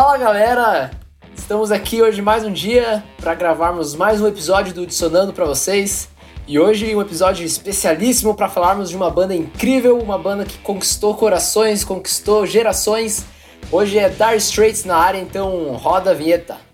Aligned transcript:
Fala 0.00 0.16
galera, 0.16 0.92
estamos 1.36 1.72
aqui 1.72 2.00
hoje 2.00 2.22
mais 2.22 2.44
um 2.44 2.52
dia 2.52 3.02
para 3.20 3.34
gravarmos 3.34 3.96
mais 3.96 4.20
um 4.20 4.28
episódio 4.28 4.72
do 4.72 4.86
Dissonando 4.86 5.32
para 5.32 5.44
vocês. 5.44 6.08
E 6.46 6.56
hoje 6.56 6.94
um 6.94 7.02
episódio 7.02 7.44
especialíssimo 7.44 8.32
para 8.32 8.48
falarmos 8.48 8.90
de 8.90 8.96
uma 8.96 9.10
banda 9.10 9.34
incrível, 9.34 9.98
uma 9.98 10.16
banda 10.16 10.44
que 10.44 10.56
conquistou 10.58 11.16
corações, 11.16 11.82
conquistou 11.82 12.46
gerações. 12.46 13.26
Hoje 13.72 13.98
é 13.98 14.08
Dire 14.08 14.36
Straits 14.36 14.84
na 14.84 14.96
área, 14.96 15.18
então 15.18 15.72
roda 15.72 16.12
a 16.12 16.14
vinheta. 16.14 16.67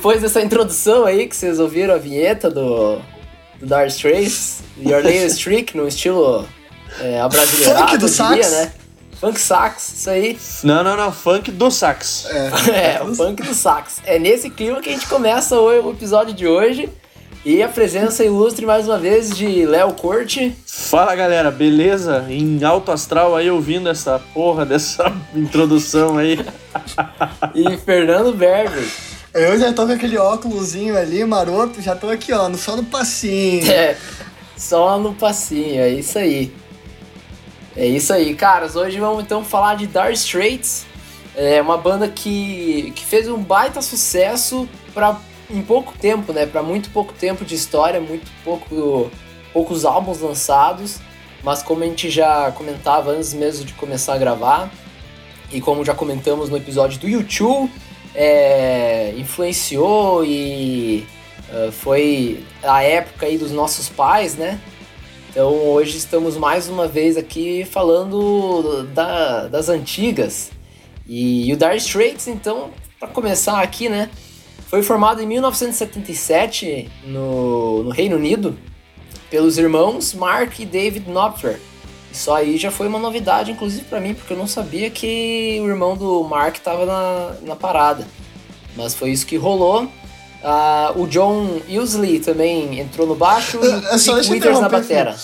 Depois 0.00 0.22
dessa 0.22 0.40
introdução 0.40 1.04
aí 1.04 1.28
que 1.28 1.36
vocês 1.36 1.60
ouviram 1.60 1.92
a 1.92 1.98
vinheta 1.98 2.48
do, 2.48 2.96
do 3.60 3.66
Dire 3.66 3.88
Straits, 3.88 4.62
Your 4.78 5.04
Latest 5.04 5.44
Trick, 5.44 5.76
no 5.76 5.86
estilo 5.86 6.48
é, 6.98 7.20
abrasileirado, 7.20 7.80
Funk 7.80 7.98
do 7.98 8.08
diria, 8.08 8.42
sax? 8.42 8.50
né? 8.52 8.72
Funk 9.20 9.38
sax, 9.38 9.92
isso 9.92 10.08
aí. 10.08 10.38
Não, 10.64 10.82
não, 10.82 10.96
não. 10.96 11.12
Funk 11.12 11.50
do 11.50 11.70
sax. 11.70 12.26
É, 12.30 13.02
o 13.04 13.14
funk 13.14 13.42
do 13.42 13.52
sax. 13.52 14.00
É 14.06 14.18
nesse 14.18 14.48
clima 14.48 14.80
que 14.80 14.88
a 14.88 14.92
gente 14.92 15.06
começa 15.06 15.60
o 15.60 15.66
o 15.88 15.90
episódio 15.90 16.32
de 16.32 16.46
hoje. 16.46 16.88
E 17.44 17.62
a 17.62 17.68
presença 17.68 18.24
ilustre 18.24 18.64
mais 18.64 18.88
uma 18.88 18.98
vez 18.98 19.28
de 19.36 19.66
Léo 19.66 19.92
Corte. 19.92 20.56
Fala 20.66 21.14
galera, 21.14 21.50
beleza? 21.50 22.24
Em 22.30 22.64
alto 22.64 22.90
astral 22.90 23.36
aí 23.36 23.50
ouvindo 23.50 23.90
essa 23.90 24.18
porra 24.32 24.64
dessa 24.64 25.12
introdução 25.36 26.16
aí. 26.16 26.38
e 27.54 27.76
Fernando 27.76 28.32
Berger. 28.32 28.88
Eu 29.32 29.56
já 29.60 29.72
tô 29.72 29.86
com 29.86 29.92
aquele 29.92 30.18
óculosinho 30.18 30.98
ali, 30.98 31.24
maroto, 31.24 31.80
já 31.80 31.94
tô 31.94 32.08
aqui, 32.10 32.32
ó, 32.32 32.52
só 32.54 32.74
no 32.74 32.82
passinho. 32.84 33.70
É, 33.70 33.96
só 34.56 34.98
no 34.98 35.14
passinho, 35.14 35.80
é 35.80 35.88
isso 35.88 36.18
aí. 36.18 36.52
É 37.76 37.86
isso 37.86 38.12
aí, 38.12 38.34
caras. 38.34 38.74
Hoje 38.74 38.98
vamos 38.98 39.22
então 39.22 39.44
falar 39.44 39.76
de 39.76 39.86
Dire 39.86 40.12
Straits. 40.14 40.84
É 41.36 41.62
uma 41.62 41.78
banda 41.78 42.08
que, 42.08 42.92
que 42.96 43.04
fez 43.04 43.28
um 43.28 43.38
baita 43.40 43.80
sucesso 43.80 44.68
para 44.92 45.16
em 45.48 45.62
pouco 45.62 45.94
tempo, 45.96 46.32
né? 46.32 46.44
Para 46.44 46.62
muito 46.62 46.90
pouco 46.90 47.12
tempo 47.12 47.44
de 47.44 47.54
história, 47.54 48.00
muito 48.00 48.28
pouco, 48.42 49.12
poucos 49.52 49.84
álbuns 49.84 50.20
lançados. 50.20 50.98
Mas 51.44 51.62
como 51.62 51.84
a 51.84 51.86
gente 51.86 52.10
já 52.10 52.50
comentava 52.50 53.12
antes 53.12 53.32
mesmo 53.32 53.64
de 53.64 53.74
começar 53.74 54.14
a 54.14 54.18
gravar, 54.18 54.70
e 55.52 55.60
como 55.60 55.84
já 55.84 55.94
comentamos 55.94 56.50
no 56.50 56.56
episódio 56.56 56.98
do 56.98 57.08
YouTube, 57.08 57.70
é, 58.14 59.14
influenciou 59.16 60.24
e 60.24 61.06
Uh, 61.52 61.72
foi 61.72 62.44
a 62.62 62.80
época 62.84 63.26
aí 63.26 63.36
dos 63.36 63.50
nossos 63.50 63.88
pais, 63.88 64.36
né? 64.36 64.60
Então 65.28 65.52
hoje 65.52 65.96
estamos 65.98 66.36
mais 66.36 66.68
uma 66.68 66.86
vez 66.86 67.16
aqui 67.16 67.64
falando 67.68 68.84
da- 68.94 69.48
das 69.48 69.68
antigas. 69.68 70.52
E, 71.08 71.52
o 71.52 71.56
Dire 71.56 71.76
Straits, 71.78 72.28
então, 72.28 72.70
para 73.00 73.08
começar 73.08 73.60
aqui, 73.60 73.88
né? 73.88 74.08
Foi 74.68 74.80
formado 74.84 75.20
em 75.20 75.26
1977 75.26 76.88
no, 77.04 77.82
no 77.82 77.90
Reino 77.90 78.14
Unido 78.14 78.56
pelos 79.28 79.58
irmãos 79.58 80.14
Mark 80.14 80.56
e 80.60 80.64
David 80.64 81.04
Knopfler. 81.10 81.58
Isso 82.12 82.32
aí 82.32 82.56
já 82.58 82.70
foi 82.70 82.88
uma 82.88 82.98
novidade, 82.98 83.52
inclusive 83.52 83.84
para 83.84 84.00
mim, 84.00 84.14
porque 84.14 84.32
eu 84.32 84.36
não 84.36 84.46
sabia 84.46 84.90
que 84.90 85.60
o 85.62 85.68
irmão 85.68 85.96
do 85.96 86.24
Mark 86.24 86.56
estava 86.56 86.84
na, 86.84 87.32
na 87.42 87.56
parada. 87.56 88.06
Mas 88.76 88.94
foi 88.94 89.10
isso 89.10 89.24
que 89.26 89.36
rolou. 89.36 89.88
Ah, 90.42 90.92
o 90.96 91.06
John 91.06 91.60
Usley 91.68 92.18
também 92.18 92.80
entrou 92.80 93.06
no 93.06 93.14
baixo 93.14 93.58
e 93.58 93.60
o 93.60 93.64
É 93.64 93.80
Pete 93.80 93.90
deixa 93.90 94.10
eu 94.10 94.32
Withers 94.32 94.60
na 94.60 94.68
batera. 94.68 95.14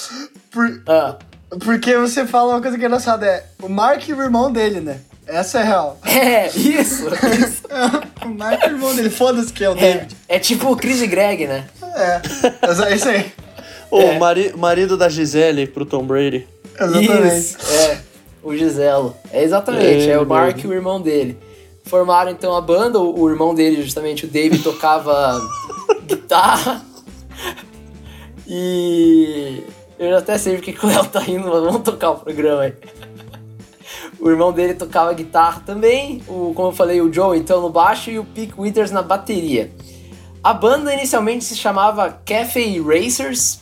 Por- 0.50 0.82
Ah, 0.86 1.16
porque 1.64 1.96
você 1.96 2.26
fala 2.26 2.54
uma 2.54 2.60
coisa 2.60 2.76
que 2.76 2.84
é 2.84 2.86
engraçada, 2.86 3.26
é 3.26 3.44
o 3.62 3.68
Mark 3.68 4.06
e 4.08 4.12
o 4.12 4.22
irmão 4.22 4.52
dele, 4.52 4.80
né? 4.80 5.00
Essa 5.26 5.60
é 5.60 5.64
real. 5.64 5.98
é, 6.06 6.46
isso. 6.48 7.06
isso. 7.08 7.62
o 8.24 8.28
Mark 8.28 8.62
e 8.62 8.66
o 8.66 8.72
irmão 8.74 8.94
dele, 8.94 9.10
foda-se 9.10 9.52
que 9.52 9.64
é 9.64 9.70
o 9.70 9.72
É, 9.72 9.80
David. 9.80 10.16
é 10.28 10.38
tipo 10.38 10.70
o 10.70 10.76
Chris 10.76 11.00
e 11.02 11.06
Greg, 11.06 11.46
né? 11.46 11.64
É, 11.96 12.20
é 12.90 12.94
isso 12.94 13.08
aí. 13.08 13.32
O 13.90 14.00
É. 14.00 14.18
mari- 14.18 14.52
marido 14.56 14.96
da 14.96 15.08
Gisele 15.08 15.66
pro 15.66 15.86
Tom 15.86 16.04
Brady. 16.04 16.46
Exatamente. 16.80 17.36
Isso, 17.36 17.72
é. 17.72 18.00
O 18.42 18.56
Giselo. 18.56 19.16
É 19.32 19.42
exatamente, 19.42 20.08
É, 20.08 20.12
é, 20.12 20.18
o 20.18 20.26
Mark 20.26 20.62
e 20.62 20.66
o 20.66 20.72
irmão 20.72 21.00
dele. 21.00 21.36
Formaram 21.84 22.30
então 22.30 22.54
a 22.56 22.60
banda, 22.60 22.98
o, 22.98 23.20
o 23.20 23.28
irmão 23.28 23.54
dele, 23.54 23.82
justamente, 23.82 24.24
o 24.24 24.28
David, 24.28 24.62
tocava 24.62 25.40
guitarra. 26.06 26.82
E 28.46 29.64
eu 29.98 30.10
já 30.10 30.18
até 30.18 30.38
sei 30.38 30.54
porque 30.56 30.72
que 30.72 30.84
o 30.84 30.88
Léo 30.88 31.04
tá 31.06 31.22
indo, 31.26 31.48
mas 31.48 31.62
vamos 31.62 31.82
tocar 31.82 32.10
o 32.10 32.16
programa 32.18 32.62
aí. 32.62 32.74
O 34.20 34.30
irmão 34.30 34.52
dele 34.52 34.74
tocava 34.74 35.12
guitarra 35.12 35.62
também, 35.64 36.22
o, 36.28 36.52
como 36.54 36.68
eu 36.68 36.72
falei, 36.72 37.00
o 37.00 37.12
Joe 37.12 37.38
então 37.38 37.60
no 37.60 37.68
baixo 37.68 38.10
e 38.10 38.18
o 38.18 38.24
Pete 38.24 38.54
Withers 38.56 38.90
na 38.90 39.02
bateria. 39.02 39.70
A 40.42 40.54
banda 40.54 40.94
inicialmente 40.94 41.44
se 41.44 41.56
chamava 41.56 42.10
Cafe 42.24 42.80
Racers, 42.80 43.60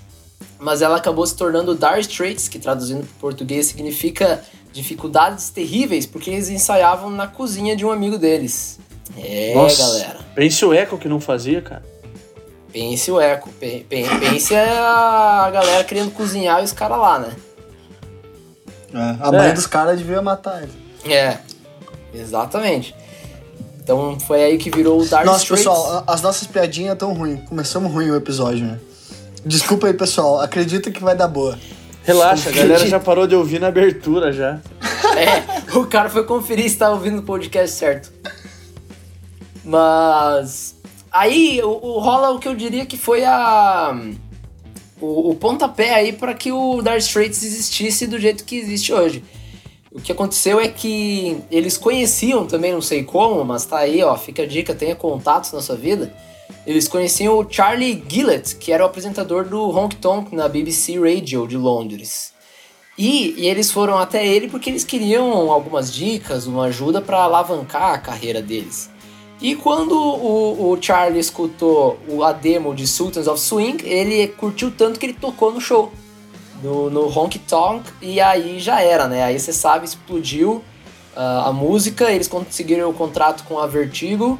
mas 0.58 0.82
ela 0.82 0.96
acabou 0.96 1.26
se 1.26 1.36
tornando 1.36 1.74
Dire 1.74 2.00
Straits, 2.00 2.48
que 2.48 2.58
traduzindo 2.58 3.00
para 3.06 3.20
português 3.20 3.66
significa 3.66 4.42
dificuldades 4.72 5.50
terríveis, 5.50 6.04
porque 6.06 6.30
eles 6.30 6.48
ensaiavam 6.48 7.10
na 7.10 7.26
cozinha 7.26 7.76
de 7.76 7.84
um 7.84 7.90
amigo 7.92 8.18
deles. 8.18 8.78
É, 9.16 9.54
Nossa. 9.54 9.82
galera. 9.82 10.18
Pense 10.34 10.64
o 10.64 10.72
eco 10.72 10.98
que 10.98 11.08
não 11.08 11.20
fazia, 11.20 11.60
cara. 11.62 11.84
Pense 12.72 13.10
o 13.10 13.20
eco. 13.20 13.50
pe- 13.60 13.86
pe- 13.88 14.04
Pense 14.18 14.54
a 14.54 15.48
galera 15.52 15.84
querendo 15.84 16.10
cozinhar 16.10 16.60
e 16.60 16.64
os 16.64 16.72
caras 16.72 16.98
lá, 16.98 17.18
né? 17.20 17.32
É, 18.92 19.16
a 19.20 19.30
mãe 19.32 19.48
É. 19.48 19.52
dos 19.52 19.66
caras 19.66 19.98
devia 19.98 20.22
matar 20.22 20.62
ele. 20.62 20.72
É, 21.12 21.38
exatamente. 22.12 22.94
Então 23.82 24.18
foi 24.18 24.42
aí 24.42 24.58
que 24.58 24.70
virou 24.70 24.98
o 25.00 25.04
Dire 25.04 25.24
Nossa, 25.24 25.42
Straits. 25.42 25.64
pessoal, 25.66 26.04
as 26.06 26.22
nossas 26.22 26.48
piadinhas 26.48 26.96
tão 26.96 27.12
ruins. 27.12 27.40
Começamos 27.48 27.92
ruim 27.92 28.10
o 28.10 28.16
episódio, 28.16 28.64
né? 28.64 28.78
Desculpa 29.44 29.86
aí, 29.88 29.94
pessoal. 29.94 30.40
Acredita 30.40 30.90
que 30.90 31.02
vai 31.02 31.14
dar 31.16 31.28
boa. 31.28 31.58
Relaxa, 32.02 32.48
a 32.48 32.52
Acredito. 32.52 32.68
galera 32.68 32.86
já 32.88 33.00
parou 33.00 33.26
de 33.26 33.34
ouvir 33.34 33.60
na 33.60 33.68
abertura 33.68 34.32
já. 34.32 34.60
É, 35.14 35.76
o 35.78 35.86
cara 35.86 36.10
foi 36.10 36.24
conferir 36.24 36.68
se 36.68 36.76
tava 36.76 36.94
ouvindo 36.94 37.20
o 37.20 37.22
podcast 37.22 37.76
certo. 37.76 38.10
Mas. 39.64 40.74
Aí 41.12 41.60
o, 41.62 41.68
o- 41.70 42.00
rola 42.00 42.30
o 42.30 42.40
que 42.40 42.48
eu 42.48 42.54
diria 42.56 42.84
que 42.84 42.96
foi 42.96 43.24
a. 43.24 43.96
O, 45.00 45.30
o 45.30 45.34
pontapé 45.36 45.94
aí 45.94 46.12
para 46.12 46.34
que 46.34 46.50
o 46.50 46.82
Dire 46.82 46.96
Straits 46.98 47.44
existisse 47.44 48.08
do 48.08 48.18
jeito 48.18 48.42
que 48.44 48.56
existe 48.56 48.92
hoje. 48.92 49.22
O 49.92 50.00
que 50.00 50.10
aconteceu 50.10 50.58
é 50.58 50.66
que 50.66 51.38
eles 51.48 51.76
conheciam 51.78 52.44
também, 52.44 52.72
não 52.72 52.82
sei 52.82 53.04
como, 53.04 53.44
mas 53.44 53.64
tá 53.64 53.78
aí, 53.78 54.02
ó, 54.02 54.16
fica 54.16 54.42
a 54.42 54.46
dica, 54.46 54.74
tenha 54.74 54.96
contatos 54.96 55.52
na 55.52 55.60
sua 55.62 55.76
vida. 55.76 56.12
Eles 56.66 56.88
conheciam 56.88 57.38
o 57.38 57.46
Charlie 57.48 58.02
Gillett, 58.08 58.56
que 58.56 58.72
era 58.72 58.82
o 58.82 58.86
apresentador 58.86 59.44
do 59.44 59.68
Honk 59.70 59.96
Tonk 59.96 60.34
na 60.34 60.48
BBC 60.48 60.98
Radio 60.98 61.46
de 61.46 61.56
Londres. 61.56 62.32
E, 62.96 63.34
e 63.36 63.46
eles 63.46 63.70
foram 63.70 63.98
até 63.98 64.26
ele 64.26 64.48
porque 64.48 64.70
eles 64.70 64.84
queriam 64.84 65.50
algumas 65.50 65.92
dicas, 65.92 66.46
uma 66.46 66.64
ajuda 66.64 67.00
para 67.00 67.18
alavancar 67.18 67.92
a 67.92 67.98
carreira 67.98 68.40
deles. 68.40 68.88
E 69.42 69.54
quando 69.54 69.92
o, 69.92 70.70
o 70.70 70.78
Charlie 70.80 71.20
escutou 71.20 71.98
a 72.24 72.32
demo 72.32 72.74
de 72.74 72.86
Sultans 72.86 73.26
of 73.26 73.40
Swing, 73.40 73.84
ele 73.84 74.28
curtiu 74.28 74.70
tanto 74.70 74.98
que 74.98 75.06
ele 75.06 75.12
tocou 75.12 75.52
no 75.52 75.60
show, 75.60 75.92
no, 76.62 76.88
no 76.88 77.08
Honky 77.08 77.40
Tonk, 77.40 77.84
e 78.00 78.20
aí 78.20 78.58
já 78.60 78.80
era, 78.80 79.06
né? 79.06 79.24
Aí 79.24 79.38
você 79.38 79.52
sabe, 79.52 79.84
explodiu 79.84 80.62
ah, 81.16 81.48
a 81.48 81.52
música, 81.52 82.10
eles 82.10 82.28
conseguiram 82.28 82.88
o 82.88 82.94
contrato 82.94 83.44
com 83.44 83.58
a 83.58 83.66
Vertigo, 83.66 84.38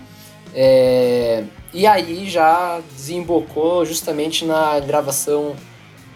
é, 0.54 1.44
e 1.72 1.86
aí 1.86 2.30
já 2.30 2.80
desembocou 2.94 3.84
justamente 3.84 4.44
na 4.44 4.78
gravação 4.78 5.56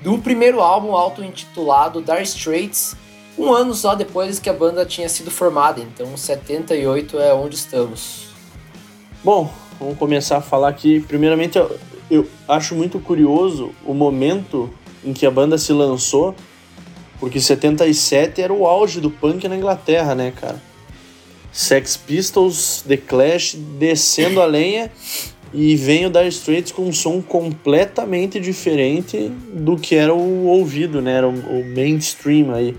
do 0.00 0.16
primeiro 0.18 0.60
álbum 0.60 0.94
auto-intitulado 0.94 2.00
Dire 2.00 2.22
Straits, 2.22 2.96
um 3.36 3.52
ano 3.52 3.74
só 3.74 3.96
depois 3.96 4.38
que 4.38 4.48
a 4.48 4.52
banda 4.52 4.86
tinha 4.86 5.08
sido 5.08 5.30
formada, 5.30 5.80
então 5.80 6.16
78 6.16 7.18
é 7.18 7.34
onde 7.34 7.56
estamos. 7.56 8.28
Bom, 9.24 9.50
vamos 9.80 9.98
começar 9.98 10.38
a 10.38 10.40
falar 10.40 10.68
aqui. 10.68 11.00
Primeiramente, 11.00 11.58
eu, 11.58 11.76
eu 12.08 12.26
acho 12.46 12.76
muito 12.76 13.00
curioso 13.00 13.72
o 13.84 13.92
momento 13.92 14.70
em 15.04 15.12
que 15.12 15.26
a 15.26 15.30
banda 15.30 15.58
se 15.58 15.72
lançou, 15.72 16.34
porque 17.18 17.40
77 17.40 18.40
era 18.40 18.52
o 18.52 18.66
auge 18.66 19.00
do 19.00 19.10
punk 19.10 19.46
na 19.48 19.56
Inglaterra, 19.56 20.14
né, 20.14 20.32
cara? 20.32 20.67
Sex 21.52 21.96
Pistols, 21.96 22.84
The 22.86 22.96
Clash 22.96 23.54
descendo 23.54 24.40
a 24.40 24.46
lenha 24.46 24.90
e 25.52 25.76
vem 25.76 26.06
o 26.06 26.10
Dire 26.10 26.28
Straits 26.28 26.72
com 26.72 26.82
um 26.82 26.92
som 26.92 27.22
completamente 27.22 28.38
diferente 28.38 29.28
do 29.52 29.76
que 29.76 29.94
era 29.94 30.14
o 30.14 30.46
ouvido, 30.46 31.00
né? 31.00 31.12
Era 31.12 31.28
o, 31.28 31.74
mainstream 31.74 32.52
aí. 32.52 32.76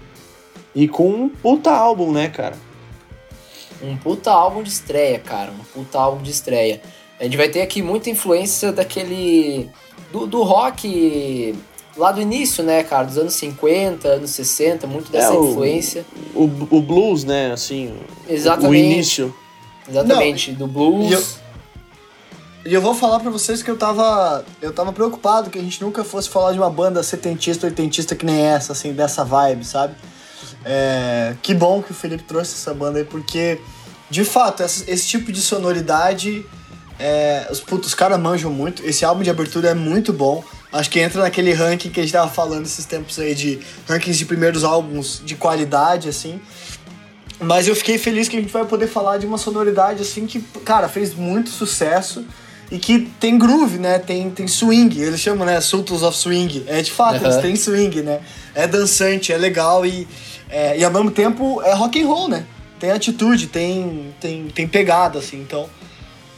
E 0.76 0.88
com 0.88 1.10
um 1.10 1.30
puta 1.30 1.72
álbum, 1.72 2.12
né, 2.12 2.30
cara? 2.30 2.56
Um 3.82 3.98
puta 3.98 4.32
álbum 4.32 4.62
de 4.62 4.70
estreia, 4.70 5.20
cara. 5.20 5.52
Um 5.52 5.64
puta 5.64 6.00
álbum 6.00 6.22
de 6.22 6.30
estreia. 6.30 6.82
A 7.20 7.24
gente 7.24 7.38
vai 7.38 7.50
ter 7.50 7.62
aqui 7.62 7.82
muita 7.82 8.10
influência 8.10 8.72
daquele. 8.72 9.70
do, 10.12 10.28
do 10.28 10.44
rock 10.44 11.56
lá 12.00 12.12
do 12.12 12.22
início, 12.22 12.64
né, 12.64 12.82
cara? 12.84 13.06
Dos 13.06 13.18
anos 13.18 13.34
50, 13.36 14.08
anos 14.08 14.32
60, 14.32 14.88
muito 14.88 15.12
dessa 15.12 15.34
É, 15.34 15.38
o- 15.38 15.50
influência. 15.52 16.06
O, 16.34 16.44
o 16.70 16.82
blues, 16.82 17.24
né? 17.24 17.52
Assim, 17.52 17.94
Exatamente. 18.28 18.72
o 18.72 18.76
início. 18.76 19.36
Exatamente, 19.88 20.52
do 20.54 20.68
blues. 20.68 21.10
E 21.10 21.14
eu- 21.14 21.24
E 22.66 22.74
eu 22.74 22.82
vou 22.82 22.94
falar 22.94 23.20
pra 23.22 23.32
vocês 23.32 23.64
que 23.64 23.72
eu 23.72 23.78
tava. 23.78 24.44
Eu 24.62 24.74
tava 24.74 24.92
preocupado 24.92 25.50
que 25.50 25.58
a 25.58 25.62
gente 25.62 25.82
nunca 25.82 26.04
fosse 26.04 26.30
falar 26.30 26.52
de 26.52 26.58
uma 26.60 26.70
banda 26.70 27.02
setentista, 27.02 27.66
oitentista 27.66 28.16
que 28.16 28.26
nem 28.26 28.42
essa, 28.42 28.74
assim, 28.74 28.92
dessa 28.94 29.24
vibe, 29.24 29.64
sabe? 29.66 29.96
É, 30.66 31.36
que 31.42 31.54
bom 31.54 31.82
que 31.82 31.92
o 31.92 31.94
Felipe 31.96 32.24
trouxe 32.24 32.54
essa 32.54 32.74
banda 32.74 33.00
aí, 33.00 33.06
porque, 33.06 33.60
de 34.10 34.24
fato, 34.26 34.62
essa- 34.62 34.84
esse 34.92 35.08
tipo 35.08 35.32
de 35.32 35.42
sonoridade. 35.42 36.46
É, 37.00 37.48
os, 37.50 37.62
putos, 37.62 37.88
os 37.88 37.96
caras 37.96 38.20
manjam 38.20 38.52
muito. 38.52 38.86
Esse 38.86 39.06
álbum 39.06 39.24
de 39.24 39.30
abertura 39.30 39.70
é 39.70 39.74
muito 39.74 40.12
bom. 40.12 40.44
Acho 40.72 40.90
que 40.90 41.00
entra 41.00 41.24
naquele 41.24 41.52
ranking 41.52 41.90
que 41.90 42.00
a 42.00 42.04
gente 42.04 42.14
tava 42.14 42.30
falando 42.30 42.66
esses 42.66 42.86
tempos 42.86 43.18
aí 43.18 43.34
de 43.34 43.60
rankings 43.88 44.18
de 44.20 44.26
primeiros 44.26 44.64
álbuns 44.64 45.22
de 45.26 45.36
qualidade, 45.36 46.08
assim. 46.08 46.40
Mas 47.40 47.68
eu 47.68 47.76
fiquei 47.76 47.98
feliz 47.98 48.28
que 48.28 48.38
a 48.38 48.42
gente 48.42 48.52
vai 48.52 48.66
poder 48.66 48.88
falar 48.88 49.18
de 49.18 49.26
uma 49.26 49.38
sonoridade 49.38 50.02
assim 50.02 50.28
que, 50.28 50.42
cara, 50.64 50.88
fez 50.88 51.16
muito 51.16 51.50
sucesso 51.50 52.26
e 52.72 52.78
que 52.78 53.10
tem 53.20 53.38
groove, 53.38 53.80
né? 53.80 53.98
Tem, 53.98 54.30
tem 54.30 54.48
swing. 54.48 55.02
Eles 55.02 55.20
chamam, 55.20 55.46
né? 55.46 55.60
Sultans 55.60 56.04
of 56.04 56.16
Swing. 56.16 56.66
É 56.68 56.82
de 56.82 56.92
fato, 56.92 57.16
Aham. 57.16 57.26
eles 57.26 57.38
têm 57.38 57.56
swing, 57.56 58.04
né? 58.04 58.20
É 58.54 58.68
dançante, 58.68 59.34
é 59.34 59.38
legal 59.38 59.86
e, 59.86 60.08
é, 60.50 60.78
e 60.78 60.84
ao 60.84 60.92
mesmo 60.92 61.10
tempo 61.10 61.62
é 61.64 61.74
rock 61.74 62.02
and 62.02 62.08
roll, 62.08 62.28
né? 62.28 62.46
Tem 62.80 62.92
atitude, 62.92 63.48
tem, 63.48 64.14
tem, 64.20 64.48
tem 64.50 64.68
pegada, 64.68 65.18
assim. 65.18 65.42
Então, 65.42 65.68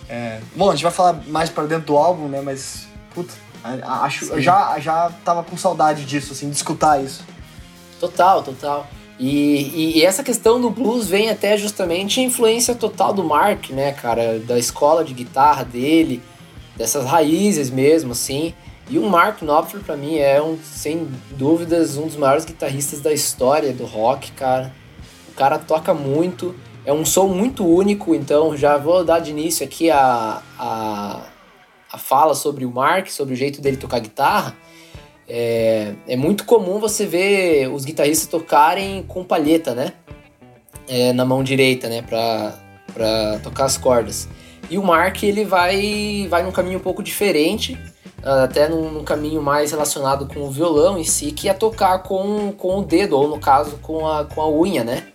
é, 0.07 0.39
bom, 0.55 0.69
a 0.69 0.73
gente 0.73 0.83
vai 0.83 0.91
falar 0.91 1.21
mais 1.27 1.49
pra 1.49 1.65
dentro 1.65 1.87
do 1.87 1.97
álbum, 1.97 2.27
né? 2.27 2.41
Mas, 2.41 2.87
puta, 3.13 3.33
acho, 3.63 4.39
já, 4.41 4.79
já 4.79 5.11
tava 5.23 5.43
com 5.43 5.55
saudade 5.57 6.05
disso, 6.05 6.33
assim, 6.33 6.49
de 6.49 6.55
escutar 6.55 7.03
isso. 7.03 7.23
Total, 7.99 8.41
total. 8.41 8.87
E, 9.19 9.99
e, 9.99 10.03
essa 10.03 10.23
questão 10.23 10.59
do 10.59 10.71
blues 10.71 11.07
vem 11.07 11.29
até 11.29 11.55
justamente 11.55 12.19
a 12.19 12.23
influência 12.23 12.73
total 12.73 13.13
do 13.13 13.23
Mark, 13.23 13.69
né, 13.69 13.91
cara? 13.91 14.39
Da 14.39 14.57
escola 14.57 15.03
de 15.03 15.13
guitarra 15.13 15.63
dele, 15.63 16.23
dessas 16.75 17.05
raízes 17.05 17.69
mesmo, 17.69 18.13
assim. 18.13 18.53
E 18.89 18.97
o 18.97 19.07
Mark 19.07 19.41
Knopfler, 19.41 19.83
pra 19.83 19.95
mim, 19.95 20.17
é, 20.17 20.41
um, 20.41 20.57
sem 20.63 21.07
dúvidas, 21.37 21.97
um 21.97 22.07
dos 22.07 22.15
maiores 22.15 22.45
guitarristas 22.45 22.99
da 22.99 23.13
história 23.13 23.71
do 23.71 23.85
rock, 23.85 24.31
cara. 24.31 24.73
O 25.29 25.33
cara 25.33 25.59
toca 25.59 25.93
muito, 25.93 26.55
é 26.83 26.91
um 26.91 27.05
som 27.05 27.27
muito 27.27 27.65
único, 27.65 28.15
então 28.15 28.57
já 28.57 28.75
vou 28.77 29.05
dar 29.05 29.19
de 29.19 29.29
início 29.29 29.63
aqui 29.65 29.91
a, 29.91 30.41
a, 30.57 31.21
a 31.91 31.97
fala 31.97 32.33
sobre 32.33 32.65
o 32.65 32.71
Mark, 32.71 33.09
sobre 33.09 33.33
o 33.33 33.37
jeito 33.37 33.61
dele 33.61 33.77
tocar 33.77 33.99
guitarra. 33.99 34.55
É, 35.27 35.93
é 36.07 36.15
muito 36.15 36.45
comum 36.45 36.79
você 36.79 37.05
ver 37.05 37.67
os 37.69 37.85
guitarristas 37.85 38.27
tocarem 38.27 39.03
com 39.03 39.23
palheta, 39.23 39.73
né? 39.73 39.93
É, 40.87 41.13
na 41.13 41.25
mão 41.25 41.43
direita, 41.43 41.89
né? 41.89 42.01
Pra, 42.01 42.55
pra 42.93 43.39
tocar 43.43 43.65
as 43.65 43.77
cordas. 43.77 44.27
E 44.69 44.77
o 44.77 44.83
Mark, 44.83 45.21
ele 45.23 45.43
vai, 45.43 46.27
vai 46.29 46.43
num 46.43 46.51
caminho 46.51 46.79
um 46.79 46.81
pouco 46.81 47.03
diferente, 47.03 47.77
até 48.23 48.69
num, 48.69 48.89
num 48.89 49.03
caminho 49.03 49.41
mais 49.41 49.71
relacionado 49.71 50.27
com 50.33 50.41
o 50.41 50.49
violão 50.49 50.97
em 50.97 51.03
si, 51.03 51.31
que 51.31 51.49
é 51.49 51.53
tocar 51.53 51.99
com, 51.99 52.53
com 52.53 52.79
o 52.79 52.83
dedo, 52.83 53.17
ou 53.17 53.27
no 53.27 53.39
caso, 53.39 53.77
com 53.81 54.07
a, 54.07 54.23
com 54.23 54.41
a 54.41 54.49
unha, 54.49 54.83
né? 54.83 55.07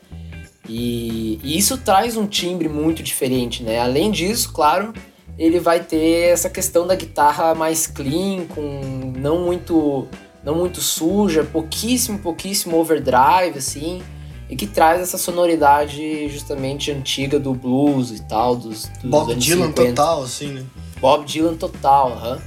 E, 0.69 1.41
e 1.43 1.57
isso 1.57 1.79
traz 1.79 2.17
um 2.17 2.27
timbre 2.27 2.69
muito 2.69 3.03
diferente, 3.03 3.63
né? 3.63 3.81
Além 3.81 4.11
disso, 4.11 4.53
claro, 4.53 4.93
ele 5.39 5.61
vai 5.61 5.81
ter 5.81 6.31
essa 6.33 6.49
questão 6.49 6.87
da 6.87 6.95
guitarra 6.95 7.55
mais 7.55 7.87
clean, 7.87 8.47
com 8.47 9.13
não 9.17 9.45
muito 9.45 10.09
não 10.43 10.55
muito 10.55 10.81
suja, 10.81 11.43
pouquíssimo, 11.43 12.21
pouquíssimo 12.21 12.77
overdrive, 12.77 13.59
assim, 13.59 14.01
e 14.49 14.55
que 14.55 14.65
traz 14.65 15.01
essa 15.01 15.19
sonoridade 15.19 16.29
justamente 16.29 16.93
antiga 16.93 17.39
do 17.39 17.53
blues 17.53 18.13
e 18.13 18.23
tal, 18.23 18.55
dos, 18.55 18.87
dos 18.87 19.11
Bob 19.11 19.33
anos 19.33 19.45
Dylan 19.45 19.67
50. 19.67 19.89
total, 19.91 20.23
assim, 20.23 20.53
né? 20.53 20.65
Bob 21.01 21.27
Dylan 21.27 21.57
total, 21.57 22.13
aham. 22.13 22.39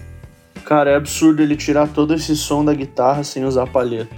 Cara, 0.63 0.91
é 0.91 0.95
absurdo 0.95 1.41
ele 1.41 1.57
tirar 1.57 1.89
todo 1.89 2.13
esse 2.13 2.37
som 2.37 2.63
da 2.63 2.73
guitarra 2.73 3.23
sem 3.23 3.43
usar 3.43 3.67
palheta. 3.67 4.15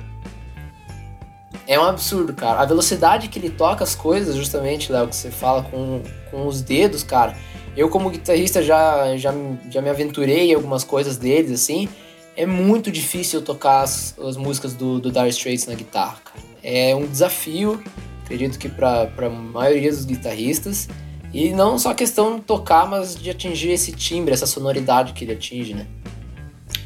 É 1.68 1.80
um 1.80 1.84
absurdo, 1.84 2.34
cara. 2.34 2.60
A 2.60 2.66
velocidade 2.66 3.30
que 3.30 3.40
ele 3.40 3.50
toca 3.50 3.84
as 3.84 3.96
coisas, 3.96 4.36
justamente, 4.36 4.92
Léo, 4.92 5.08
que 5.08 5.16
você 5.16 5.32
fala 5.32 5.64
com, 5.64 6.02
com 6.30 6.46
os 6.46 6.62
dedos, 6.62 7.04
cara. 7.04 7.36
Eu, 7.76 7.90
como 7.90 8.10
guitarrista, 8.10 8.62
já, 8.62 9.16
já, 9.18 9.34
já 9.70 9.82
me 9.82 9.90
aventurei 9.90 10.52
em 10.52 10.54
algumas 10.54 10.84
coisas 10.84 11.18
deles, 11.18 11.52
assim. 11.52 11.88
É 12.36 12.46
muito 12.46 12.92
difícil 12.92 13.42
tocar 13.42 13.82
as, 13.82 14.18
as 14.20 14.38
músicas 14.38 14.74
do, 14.74 15.00
do 15.00 15.12
Dire 15.12 15.30
Straits 15.30 15.68
na 15.68 15.74
guitarra, 15.74 16.18
cara. 16.24 16.46
É 16.64 16.96
um 16.96 17.06
desafio, 17.06 17.82
acredito 18.24 18.60
que 18.60 18.70
pra, 18.70 19.08
pra 19.08 19.30
maioria 19.30 19.90
dos 19.90 20.06
guitarristas. 20.06 20.88
E 21.34 21.52
não 21.52 21.80
só 21.80 21.94
questão 21.94 22.36
de 22.36 22.42
tocar, 22.42 22.86
mas 22.86 23.16
de 23.16 23.30
atingir 23.30 23.72
esse 23.72 23.94
timbre, 23.94 24.34
essa 24.34 24.46
sonoridade 24.46 25.14
que 25.14 25.24
ele 25.24 25.32
atinge, 25.32 25.74
né? 25.74 25.88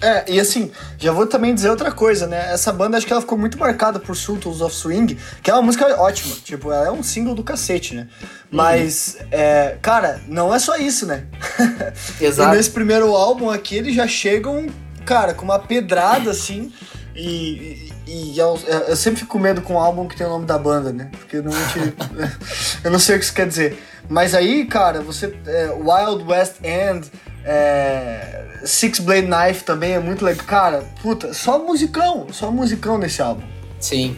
É, 0.01 0.31
e 0.31 0.39
assim, 0.39 0.71
já 0.97 1.11
vou 1.11 1.25
também 1.25 1.53
dizer 1.53 1.69
outra 1.69 1.91
coisa, 1.91 2.27
né? 2.27 2.51
Essa 2.51 2.71
banda 2.71 2.97
acho 2.97 3.05
que 3.05 3.13
ela 3.13 3.21
ficou 3.21 3.37
muito 3.37 3.57
marcada 3.57 3.99
por 3.99 4.15
Sultans 4.15 4.61
of 4.61 4.75
Swing, 4.75 5.17
que 5.41 5.49
é 5.49 5.53
uma 5.53 5.61
música 5.61 5.85
ótima. 6.01 6.35
Tipo, 6.43 6.71
ela 6.71 6.87
é 6.87 6.91
um 6.91 7.03
single 7.03 7.35
do 7.35 7.43
cacete, 7.43 7.95
né? 7.95 8.07
Mas, 8.51 9.17
é, 9.31 9.77
cara, 9.81 10.21
não 10.27 10.53
é 10.53 10.59
só 10.59 10.77
isso, 10.77 11.05
né? 11.05 11.25
Exato. 12.19 12.53
E 12.53 12.57
nesse 12.57 12.71
primeiro 12.71 13.15
álbum 13.15 13.49
aqui, 13.49 13.77
eles 13.77 13.95
já 13.95 14.07
chegam, 14.07 14.67
cara, 15.05 15.33
com 15.33 15.45
uma 15.45 15.59
pedrada 15.59 16.31
assim. 16.31 16.71
E, 17.15 17.91
e, 18.05 18.33
e 18.33 18.39
eu, 18.39 18.59
eu 18.87 18.95
sempre 18.95 19.21
fico 19.21 19.31
com 19.31 19.39
medo 19.39 19.61
com 19.61 19.75
um 19.75 19.79
álbum 19.79 20.07
que 20.07 20.17
tem 20.17 20.27
o 20.27 20.29
nome 20.29 20.45
da 20.45 20.57
banda, 20.57 20.91
né? 20.91 21.09
Porque 21.11 21.37
normalmente. 21.37 21.93
eu 22.83 22.91
não 22.91 22.99
sei 22.99 23.15
o 23.15 23.19
que 23.19 23.25
isso 23.25 23.33
quer 23.33 23.47
dizer. 23.47 23.81
Mas 24.09 24.35
aí, 24.35 24.65
cara, 24.65 25.01
você. 25.01 25.33
é, 25.47 25.71
Wild 25.71 26.23
West 26.29 26.55
End. 26.63 27.09
É, 27.45 28.43
Six 28.65 28.99
Blade 28.99 29.27
Knife 29.27 29.63
também 29.63 29.93
é 29.93 29.99
muito 29.99 30.25
legal. 30.25 30.45
Cara, 30.45 30.83
puta, 31.01 31.33
só 31.33 31.59
musicão, 31.59 32.27
só 32.31 32.49
musicão 32.51 32.97
nesse 32.97 33.21
álbum. 33.21 33.43
Sim. 33.79 34.17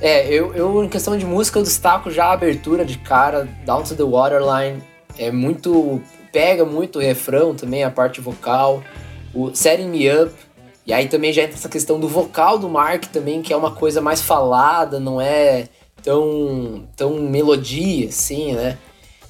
É, 0.00 0.26
eu, 0.28 0.54
eu 0.54 0.82
em 0.82 0.88
questão 0.88 1.18
de 1.18 1.26
música 1.26 1.58
eu 1.58 1.62
destaco 1.62 2.10
já 2.10 2.26
a 2.26 2.32
abertura 2.32 2.84
de 2.84 2.96
cara, 2.96 3.48
Down 3.66 3.82
to 3.82 3.96
the 3.96 4.04
Waterline. 4.04 4.82
É 5.18 5.30
muito. 5.30 6.00
pega 6.32 6.64
muito 6.64 6.98
o 6.98 7.02
refrão 7.02 7.54
também, 7.54 7.82
a 7.82 7.90
parte 7.90 8.20
vocal. 8.20 8.82
O 9.34 9.54
Setting 9.54 9.88
Me 9.88 10.08
Up. 10.10 10.32
E 10.86 10.92
aí 10.92 11.08
também 11.08 11.32
já 11.32 11.42
entra 11.42 11.56
essa 11.56 11.68
questão 11.68 12.00
do 12.00 12.08
vocal 12.08 12.58
do 12.58 12.68
Mark 12.68 13.04
também, 13.06 13.42
que 13.42 13.52
é 13.52 13.56
uma 13.56 13.72
coisa 13.72 14.00
mais 14.00 14.20
falada, 14.20 14.98
não 14.98 15.20
é 15.20 15.68
tão, 16.02 16.88
tão 16.96 17.20
melodia 17.20 18.08
assim, 18.08 18.54
né? 18.54 18.78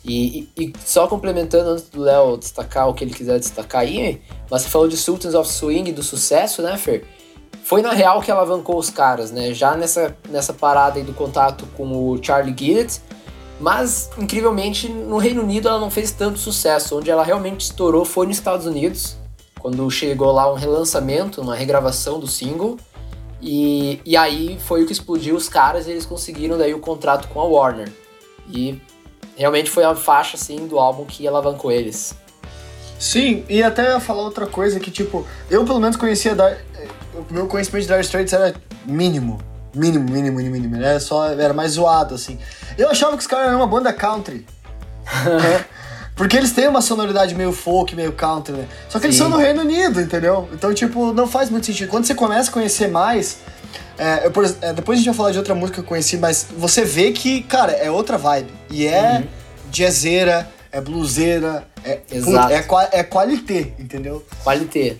E, 0.04 0.48
e- 0.56 0.64
e 0.64 0.72
só 0.84 1.06
complementando 1.06 1.70
antes 1.70 1.88
do 1.90 2.00
Léo 2.00 2.36
destacar 2.38 2.88
o 2.88 2.94
que 2.94 3.04
ele 3.04 3.12
quiser 3.12 3.38
destacar 3.38 3.82
aí, 3.82 4.20
mas 4.50 4.62
você 4.62 4.68
falou 4.68 4.88
de 4.88 4.96
Sultans 4.96 5.34
of 5.34 5.50
Swing, 5.50 5.92
do 5.92 6.02
sucesso, 6.02 6.62
né, 6.62 6.76
Fer? 6.76 7.04
Foi 7.62 7.82
na 7.82 7.92
real 7.92 8.20
que 8.20 8.30
alavancou 8.30 8.78
os 8.78 8.90
caras, 8.90 9.30
né? 9.30 9.52
Já 9.52 9.76
nessa, 9.76 10.16
nessa 10.28 10.52
parada 10.52 10.98
aí 10.98 11.04
do 11.04 11.12
contato 11.12 11.66
com 11.76 11.84
o 12.12 12.18
Charlie 12.22 12.54
Gillett, 12.58 13.00
mas 13.60 14.10
incrivelmente 14.16 14.88
no 14.88 15.18
Reino 15.18 15.42
Unido 15.42 15.68
ela 15.68 15.78
não 15.78 15.90
fez 15.90 16.10
tanto 16.10 16.38
sucesso. 16.38 16.96
Onde 16.98 17.10
ela 17.10 17.22
realmente 17.22 17.60
estourou 17.60 18.04
foi 18.04 18.26
nos 18.26 18.36
Estados 18.38 18.66
Unidos, 18.66 19.16
quando 19.60 19.88
chegou 19.90 20.32
lá 20.32 20.50
um 20.50 20.56
relançamento, 20.56 21.42
uma 21.42 21.54
regravação 21.54 22.18
do 22.18 22.26
single. 22.26 22.78
E, 23.42 24.00
e 24.04 24.16
aí 24.16 24.58
foi 24.60 24.82
o 24.82 24.86
que 24.86 24.92
explodiu 24.92 25.36
os 25.36 25.48
caras 25.48 25.86
e 25.86 25.90
eles 25.90 26.06
conseguiram 26.06 26.56
daí 26.58 26.72
o 26.74 26.78
contrato 26.80 27.28
com 27.28 27.40
a 27.40 27.44
Warner. 27.44 27.92
E 28.48 28.80
realmente 29.40 29.70
foi 29.70 29.84
a 29.84 29.94
faixa 29.94 30.36
assim 30.36 30.66
do 30.66 30.78
álbum 30.78 31.06
que 31.06 31.26
alavancou 31.26 31.72
eles. 31.72 32.14
Sim, 32.98 33.44
e 33.48 33.62
até 33.62 33.98
falar 33.98 34.22
outra 34.22 34.46
coisa 34.46 34.78
que, 34.78 34.90
tipo, 34.90 35.26
eu 35.50 35.64
pelo 35.64 35.80
menos 35.80 35.96
conhecia 35.96 36.34
da. 36.34 36.54
O 37.14 37.32
meu 37.32 37.46
conhecimento 37.46 37.82
de 37.82 37.88
Dire 37.88 38.02
Straits 38.02 38.34
era 38.34 38.54
mínimo. 38.84 39.40
Mínimo, 39.74 40.10
mínimo, 40.10 40.36
mínimo, 40.36 40.54
mínimo. 40.54 40.76
Era 40.76 41.00
só. 41.00 41.30
Era 41.30 41.54
mais 41.54 41.72
zoado, 41.72 42.14
assim. 42.14 42.38
Eu 42.76 42.90
achava 42.90 43.12
que 43.12 43.22
os 43.22 43.26
caras 43.26 43.46
eram 43.46 43.56
uma 43.56 43.66
banda 43.66 43.90
country. 43.90 44.44
Porque 46.14 46.36
eles 46.36 46.52
têm 46.52 46.68
uma 46.68 46.82
sonoridade 46.82 47.34
meio 47.34 47.50
folk, 47.50 47.96
meio 47.96 48.12
country, 48.12 48.52
né? 48.52 48.68
Só 48.90 49.00
que 49.00 49.06
eles 49.06 49.16
Sim. 49.16 49.22
são 49.22 49.30
no 49.30 49.38
Reino 49.38 49.62
Unido, 49.62 50.02
entendeu? 50.02 50.46
Então, 50.52 50.74
tipo, 50.74 51.14
não 51.14 51.26
faz 51.26 51.48
muito 51.48 51.64
sentido. 51.64 51.88
Quando 51.88 52.04
você 52.04 52.14
começa 52.14 52.50
a 52.50 52.52
conhecer 52.52 52.88
mais. 52.88 53.38
É, 54.00 54.26
eu, 54.26 54.32
é, 54.62 54.72
depois 54.72 54.96
a 54.96 55.00
gente 55.00 55.06
vai 55.10 55.14
falar 55.14 55.30
de 55.32 55.38
outra 55.38 55.54
música 55.54 55.74
que 55.76 55.84
eu 55.84 55.88
conheci, 55.88 56.16
mas 56.16 56.46
você 56.56 56.84
vê 56.84 57.12
que, 57.12 57.42
cara, 57.42 57.72
é 57.72 57.90
outra 57.90 58.16
vibe. 58.16 58.50
E 58.70 58.86
é 58.86 59.18
Uhum. 59.18 59.24
jazzeira, 59.70 60.48
é 60.72 60.80
bluseira, 60.80 61.64
é, 61.84 62.00
Exato. 62.10 62.52
é, 62.52 62.64
é 63.00 63.02
qualité, 63.04 63.72
entendeu? 63.78 64.24
Qualité. 64.42 64.96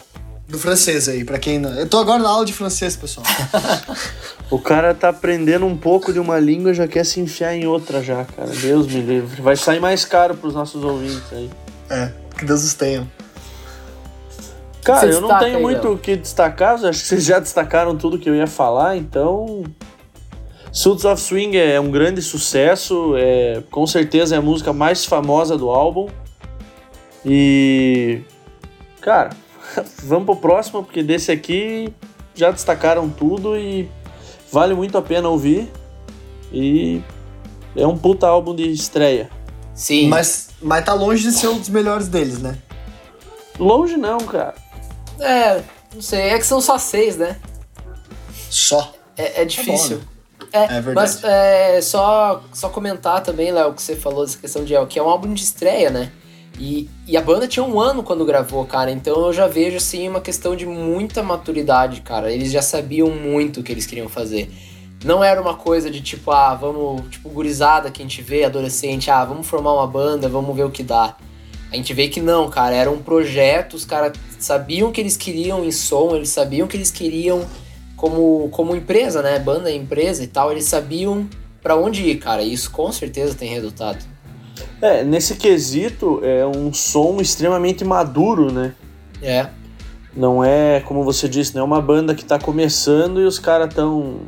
Do 0.49 0.59
francês 0.59 1.09
aí, 1.09 1.25
pra 1.25 1.39
quem 1.39 1.61
não. 1.61 1.71
Eu 1.79 1.89
tô 1.89 1.99
agora 1.99 2.21
na 2.21 2.29
aula 2.29 2.45
de 2.45 2.53
francês, 2.53 2.97
pessoal. 2.97 3.25
O 4.51 4.59
cara 4.59 4.93
tá 4.93 5.11
aprendendo 5.11 5.65
um 5.65 5.77
pouco 5.77 6.13
de 6.13 6.19
uma 6.19 6.37
língua 6.41 6.73
e 6.73 6.75
já 6.75 6.89
quer 6.89 7.07
se 7.07 7.21
enfiar 7.21 7.55
em 7.55 7.69
outra 7.69 8.03
já, 8.03 8.25
cara. 8.25 8.51
Deus 8.51 8.89
me 8.89 9.01
livre. 9.01 9.41
Vai 9.41 9.55
sair 9.55 9.79
mais 9.79 10.05
caro 10.05 10.35
pros 10.35 10.55
nossos 10.55 10.83
ouvintes 10.83 11.23
aí. 11.31 11.49
é, 11.89 12.11
que 12.37 12.45
Deus 12.45 12.65
os 12.65 12.75
tenha. 12.75 13.07
Cara, 14.85 15.07
eu 15.07 15.21
não 15.21 15.39
tenho 15.39 15.57
aí, 15.57 15.63
muito 15.63 15.93
o 15.93 15.99
que 15.99 16.17
destacar, 16.17 16.75
acho 16.75 17.03
que 17.03 17.07
vocês 17.07 17.25
já 17.25 17.39
destacaram 17.39 17.97
tudo 17.97 18.19
que 18.19 18.29
eu 18.29 18.35
ia 18.35 18.47
falar, 18.47 18.97
então. 18.97 19.65
Suits 20.73 21.05
of 21.05 21.21
Swing 21.21 21.57
é 21.57 21.81
um 21.81 21.91
grande 21.91 22.23
sucesso, 22.23 23.15
é, 23.17 23.63
com 23.71 23.87
certeza 23.87 24.37
é 24.37 24.39
a 24.39 24.43
música 24.43 24.73
mais 24.73 25.05
famosa 25.05 25.59
do 25.59 25.69
álbum. 25.69 26.09
E. 27.25 28.23
Cara, 29.01 29.31
vamos 30.05 30.27
pro 30.27 30.37
próximo, 30.37 30.83
porque 30.83 31.03
desse 31.03 31.33
aqui 31.33 31.93
já 32.35 32.51
destacaram 32.51 33.09
tudo 33.09 33.57
e 33.57 33.89
vale 34.53 34.75
muito 34.75 34.97
a 34.97 35.03
pena 35.03 35.29
ouvir. 35.29 35.69
E 36.53 37.03
é 37.77 37.87
um 37.87 37.97
puta 37.97 38.27
álbum 38.27 38.55
de 38.55 38.71
estreia. 38.71 39.29
Sim. 39.75 40.09
Mas, 40.09 40.51
mas 40.61 40.85
tá 40.85 40.95
longe 40.95 41.23
de 41.23 41.33
ser 41.33 41.49
um 41.49 41.59
dos 41.59 41.69
melhores 41.69 42.09
deles, 42.09 42.41
né? 42.41 42.59
Longe 43.59 43.97
não, 43.97 44.19
cara. 44.19 44.55
É, 45.21 45.63
não 45.95 46.03
sei. 46.03 46.21
É 46.31 46.39
que 46.39 46.47
são 46.47 46.61
só 46.61 46.79
seis, 46.79 47.17
né? 47.17 47.37
Só. 48.49 48.93
É, 49.17 49.43
é 49.43 49.45
difícil. 49.45 49.99
né? 49.99 50.05
É, 50.53 50.65
É 50.65 50.81
verdade. 50.81 50.95
Mas 50.95 51.25
é, 51.25 51.81
só, 51.81 52.43
só 52.53 52.69
comentar 52.69 53.23
também, 53.23 53.53
Léo, 53.53 53.73
que 53.73 53.83
você 53.83 53.95
falou 53.95 54.25
dessa 54.25 54.39
questão 54.39 54.65
de 54.65 54.75
que 54.87 54.99
é 54.99 55.03
um 55.03 55.09
álbum 55.09 55.33
de 55.33 55.43
estreia, 55.43 55.91
né? 55.91 56.11
E, 56.59 56.91
e 57.07 57.17
a 57.17 57.23
banda 57.23 57.47
tinha 57.47 57.65
um 57.65 57.81
ano 57.81 58.03
quando 58.03 58.25
gravou, 58.25 58.65
cara. 58.67 58.91
Então 58.91 59.27
eu 59.27 59.33
já 59.33 59.47
vejo, 59.47 59.77
assim, 59.77 60.09
uma 60.09 60.21
questão 60.21 60.57
de 60.57 60.67
muita 60.67 61.23
maturidade, 61.23 62.01
cara. 62.01 62.33
Eles 62.33 62.51
já 62.51 62.61
sabiam 62.61 63.09
muito 63.11 63.61
o 63.61 63.63
que 63.63 63.73
eles 63.73 63.87
queriam 63.87 64.09
fazer. 64.09 64.53
Não 65.03 65.25
era 65.25 65.41
uma 65.41 65.55
coisa 65.55 65.91
de 65.91 66.03
tipo, 66.03 66.31
ah, 66.31 66.55
vamos, 66.55 67.09
tipo, 67.09 67.31
gurizada 67.31 67.91
que 67.91 68.03
a 68.03 68.05
gente 68.05 68.21
vê, 68.21 68.45
adolescente, 68.45 69.11
ah, 69.11 69.25
vamos 69.25 69.47
formar 69.47 69.73
uma 69.73 69.87
banda, 69.87 70.29
vamos 70.29 70.55
ver 70.55 70.65
o 70.65 70.71
que 70.71 70.83
dá. 70.83 71.17
A 71.73 71.77
gente 71.77 71.95
vê 71.95 72.09
que 72.09 72.21
não, 72.21 72.51
cara, 72.51 72.75
era 72.75 72.91
um 72.91 72.99
projeto, 72.99 73.75
os 73.75 73.87
caras 73.87 74.13
sabiam 74.45 74.89
o 74.89 74.93
que 74.93 75.01
eles 75.01 75.17
queriam 75.17 75.65
em 75.65 75.73
som, 75.73 76.15
eles 76.15 76.31
sabiam 76.31 76.67
o 76.67 76.69
que 76.69 76.77
eles 76.77 76.91
queriam 76.91 77.47
como, 77.97 78.49
como 78.51 78.75
empresa, 78.75 79.23
né? 79.23 79.39
Banda 79.39 79.71
é 79.71 79.75
empresa 79.75 80.23
e 80.23 80.27
tal, 80.27 80.51
eles 80.51 80.65
sabiam 80.65 81.29
pra 81.63 81.77
onde 81.77 82.03
ir, 82.03 82.17
cara. 82.17 82.43
E 82.43 82.53
isso 82.53 82.71
com 82.71 82.91
certeza 82.91 83.35
tem 83.35 83.51
resultado. 83.51 83.99
É, 84.81 85.05
nesse 85.05 85.37
quesito 85.37 86.21
é 86.23 86.47
um 86.47 86.73
som 86.73 87.21
extremamente 87.21 87.85
maduro, 87.85 88.51
né? 88.53 88.75
É, 89.23 89.49
Não 90.17 90.43
é, 90.43 90.81
como 90.81 91.05
você 91.05 91.29
disse, 91.29 91.55
não 91.55 91.63
é 91.63 91.65
uma 91.65 91.81
banda 91.81 92.15
que 92.15 92.25
tá 92.25 92.39
começando 92.39 93.21
e 93.21 93.25
os 93.25 93.39
caras 93.39 93.73
tão 93.73 94.21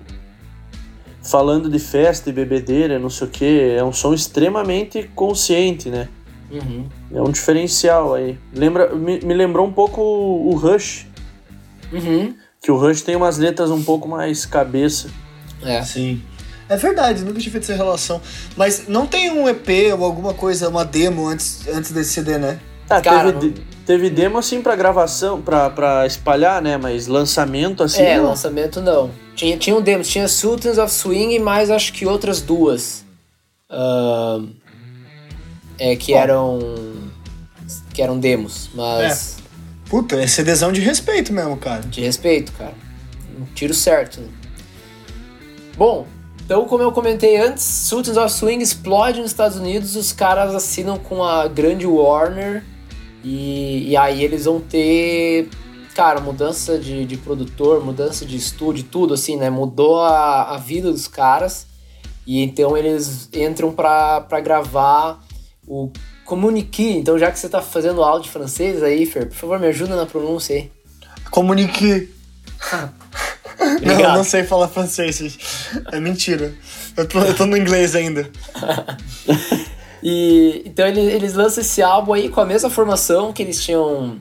falando 1.23 1.71
de 1.71 1.79
festa 1.79 2.31
e 2.31 2.33
bebedeira, 2.33 2.99
não 2.99 3.09
sei 3.09 3.27
o 3.27 3.31
que. 3.31 3.61
É 3.77 3.83
um 3.83 3.93
som 3.93 4.13
extremamente 4.13 5.11
consciente, 5.15 5.89
né? 5.89 6.09
Uhum. 6.53 6.87
É 7.13 7.21
um 7.21 7.31
diferencial 7.31 8.15
aí. 8.15 8.39
Lembra, 8.55 8.95
me, 8.95 9.21
me 9.21 9.35
lembrou 9.35 9.67
um 9.67 9.73
pouco 9.73 10.01
o 10.01 10.51
o 10.53 10.57
Rush, 10.57 11.07
Uhum. 11.93 12.35
que 12.63 12.71
o 12.71 12.77
Rush 12.77 13.03
tem 13.03 13.17
umas 13.17 13.39
letras 13.39 13.71
um 13.71 13.83
pouco 13.83 14.09
mais 14.09 14.47
cabeça. 14.47 15.09
É. 15.63 15.83
Sim. 15.83 16.23
É 16.69 16.77
verdade, 16.77 17.23
nunca 17.23 17.39
tinha 17.39 17.53
feito 17.53 17.65
essa 17.65 17.75
relação. 17.75 18.21
Mas 18.57 18.89
não 18.89 19.07
tem 19.07 19.31
um 19.31 19.47
EP 19.49 19.69
ou 19.99 20.05
alguma 20.05 20.33
coisa, 20.33 20.69
uma 20.69 20.85
demo 20.85 21.27
antes, 21.29 21.67
antes 21.69 21.91
desse 21.93 22.13
CD, 22.15 22.39
né? 22.39 22.59
Ah, 22.89 23.01
Cara, 23.01 23.33
teve, 23.33 23.51
de- 23.51 23.61
teve 23.87 24.11
demo 24.11 24.39
assim 24.39 24.63
pra 24.63 24.75
gravação, 24.75 25.41
pra, 25.43 25.69
pra 25.71 26.07
espalhar, 26.07 26.63
né? 26.63 26.77
Mas 26.79 27.07
lançamento 27.07 27.83
assim. 27.83 28.03
é, 28.03 28.17
não. 28.17 28.27
lançamento 28.29 28.81
não. 28.81 29.11
Tinha, 29.35 29.57
tinha 29.59 29.77
um 29.77 29.81
demo, 29.83 30.03
tinha 30.03 30.27
Sultans 30.29 30.79
of 30.79 30.91
Swing 30.93 31.35
e 31.35 31.39
mais 31.39 31.71
acho 31.71 31.93
que 31.93 32.07
outras 32.07 32.41
duas. 32.41 33.05
Ahn, 33.71 34.49
é, 35.83 35.97
que 35.97 36.13
Bom. 36.13 36.19
eram. 36.19 36.59
Que 37.93 38.01
eram 38.01 38.19
demos, 38.21 38.71
mas. 38.73 39.39
Puta, 39.87 40.15
é 40.15 40.27
CDzão 40.29 40.71
de 40.71 40.81
respeito 40.81 41.33
mesmo, 41.33 41.57
cara. 41.57 41.83
De 41.83 42.01
respeito, 42.01 42.53
cara. 42.53 42.75
Um 43.37 43.45
tiro 43.53 43.75
certo. 43.75 44.21
né? 44.21 44.29
Bom, 45.77 46.07
então 46.45 46.67
como 46.67 46.85
eu 46.85 46.93
comentei 46.93 47.37
antes, 47.37 47.65
Sultans 47.65 48.17
of 48.17 48.33
Swing 48.33 48.63
explode 48.63 49.21
nos 49.21 49.33
Estados 49.33 49.59
Unidos, 49.59 49.97
os 49.97 50.13
caras 50.13 50.55
assinam 50.55 50.99
com 50.99 51.25
a 51.25 51.49
grande 51.49 51.87
Warner 51.87 52.63
e, 53.25 53.91
e 53.91 53.97
aí 53.97 54.23
eles 54.23 54.45
vão 54.45 54.61
ter, 54.61 55.49
cara, 55.95 56.21
mudança 56.21 56.79
de, 56.79 57.05
de 57.05 57.17
produtor, 57.17 57.85
mudança 57.85 58.25
de 58.25 58.37
estúdio, 58.37 58.85
tudo 58.85 59.15
assim, 59.15 59.37
né? 59.37 59.51
Mudou 59.51 60.01
a, 60.01 60.55
a 60.55 60.57
vida 60.59 60.93
dos 60.93 61.09
caras 61.09 61.67
e 62.25 62.41
então 62.43 62.77
eles 62.77 63.29
entram 63.33 63.73
pra 63.73 64.41
gravar 64.41 65.21
o 65.67 65.91
Communique. 66.25 66.83
Então 66.99 67.19
já 67.19 67.31
que 67.31 67.39
você 67.39 67.49
tá 67.49 67.61
fazendo 67.63 68.03
aula 68.03 68.21
de 68.21 68.31
francês 68.31 68.83
aí, 68.83 69.07
Fer, 69.07 69.27
por 69.29 69.35
favor 69.37 69.59
me 69.59 69.67
ajuda 69.67 69.97
na 69.97 70.07
pronúncia 70.07 70.57
aí. 70.57 70.71
Comunique. 71.31 72.09
Não, 73.85 74.01
eu 74.01 74.13
não 74.15 74.25
sei 74.25 74.43
falar 74.45 74.67
francês. 74.67 75.39
É 75.93 76.01
mentira. 76.01 76.53
Eu 76.97 77.07
tô, 77.07 77.21
eu 77.21 77.35
tô 77.37 77.47
no 77.47 77.57
inglês 77.57 77.95
ainda. 77.95 78.29
E 80.03 80.63
então 80.67 80.85
ele- 80.87 81.01
eles 81.01 81.35
lançam 81.35 81.61
esse 81.63 81.81
álbum 81.81 82.13
aí 82.13 82.29
com 82.29 82.41
a 82.41 82.45
mesma 82.45 82.69
formação 82.69 83.33
que 83.33 83.41
eles 83.41 83.63
tinham 83.63 84.17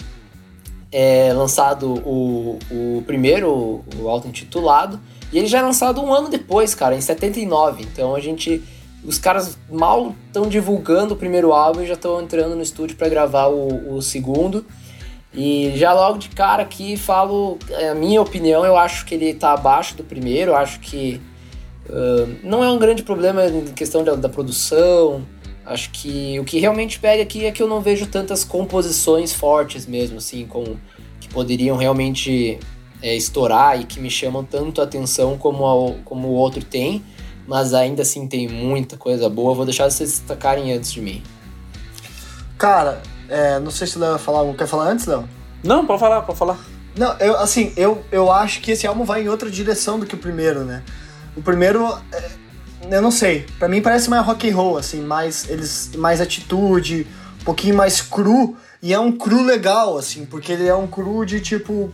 é, 0.91 1.33
lançado 1.33 1.93
o, 2.07 2.59
o 2.69 3.03
primeiro, 3.07 3.83
o 3.97 4.07
auto-intitulado. 4.07 4.99
E 5.33 5.39
ele 5.39 5.47
já 5.47 5.57
é 5.57 5.61
lançado 5.63 5.99
um 5.99 6.13
ano 6.13 6.29
depois, 6.29 6.75
cara, 6.75 6.95
em 6.95 7.01
79. 7.01 7.81
Então 7.83 8.13
a 8.13 8.19
gente. 8.19 8.61
Os 9.03 9.17
caras 9.17 9.57
mal 9.69 10.15
estão 10.27 10.47
divulgando 10.47 11.13
o 11.13 11.17
primeiro 11.17 11.53
álbum 11.53 11.81
e 11.81 11.87
já 11.87 11.93
estão 11.93 12.21
entrando 12.21 12.55
no 12.55 12.61
estúdio 12.61 12.95
para 12.95 13.09
gravar 13.09 13.47
o, 13.47 13.95
o 13.95 14.01
segundo. 14.01 14.65
E 15.33 15.71
já 15.75 15.93
logo 15.93 16.17
de 16.17 16.29
cara 16.29 16.61
aqui 16.63 16.97
falo 16.97 17.57
é, 17.69 17.89
a 17.89 17.95
minha 17.95 18.21
opinião, 18.21 18.65
eu 18.65 18.75
acho 18.77 19.05
que 19.05 19.15
ele 19.15 19.33
tá 19.33 19.53
abaixo 19.53 19.95
do 19.95 20.03
primeiro, 20.03 20.53
acho 20.53 20.79
que 20.81 21.21
ah, 21.89 22.27
não 22.43 22.63
é 22.63 22.69
um 22.69 22.77
grande 22.77 23.01
problema 23.01 23.45
em 23.45 23.65
questão 23.67 24.03
da, 24.03 24.13
da 24.15 24.29
produção. 24.29 25.23
Acho 25.65 25.91
que 25.91 26.39
o 26.39 26.43
que 26.43 26.59
realmente 26.59 26.99
pega 26.99 27.21
aqui 27.23 27.45
é 27.45 27.51
que 27.51 27.61
eu 27.61 27.67
não 27.67 27.81
vejo 27.81 28.07
tantas 28.07 28.43
composições 28.43 29.31
fortes 29.31 29.85
mesmo, 29.85 30.17
assim, 30.17 30.45
com, 30.45 30.63
que 31.19 31.29
poderiam 31.29 31.77
realmente 31.77 32.59
é, 33.01 33.15
estourar 33.15 33.79
e 33.79 33.85
que 33.85 33.99
me 33.99 34.09
chamam 34.09 34.43
tanto 34.43 34.81
a 34.81 34.83
atenção 34.83 35.37
como, 35.37 35.65
a- 35.65 35.93
como 36.03 36.27
o 36.29 36.33
outro 36.33 36.63
tem. 36.63 37.03
Mas 37.47 37.73
ainda 37.73 38.01
assim 38.01 38.27
tem 38.27 38.47
muita 38.47 38.97
coisa 38.97 39.29
boa. 39.29 39.53
Vou 39.53 39.65
deixar 39.65 39.89
vocês 39.89 40.11
destacarem 40.11 40.73
antes 40.73 40.91
de 40.91 41.01
mim. 41.01 41.23
Cara, 42.57 43.01
é, 43.27 43.59
não 43.59 43.71
sei 43.71 43.87
se 43.87 43.97
o 43.97 43.99
Léo 43.99 44.11
vai 44.11 44.19
falar. 44.19 44.53
Quer 44.53 44.67
falar 44.67 44.89
antes, 44.89 45.05
Léo? 45.05 45.27
Não, 45.63 45.85
pode 45.85 45.99
falar, 45.99 46.21
pode 46.21 46.37
falar. 46.37 46.57
Não, 46.95 47.17
eu, 47.19 47.37
assim, 47.37 47.71
eu, 47.77 48.03
eu 48.11 48.31
acho 48.31 48.61
que 48.61 48.71
esse 48.71 48.85
álbum 48.85 49.05
vai 49.05 49.23
em 49.23 49.29
outra 49.29 49.49
direção 49.49 49.99
do 49.99 50.05
que 50.05 50.15
o 50.15 50.17
primeiro, 50.17 50.65
né? 50.65 50.83
O 51.35 51.41
primeiro, 51.41 51.87
é, 52.11 52.31
eu 52.91 53.01
não 53.01 53.11
sei, 53.11 53.45
pra 53.57 53.69
mim 53.69 53.81
parece 53.81 54.09
mais 54.09 54.25
rock 54.25 54.49
and 54.49 54.55
roll, 54.55 54.77
assim, 54.77 55.01
mais, 55.01 55.49
eles, 55.49 55.91
mais 55.95 56.19
atitude, 56.19 57.07
um 57.41 57.43
pouquinho 57.45 57.75
mais 57.75 58.01
cru, 58.01 58.57
e 58.81 58.93
é 58.93 58.99
um 58.99 59.11
cru 59.11 59.41
legal, 59.41 59.97
assim, 59.97 60.25
porque 60.25 60.51
ele 60.51 60.67
é 60.67 60.75
um 60.75 60.87
cru 60.87 61.25
de 61.25 61.39
tipo... 61.39 61.91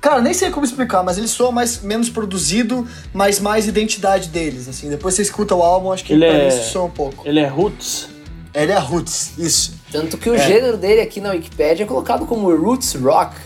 Cara, 0.00 0.20
nem 0.20 0.34
sei 0.34 0.50
como 0.50 0.64
explicar, 0.66 1.02
mas 1.04 1.18
ele 1.18 1.28
soa 1.28 1.52
mais, 1.52 1.80
menos 1.82 2.08
produzido, 2.10 2.86
mas 3.12 3.38
mais 3.38 3.66
identidade 3.68 4.28
deles, 4.28 4.68
assim. 4.68 4.88
Depois 4.88 5.14
você 5.14 5.22
escuta 5.22 5.54
o 5.54 5.62
álbum, 5.62 5.92
acho 5.92 6.04
que 6.04 6.12
Ele 6.12 6.24
é- 6.24 6.48
isso 6.48 6.72
soa 6.72 6.84
um 6.84 6.90
pouco. 6.90 7.26
Ele 7.26 7.38
é 7.40 7.46
Roots. 7.46 8.08
Ele 8.54 8.72
é 8.72 8.78
roots, 8.78 9.38
isso. 9.38 9.74
Tanto 9.92 10.16
que 10.18 10.28
o 10.28 10.34
É. 10.34 10.38
gênero 10.38 10.76
dele 10.76 11.00
aqui 11.00 11.20
na 11.20 11.30
Wikipedia 11.30 11.84
é 11.84 11.86
colocado 11.86 12.26
como 12.26 12.54
Roots 12.56 12.94
Rock. 12.94 13.36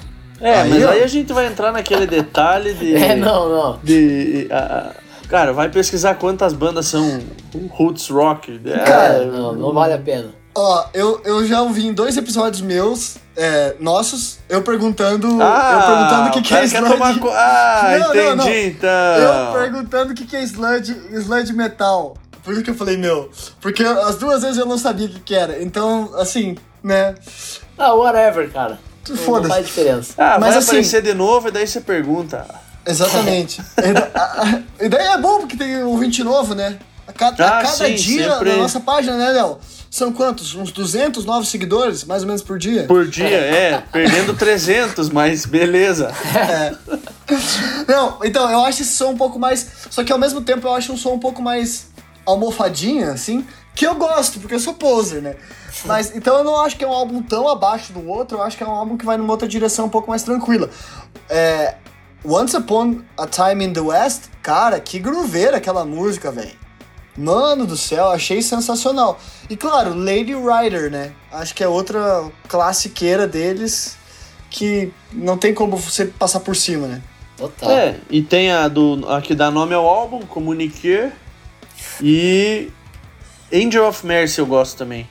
É, 0.40 0.60
Aí, 0.62 0.70
mas 0.70 0.84
ó. 0.84 0.88
aí 0.90 1.02
a 1.02 1.06
gente 1.06 1.32
vai 1.32 1.46
entrar 1.46 1.70
naquele 1.70 2.06
detalhe 2.06 2.72
de. 2.74 2.94
É, 2.96 3.14
não, 3.14 3.48
não. 3.48 3.78
de 3.82 4.48
a- 4.50 4.92
cara, 5.28 5.52
vai 5.52 5.68
pesquisar 5.68 6.14
quantas 6.14 6.52
bandas 6.52 6.86
são 6.86 7.20
Roots 7.70 8.08
Rock. 8.08 8.58
É, 8.64 8.78
Cara, 8.78 9.24
Não, 9.26 9.52
não 9.54 9.72
vale 9.74 9.92
a 9.92 9.98
pena. 9.98 10.30
Ó, 10.54 10.84
eu, 10.94 11.20
eu 11.24 11.46
já 11.46 11.62
ouvi 11.62 11.86
em 11.86 11.92
dois 11.92 12.16
episódios 12.16 12.60
meus, 12.62 13.16
é, 13.36 13.74
nossos, 13.80 14.38
eu 14.48 14.62
perguntando. 14.62 15.38
Ah, 15.42 15.72
eu 15.74 15.86
perguntando 15.94 16.28
o 16.28 16.30
que, 16.32 16.42
que 16.42 16.54
é 16.54 16.64
sludge. 16.64 16.92
tomar 16.92 17.14
Ah, 17.34 17.96
Não, 17.98 17.98
não, 17.98 18.14
entendi 18.14 18.36
não. 18.36 18.48
então. 18.68 18.88
Eu 18.90 19.52
perguntando 19.60 20.12
o 20.12 20.14
que, 20.14 20.26
que 20.26 20.36
é 20.36 20.42
sludge, 20.42 20.94
sludge 21.12 21.52
metal. 21.52 22.16
Por 22.44 22.54
isso 22.54 22.62
que 22.62 22.70
eu 22.70 22.74
falei, 22.74 22.96
meu. 22.96 23.30
Porque 23.60 23.84
as 23.84 24.16
duas 24.16 24.42
vezes 24.42 24.58
eu 24.58 24.66
não 24.66 24.76
sabia 24.76 25.06
o 25.06 25.10
que, 25.10 25.20
que 25.20 25.34
era. 25.34 25.62
Então, 25.62 26.10
assim, 26.16 26.56
né? 26.82 27.14
Ah, 27.78 27.94
whatever, 27.94 28.50
cara. 28.52 28.78
Não, 29.08 29.16
não 29.16 29.22
Foda-se. 29.24 29.48
faz 29.54 29.66
diferença. 29.66 30.12
Ah, 30.18 30.38
Mas 30.38 30.50
vai 30.50 30.58
assim- 30.58 30.68
aparecer 30.70 31.02
de 31.02 31.14
novo 31.14 31.48
e 31.48 31.50
daí 31.50 31.66
você 31.66 31.80
pergunta. 31.80 32.46
Exatamente. 32.84 33.60
e, 33.78 33.92
da- 33.92 34.08
a- 34.14 34.42
a- 34.42 34.88
daí 34.88 35.06
é 35.06 35.18
bom 35.18 35.38
porque 35.40 35.56
tem 35.56 35.82
um 35.84 35.88
ouvinte 35.90 36.22
novo, 36.24 36.54
né? 36.54 36.78
A 37.06 37.12
cada, 37.12 37.44
a 37.44 37.58
Ah, 37.58 37.62
cada 37.62 37.68
sim, 37.68 37.94
dia 37.94 38.30
sempre. 38.32 38.50
na 38.50 38.56
nossa 38.56 38.80
página, 38.80 39.16
né, 39.16 39.30
Léo? 39.30 39.58
São 39.92 40.10
quantos? 40.10 40.54
Uns 40.54 40.72
200 40.72 41.26
novos 41.26 41.50
seguidores, 41.50 42.02
mais 42.02 42.22
ou 42.22 42.26
menos 42.26 42.40
por 42.40 42.58
dia? 42.58 42.84
Por 42.84 43.06
dia, 43.06 43.26
é. 43.28 43.84
Perdendo 43.92 44.32
300, 44.32 45.10
mas 45.10 45.44
beleza. 45.44 46.10
É. 46.34 46.74
Não, 47.86 48.18
então, 48.24 48.50
eu 48.50 48.64
acho 48.64 48.80
esse 48.80 48.94
som 48.94 49.10
um 49.10 49.16
pouco 49.18 49.38
mais. 49.38 49.68
Só 49.90 50.02
que 50.02 50.10
ao 50.10 50.18
mesmo 50.18 50.40
tempo 50.40 50.66
eu 50.66 50.72
acho 50.72 50.94
um 50.94 50.96
som 50.96 51.12
um 51.12 51.18
pouco 51.18 51.42
mais 51.42 51.88
almofadinha, 52.24 53.12
assim. 53.12 53.46
Que 53.74 53.86
eu 53.86 53.94
gosto, 53.94 54.40
porque 54.40 54.54
eu 54.54 54.60
sou 54.60 54.72
poser, 54.72 55.20
né? 55.20 55.36
Mas 55.84 56.16
então 56.16 56.38
eu 56.38 56.44
não 56.44 56.58
acho 56.62 56.74
que 56.76 56.84
é 56.84 56.88
um 56.88 56.92
álbum 56.92 57.22
tão 57.22 57.46
abaixo 57.46 57.92
do 57.92 58.06
outro, 58.08 58.38
eu 58.38 58.42
acho 58.42 58.56
que 58.56 58.62
é 58.62 58.66
um 58.66 58.70
álbum 58.70 58.96
que 58.96 59.04
vai 59.04 59.18
numa 59.18 59.30
outra 59.30 59.46
direção 59.46 59.86
um 59.86 59.90
pouco 59.90 60.08
mais 60.08 60.22
tranquila. 60.22 60.70
É, 61.28 61.74
Once 62.24 62.56
Upon 62.56 63.00
a 63.18 63.26
Time 63.26 63.64
in 63.66 63.74
the 63.74 63.80
West, 63.80 64.24
cara, 64.42 64.80
que 64.80 64.98
grooveira 64.98 65.58
aquela 65.58 65.84
música, 65.84 66.30
velho. 66.30 66.61
Mano 67.16 67.66
do 67.66 67.76
céu, 67.76 68.10
achei 68.10 68.40
sensacional. 68.40 69.20
E 69.50 69.56
claro, 69.56 69.94
Lady 69.94 70.34
Rider, 70.34 70.90
né? 70.90 71.12
Acho 71.30 71.54
que 71.54 71.62
é 71.62 71.68
outra 71.68 72.30
classiqueira 72.48 73.26
deles 73.26 73.96
que 74.48 74.92
não 75.12 75.36
tem 75.36 75.52
como 75.52 75.76
você 75.76 76.06
passar 76.06 76.40
por 76.40 76.56
cima, 76.56 76.86
né? 76.86 77.02
Total. 77.36 77.70
É, 77.70 77.96
e 78.10 78.22
tem 78.22 78.50
a, 78.52 78.68
do, 78.68 79.04
a 79.08 79.20
que 79.20 79.34
dá 79.34 79.50
nome 79.50 79.74
ao 79.74 79.86
álbum, 79.86 80.20
Communique. 80.22 81.10
E 82.00 82.70
Angel 83.52 83.86
of 83.88 84.06
Mercy 84.06 84.38
eu 84.40 84.46
gosto 84.46 84.76
também. 84.78 85.08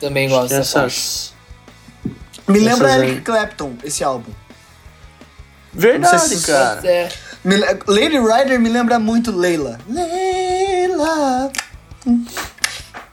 Também 0.00 0.28
gosto 0.28 0.48
dessa 0.48 0.80
parte. 0.80 0.94
Essas. 0.94 1.34
Me 2.48 2.58
lembra 2.58 2.88
Essas 2.88 3.02
Eric 3.02 3.16
aí. 3.18 3.20
Clapton, 3.20 3.74
esse 3.84 4.02
álbum. 4.02 4.32
Verdade, 5.72 6.36
se- 6.36 6.46
cara. 6.46 6.80
É, 6.86 7.08
Me 7.44 7.56
Lady 7.86 8.18
Rider 8.18 8.60
me 8.60 8.68
lembra 8.68 8.98
muito 8.98 9.30
Leila. 9.36 9.78
Leila. 9.88 11.50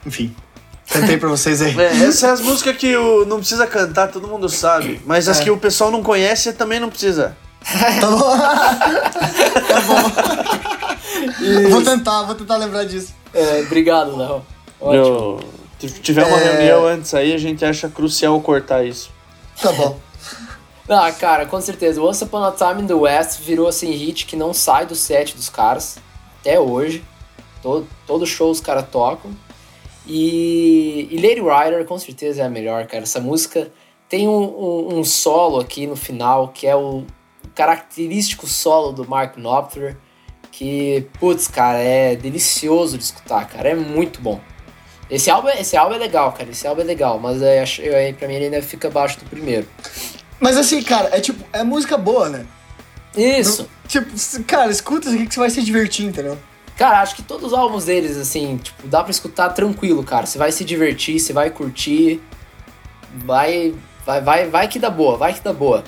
Enfim, 0.06 0.34
cantei 0.88 1.16
pra 1.18 1.28
vocês 1.28 1.60
aí. 1.60 1.78
É, 1.78 1.86
essas 1.86 2.18
são 2.20 2.30
as 2.32 2.40
músicas 2.40 2.76
que 2.76 2.96
o, 2.96 3.24
não 3.26 3.38
precisa 3.38 3.66
cantar, 3.66 4.08
todo 4.08 4.28
mundo 4.28 4.48
sabe. 4.48 5.00
Mas 5.04 5.28
as 5.28 5.40
É. 5.40 5.44
que 5.44 5.50
o 5.50 5.56
pessoal 5.56 5.90
não 5.90 6.02
conhece 6.02 6.52
também 6.52 6.78
não 6.80 6.88
precisa. 6.88 7.36
Tá 8.00 8.10
bom? 8.10 8.18
tá 9.68 9.80
bom. 9.86 10.10
Vou 11.70 11.82
tentar, 11.82 12.22
vou 12.22 12.34
tentar 12.34 12.56
lembrar 12.56 12.84
disso. 12.84 13.12
é, 13.34 13.60
obrigado, 13.66 14.16
Léo. 14.16 14.42
Ótimo. 14.80 15.40
Se 15.80 15.88
tiver 16.00 16.24
uma 16.24 16.38
É. 16.38 16.44
reunião 16.44 16.86
antes 16.86 17.12
aí, 17.14 17.32
a 17.34 17.38
gente 17.38 17.64
acha 17.64 17.88
crucial 17.88 18.38
cortar 18.40 18.84
isso. 18.84 19.10
Tá 19.60 19.72
bom. 19.72 19.98
Ah, 20.92 21.12
cara, 21.12 21.46
com 21.46 21.60
certeza. 21.60 22.02
Once 22.02 22.24
Upon 22.24 22.42
a 22.42 22.50
Time 22.50 22.82
in 22.82 22.86
the 22.88 22.94
West 22.94 23.38
virou 23.42 23.68
assim 23.68 23.92
hit 23.92 24.26
que 24.26 24.34
não 24.34 24.52
sai 24.52 24.84
do 24.84 24.96
set 24.96 25.36
dos 25.36 25.48
caras 25.48 25.98
até 26.40 26.58
hoje. 26.58 27.04
Todo, 27.62 27.86
todo 28.08 28.26
show 28.26 28.50
os 28.50 28.60
caras 28.60 28.88
tocam. 28.90 29.30
E, 30.04 31.06
e 31.08 31.16
Lady 31.16 31.40
Rider 31.40 31.84
com 31.84 31.96
certeza 31.96 32.42
é 32.42 32.44
a 32.44 32.50
melhor, 32.50 32.88
cara. 32.88 33.04
Essa 33.04 33.20
música 33.20 33.70
tem 34.08 34.26
um, 34.26 34.42
um, 34.42 34.98
um 34.98 35.04
solo 35.04 35.60
aqui 35.60 35.86
no 35.86 35.94
final 35.94 36.48
que 36.48 36.66
é 36.66 36.74
o 36.74 37.04
característico 37.54 38.48
solo 38.48 38.90
do 38.90 39.08
Mark 39.08 39.36
Knopfler. 39.36 39.96
Que, 40.50 41.06
putz, 41.20 41.46
cara, 41.46 41.78
é 41.78 42.16
delicioso 42.16 42.98
de 42.98 43.04
escutar, 43.04 43.48
cara. 43.48 43.68
É 43.68 43.74
muito 43.76 44.20
bom. 44.20 44.40
Esse 45.08 45.30
álbum, 45.30 45.50
esse 45.50 45.76
álbum 45.76 45.94
é 45.94 45.98
legal, 45.98 46.32
cara. 46.32 46.50
Esse 46.50 46.66
álbum 46.66 46.80
é 46.80 46.84
legal, 46.84 47.20
mas 47.20 47.40
é, 47.40 47.64
pra 48.12 48.26
mim 48.26 48.34
ele 48.34 48.46
ainda 48.46 48.60
fica 48.60 48.88
abaixo 48.88 49.20
do 49.20 49.26
primeiro. 49.26 49.68
Mas 50.40 50.56
assim, 50.56 50.82
cara, 50.82 51.10
é 51.12 51.20
tipo, 51.20 51.44
é 51.52 51.62
música 51.62 51.96
boa, 51.98 52.28
né? 52.28 52.46
Isso. 53.16 53.68
Tipo, 53.86 54.12
s- 54.14 54.42
cara, 54.44 54.70
escuta 54.70 55.06
isso 55.08 55.16
aqui 55.16 55.26
que 55.26 55.34
você 55.34 55.40
vai 55.40 55.50
se 55.50 55.62
divertir, 55.62 56.06
entendeu? 56.06 56.38
Cara, 56.76 57.02
acho 57.02 57.14
que 57.14 57.22
todos 57.22 57.52
os 57.52 57.58
álbuns 57.58 57.84
deles, 57.84 58.16
assim, 58.16 58.56
tipo, 58.56 58.86
dá 58.88 59.02
pra 59.02 59.10
escutar 59.10 59.50
tranquilo, 59.50 60.02
cara. 60.02 60.24
Você 60.26 60.38
vai 60.38 60.50
se 60.50 60.64
divertir, 60.64 61.20
você 61.20 61.32
vai 61.32 61.50
curtir. 61.50 62.20
Vai. 63.24 63.74
Vai, 64.06 64.20
vai, 64.22 64.48
vai 64.48 64.68
que 64.68 64.78
dá 64.78 64.88
boa, 64.88 65.16
vai 65.18 65.34
que 65.34 65.40
dá 65.40 65.52
boa. 65.52 65.84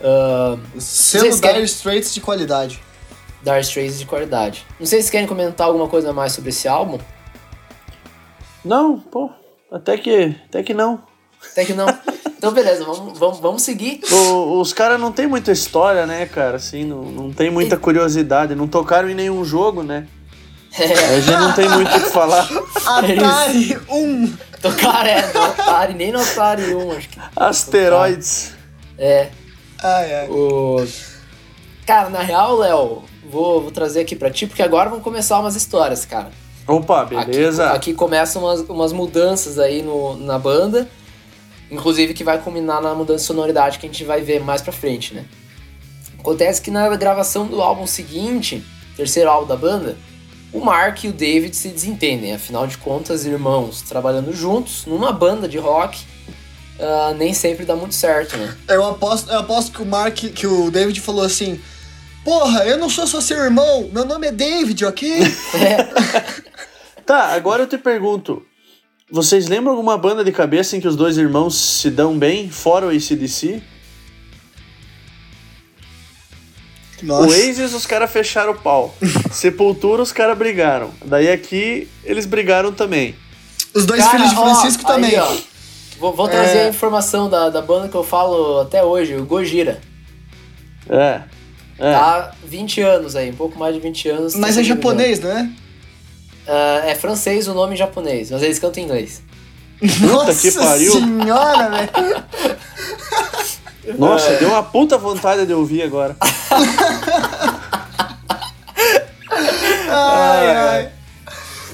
Uh, 0.00 0.58
Selo 0.80 1.24
Vocês 1.24 1.40
querem- 1.40 1.56
Dire 1.56 1.66
Straits 1.66 2.12
de 2.14 2.20
qualidade. 2.20 2.82
Dire 3.42 3.60
Straits 3.60 3.98
de 3.98 4.06
qualidade. 4.06 4.66
Não 4.80 4.86
sei 4.86 4.98
se 4.98 5.04
vocês 5.04 5.10
querem 5.10 5.26
comentar 5.28 5.66
alguma 5.68 5.86
coisa 5.88 6.12
mais 6.12 6.32
sobre 6.32 6.50
esse 6.50 6.66
álbum. 6.66 6.98
Não, 8.64 8.98
pô, 8.98 9.30
até 9.70 9.96
que, 9.96 10.34
até 10.48 10.62
que 10.62 10.74
não. 10.74 11.02
Até 11.52 11.64
que 11.64 11.72
não. 11.74 11.86
Então, 12.38 12.52
beleza, 12.52 12.84
vamos, 12.84 13.18
vamos, 13.18 13.40
vamos 13.40 13.62
seguir. 13.62 14.00
O- 14.12 14.60
os 14.60 14.72
caras 14.72 14.98
não 15.00 15.10
tem 15.10 15.26
muita 15.26 15.50
história, 15.50 16.06
né, 16.06 16.24
cara? 16.24 16.56
Assim, 16.56 16.84
não, 16.84 17.02
não 17.02 17.32
tem 17.32 17.50
muita 17.50 17.76
curiosidade. 17.76 18.54
Não 18.54 18.68
tocaram 18.68 19.10
em 19.10 19.14
nenhum 19.14 19.44
jogo, 19.44 19.82
né? 19.82 20.06
É, 20.78 20.84
A 21.16 21.20
gente 21.20 21.36
não 21.40 21.52
tem 21.52 21.68
muito 21.68 21.90
o 21.90 22.00
que 22.00 22.10
falar. 22.10 22.48
Atari 22.86 23.76
1. 23.90 24.32
tocar 24.62 25.04
é, 25.06 25.32
no 25.32 25.42
Atari, 25.42 25.94
nem 25.94 26.12
no 26.12 26.20
Atari 26.20 26.72
1, 26.74 26.92
acho 26.92 27.08
que. 27.08 27.18
Asteroides. 27.34 28.52
É. 28.96 29.28
Ai, 29.82 30.14
ai. 30.14 30.28
O... 30.28 30.86
Cara, 31.86 32.08
na 32.10 32.20
real, 32.20 32.56
Léo, 32.56 33.02
vou, 33.28 33.62
vou 33.62 33.70
trazer 33.72 34.00
aqui 34.00 34.14
pra 34.14 34.30
ti, 34.30 34.46
porque 34.46 34.62
agora 34.62 34.88
vão 34.90 35.00
começar 35.00 35.40
umas 35.40 35.56
histórias, 35.56 36.04
cara. 36.04 36.30
Opa, 36.66 37.04
beleza. 37.04 37.66
Aqui, 37.68 37.76
aqui 37.76 37.94
começam 37.94 38.42
umas, 38.42 38.60
umas 38.60 38.92
mudanças 38.92 39.58
aí 39.58 39.82
no, 39.82 40.16
na 40.16 40.38
banda, 40.38 40.88
inclusive 41.70 42.14
que 42.14 42.24
vai 42.24 42.40
culminar 42.40 42.80
na 42.80 42.94
mudança 42.94 43.20
de 43.20 43.26
sonoridade 43.26 43.78
que 43.78 43.86
a 43.86 43.88
gente 43.88 44.04
vai 44.04 44.20
ver 44.20 44.40
mais 44.40 44.62
pra 44.62 44.72
frente, 44.72 45.14
né? 45.14 45.24
Acontece 46.18 46.60
que 46.60 46.70
na 46.70 46.94
gravação 46.96 47.46
do 47.46 47.60
álbum 47.62 47.86
seguinte, 47.86 48.64
terceiro 48.96 49.30
álbum 49.30 49.46
da 49.46 49.56
banda, 49.56 49.96
o 50.52 50.60
Mark 50.60 51.04
e 51.04 51.08
o 51.08 51.12
David 51.12 51.54
se 51.54 51.68
desentendem, 51.68 52.34
afinal 52.34 52.66
de 52.66 52.78
contas, 52.78 53.24
irmãos 53.24 53.82
trabalhando 53.82 54.32
juntos 54.32 54.86
numa 54.86 55.12
banda 55.12 55.46
de 55.48 55.58
rock, 55.58 56.04
ah, 56.80 57.14
nem 57.16 57.34
sempre 57.34 57.64
dá 57.64 57.76
muito 57.76 57.94
certo, 57.94 58.36
né? 58.36 58.56
Eu 58.68 58.84
aposto, 58.84 59.30
eu 59.30 59.38
aposto 59.38 59.72
que 59.72 59.82
o 59.82 59.86
Mark, 59.86 60.16
que 60.16 60.46
o 60.46 60.70
David 60.70 61.00
falou 61.00 61.24
assim: 61.24 61.60
Porra, 62.24 62.64
eu 62.64 62.78
não 62.78 62.88
sou 62.88 63.06
só 63.06 63.20
seu 63.20 63.38
irmão, 63.38 63.88
meu 63.92 64.04
nome 64.04 64.26
é 64.26 64.32
David, 64.32 64.84
ok? 64.84 65.20
Tá, 67.08 67.28
agora 67.28 67.62
eu 67.62 67.66
te 67.66 67.78
pergunto. 67.78 68.44
Vocês 69.10 69.48
lembram 69.48 69.72
alguma 69.72 69.96
banda 69.96 70.22
de 70.22 70.30
cabeça 70.30 70.76
em 70.76 70.80
que 70.80 70.88
os 70.88 70.94
dois 70.94 71.16
irmãos 71.16 71.54
se 71.56 71.90
dão 71.90 72.18
bem, 72.18 72.50
fora 72.50 72.86
o 72.86 72.90
ACDC? 72.90 73.62
O 77.02 77.06
Nossa. 77.06 77.28
Oasis, 77.28 77.72
os 77.72 77.86
caras 77.86 78.10
fecharam 78.10 78.52
o 78.52 78.58
pau. 78.58 78.94
Sepultura, 79.32 80.02
os 80.02 80.12
caras 80.12 80.36
brigaram. 80.36 80.90
Daí 81.04 81.30
aqui, 81.30 81.88
eles 82.04 82.26
brigaram 82.26 82.70
também. 82.72 83.14
Os 83.72 83.86
dois 83.86 84.02
Cara, 84.02 84.18
filhos 84.18 84.30
de 84.30 84.36
ó, 84.36 84.44
Francisco 84.44 84.82
aí, 84.90 84.94
também. 84.94 85.18
ó, 85.18 85.36
vou, 85.98 86.12
vou 86.14 86.28
trazer 86.28 86.58
É. 86.58 86.66
a 86.66 86.68
informação 86.68 87.30
da, 87.30 87.48
da 87.48 87.62
banda 87.62 87.88
que 87.88 87.94
eu 87.94 88.04
falo 88.04 88.60
até 88.60 88.82
hoje, 88.84 89.14
o 89.14 89.24
Gojira. 89.24 89.80
É. 90.88 91.22
É. 91.78 91.92
Tá 91.92 92.34
20 92.44 92.80
anos 92.82 93.14
aí, 93.16 93.30
um 93.30 93.36
pouco 93.36 93.58
mais 93.58 93.74
de 93.74 93.80
20 93.80 94.08
anos. 94.08 94.34
Mas 94.34 94.56
tá 94.56 94.60
é 94.60 94.64
japonês, 94.64 95.20
não 95.20 95.30
é? 96.48 96.52
Ah, 96.52 96.82
é 96.86 96.94
francês 96.94 97.46
o 97.48 97.54
nome 97.54 97.74
em 97.74 97.76
japonês, 97.76 98.30
mas 98.30 98.42
eles 98.42 98.58
cantam 98.58 98.82
em 98.82 98.86
inglês. 98.86 99.22
Nossa 100.00 100.34
que 100.34 100.50
pariu. 100.56 100.92
senhora, 100.92 101.70
velho. 101.70 102.24
Nossa, 103.98 104.28
É. 104.30 104.36
deu 104.38 104.48
uma 104.50 104.62
puta 104.62 104.98
vontade 104.98 105.46
de 105.46 105.54
ouvir 105.54 105.82
agora. 105.82 106.16
Ai, 109.88 110.56
ai. 110.56 110.88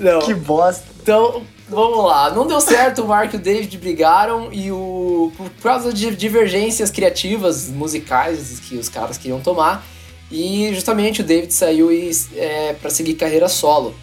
Não. 0.01 0.21
Que 0.21 0.35
bosta. 0.35 0.85
Então, 1.03 1.43
vamos 1.69 2.05
lá. 2.05 2.31
Não 2.31 2.47
deu 2.47 2.61
certo, 2.61 3.03
o 3.03 3.09
Mark 3.09 3.33
e 3.33 3.37
o 3.37 3.41
David 3.41 3.77
brigaram 3.79 4.49
e 4.53 4.71
o 4.71 5.33
por 5.37 5.51
causa 5.63 5.93
de 5.93 6.15
divergências 6.15 6.91
criativas, 6.91 7.69
musicais 7.69 8.61
que 8.61 8.77
os 8.77 8.89
caras 8.89 9.19
queriam 9.19 9.41
tomar. 9.41 9.85
E 10.31 10.73
justamente 10.75 11.21
o 11.21 11.25
David 11.25 11.53
saiu 11.53 11.93
e, 11.93 12.11
é, 12.37 12.75
para 12.75 12.91
seguir 12.91 13.15
carreira 13.15 13.49
solo. 13.49 13.95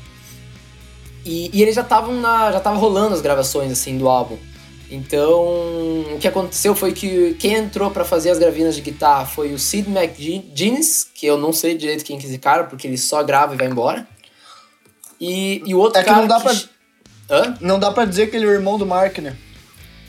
E, 1.25 1.49
e 1.53 1.61
eles 1.61 1.75
já 1.75 1.81
estavam 1.81 2.19
na. 2.19 2.51
já 2.51 2.59
tava 2.59 2.77
rolando 2.77 3.13
as 3.15 3.21
gravações 3.21 3.71
assim 3.71 3.97
do 3.97 4.07
álbum. 4.09 4.37
Então, 4.89 5.31
o 6.13 6.17
que 6.19 6.27
aconteceu 6.27 6.75
foi 6.75 6.91
que 6.91 7.33
quem 7.39 7.53
entrou 7.53 7.89
para 7.91 8.03
fazer 8.03 8.29
as 8.29 8.37
gravinas 8.37 8.75
de 8.75 8.81
guitarra 8.81 9.25
foi 9.25 9.53
o 9.53 9.57
Sid 9.59 9.89
McGuinness, 9.89 11.07
que 11.15 11.25
eu 11.25 11.37
não 11.37 11.53
sei 11.53 11.77
direito 11.77 12.03
quem 12.03 12.17
que 12.19 12.25
é 12.25 12.29
esse 12.29 12.37
cara, 12.37 12.65
porque 12.65 12.87
ele 12.87 12.97
só 12.97 13.23
grava 13.23 13.53
e 13.53 13.57
vai 13.57 13.67
embora. 13.67 14.05
E, 15.19 15.61
e 15.65 15.73
o 15.73 15.79
outro 15.79 15.99
É 15.99 16.03
que 16.03 16.09
cara 16.09 16.21
não 16.21 16.27
dá 16.27 16.39
pra- 16.41 16.55
Hã? 17.29 17.57
Não 17.61 17.79
dá 17.79 17.91
pra 17.91 18.03
dizer 18.03 18.29
que 18.29 18.35
ele 18.35 18.45
é 18.45 18.49
o 18.49 18.51
irmão 18.51 18.77
do 18.77 18.85
Mark, 18.85 19.19
né? 19.19 19.37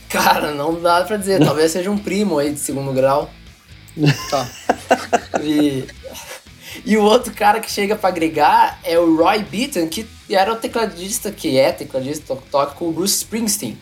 Cara, 0.08 0.50
não 0.52 0.80
dá 0.80 1.02
pra 1.04 1.16
dizer. 1.16 1.44
Talvez 1.44 1.70
seja 1.70 1.88
um 1.90 1.96
primo 1.98 2.38
aí 2.38 2.52
de 2.52 2.58
segundo 2.58 2.92
grau. 2.92 3.30
Tá. 4.30 4.48
E, 5.42 5.84
e 6.84 6.96
o 6.96 7.02
outro 7.02 7.32
cara 7.34 7.60
que 7.60 7.70
chega 7.70 7.96
pra 7.96 8.08
agregar 8.08 8.80
é 8.84 8.98
o 8.98 9.16
Roy 9.16 9.42
Beaton, 9.42 9.86
que 9.88 10.06
era 10.30 10.52
o 10.52 10.56
tecladista, 10.56 11.30
que 11.30 11.58
é 11.58 11.72
tecladista, 11.72 12.34
to- 12.34 12.42
toca 12.50 12.74
com 12.74 12.88
o 12.88 12.92
Bruce 12.92 13.16
Springsteen. 13.16 13.76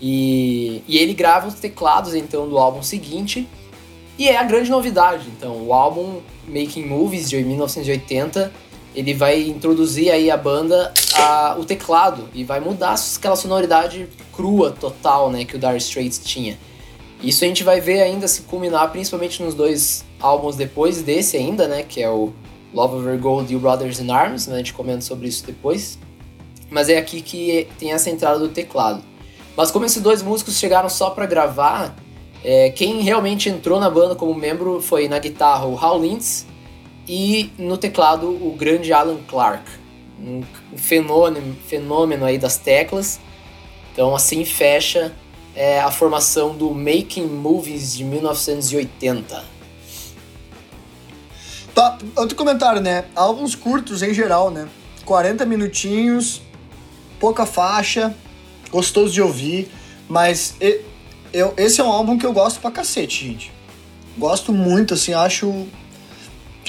E, 0.00 0.82
e 0.88 0.98
ele 0.98 1.12
grava 1.12 1.48
os 1.48 1.54
teclados, 1.54 2.14
então, 2.14 2.48
do 2.48 2.56
álbum 2.58 2.82
seguinte. 2.82 3.46
E 4.18 4.28
é 4.28 4.36
a 4.36 4.42
grande 4.42 4.70
novidade. 4.70 5.26
Então, 5.36 5.66
o 5.66 5.74
álbum 5.74 6.20
Making 6.46 6.86
Movies, 6.86 7.28
de 7.28 7.42
1980, 7.42 8.52
ele 8.94 9.14
vai 9.14 9.42
introduzir 9.42 10.10
aí 10.10 10.30
a 10.30 10.36
banda 10.36 10.92
a, 11.14 11.56
o 11.58 11.64
teclado 11.64 12.28
e 12.34 12.44
vai 12.44 12.60
mudar 12.60 12.94
aquela 13.16 13.36
sonoridade 13.36 14.08
crua 14.32 14.70
total, 14.72 15.30
né, 15.30 15.44
que 15.44 15.56
o 15.56 15.58
Dire 15.58 15.76
Straits 15.76 16.18
tinha. 16.24 16.58
Isso 17.22 17.44
a 17.44 17.46
gente 17.46 17.62
vai 17.62 17.80
ver 17.80 18.00
ainda 18.00 18.26
se 18.26 18.42
culminar 18.42 18.90
principalmente 18.90 19.42
nos 19.42 19.54
dois 19.54 20.04
álbuns 20.18 20.56
depois 20.56 21.02
desse 21.02 21.36
ainda, 21.36 21.68
né, 21.68 21.82
que 21.82 22.02
é 22.02 22.08
o 22.08 22.32
Love 22.72 22.96
Over 22.96 23.18
Gold 23.18 23.52
e 23.52 23.56
o 23.56 23.58
Brothers 23.58 24.00
in 24.00 24.10
Arms, 24.10 24.46
né, 24.46 24.54
a 24.54 24.58
gente 24.58 24.72
comenta 24.72 25.02
sobre 25.02 25.28
isso 25.28 25.44
depois. 25.44 25.98
Mas 26.70 26.88
é 26.88 26.96
aqui 26.96 27.20
que 27.20 27.68
tem 27.78 27.92
essa 27.92 28.08
entrada 28.08 28.38
do 28.38 28.48
teclado. 28.48 29.02
Mas 29.56 29.70
como 29.70 29.84
esses 29.84 30.00
dois 30.00 30.22
músicos 30.22 30.56
chegaram 30.56 30.88
só 30.88 31.10
para 31.10 31.26
gravar, 31.26 31.94
é, 32.42 32.70
quem 32.70 33.02
realmente 33.02 33.48
entrou 33.50 33.78
na 33.78 33.90
banda 33.90 34.14
como 34.14 34.34
membro 34.34 34.80
foi 34.80 35.08
na 35.08 35.18
guitarra 35.18 35.66
o 35.66 35.76
Hal 35.76 36.00
Lintz 36.00 36.46
e 37.06 37.50
no 37.58 37.76
teclado 37.76 38.28
o 38.28 38.54
grande 38.56 38.92
Alan 38.92 39.18
Clark, 39.28 39.64
um 40.18 40.42
fenômeno, 40.76 41.54
fenômeno 41.66 42.24
aí 42.24 42.38
das 42.38 42.56
teclas. 42.56 43.20
Então 43.92 44.14
assim 44.14 44.44
fecha 44.44 45.12
é, 45.54 45.80
a 45.80 45.90
formação 45.90 46.56
do 46.56 46.70
Making 46.70 47.26
Movies 47.26 47.94
de 47.94 48.04
1980. 48.04 49.44
Tá, 51.74 51.98
outro 52.16 52.36
comentário, 52.36 52.80
né? 52.80 53.04
Álbuns 53.14 53.54
curtos 53.54 54.02
em 54.02 54.12
geral, 54.12 54.50
né? 54.50 54.68
40 55.04 55.44
minutinhos, 55.46 56.42
pouca 57.18 57.46
faixa, 57.46 58.14
gostoso 58.70 59.12
de 59.12 59.22
ouvir, 59.22 59.70
mas 60.08 60.54
eu, 61.32 61.54
esse 61.56 61.80
é 61.80 61.84
um 61.84 61.90
álbum 61.90 62.18
que 62.18 62.26
eu 62.26 62.32
gosto 62.32 62.60
pra 62.60 62.70
cacete, 62.70 63.26
gente. 63.26 63.52
Gosto 64.18 64.52
muito, 64.52 64.94
assim, 64.94 65.14
acho 65.14 65.66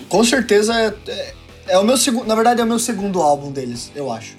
com 0.07 0.23
certeza 0.23 0.73
é, 0.73 0.93
é, 1.07 1.33
é 1.69 1.77
o 1.77 1.83
meu 1.83 1.97
segundo. 1.97 2.27
Na 2.27 2.35
verdade, 2.35 2.61
é 2.61 2.63
o 2.63 2.67
meu 2.67 2.79
segundo 2.79 3.21
álbum 3.21 3.51
deles, 3.51 3.91
eu 3.95 4.11
acho. 4.11 4.35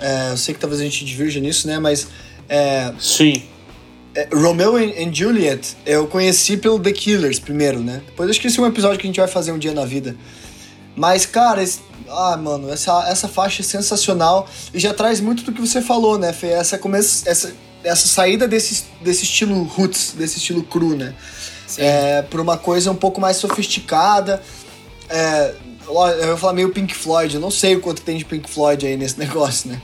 É, 0.00 0.32
eu 0.32 0.36
sei 0.36 0.54
que 0.54 0.60
talvez 0.60 0.80
a 0.80 0.84
gente 0.84 1.04
divirja 1.04 1.40
nisso, 1.40 1.66
né? 1.66 1.78
Mas. 1.78 2.08
É, 2.52 2.92
Sim. 3.00 3.42
É, 4.14 4.28
Romeo 4.30 4.76
and 4.76 5.10
Juliet 5.10 5.74
eu 5.86 6.06
conheci 6.06 6.58
pelo 6.58 6.78
The 6.78 6.92
Killers 6.92 7.38
primeiro, 7.38 7.80
né? 7.80 8.02
Depois 8.04 8.28
eu 8.28 8.32
esqueci 8.32 8.60
um 8.60 8.66
episódio 8.66 8.98
que 8.98 9.06
a 9.06 9.08
gente 9.08 9.18
vai 9.18 9.28
fazer 9.28 9.52
um 9.52 9.58
dia 9.58 9.72
na 9.72 9.86
vida. 9.86 10.14
Mas, 10.94 11.24
cara, 11.24 11.62
esse, 11.62 11.80
ah, 12.10 12.36
mano, 12.36 12.70
essa, 12.70 13.08
essa 13.08 13.26
faixa 13.26 13.62
é 13.62 13.64
sensacional 13.64 14.46
e 14.74 14.78
já 14.78 14.92
traz 14.92 15.18
muito 15.18 15.44
do 15.44 15.52
que 15.52 15.62
você 15.62 15.80
falou, 15.80 16.18
né, 16.18 16.30
Fê? 16.34 16.48
Essa, 16.48 16.76
começo, 16.76 17.26
essa, 17.26 17.54
essa 17.82 18.06
saída 18.06 18.46
desse, 18.46 18.84
desse 19.00 19.24
estilo 19.24 19.62
roots, 19.62 20.12
desse 20.12 20.36
estilo 20.36 20.62
cru, 20.62 20.94
né? 20.94 21.14
Sim. 21.66 21.80
É, 21.80 22.20
pra 22.20 22.42
uma 22.42 22.58
coisa 22.58 22.90
um 22.90 22.96
pouco 22.96 23.18
mais 23.18 23.38
sofisticada. 23.38 24.42
É, 25.08 25.54
eu 25.86 26.26
vou 26.26 26.36
falar 26.36 26.52
meio 26.52 26.68
Pink 26.68 26.94
Floyd, 26.94 27.34
eu 27.34 27.40
não 27.40 27.50
sei 27.50 27.76
o 27.76 27.80
quanto 27.80 28.02
tem 28.02 28.18
de 28.18 28.26
Pink 28.26 28.50
Floyd 28.50 28.86
aí 28.86 28.98
nesse 28.98 29.16
negócio, 29.18 29.70
né? 29.70 29.80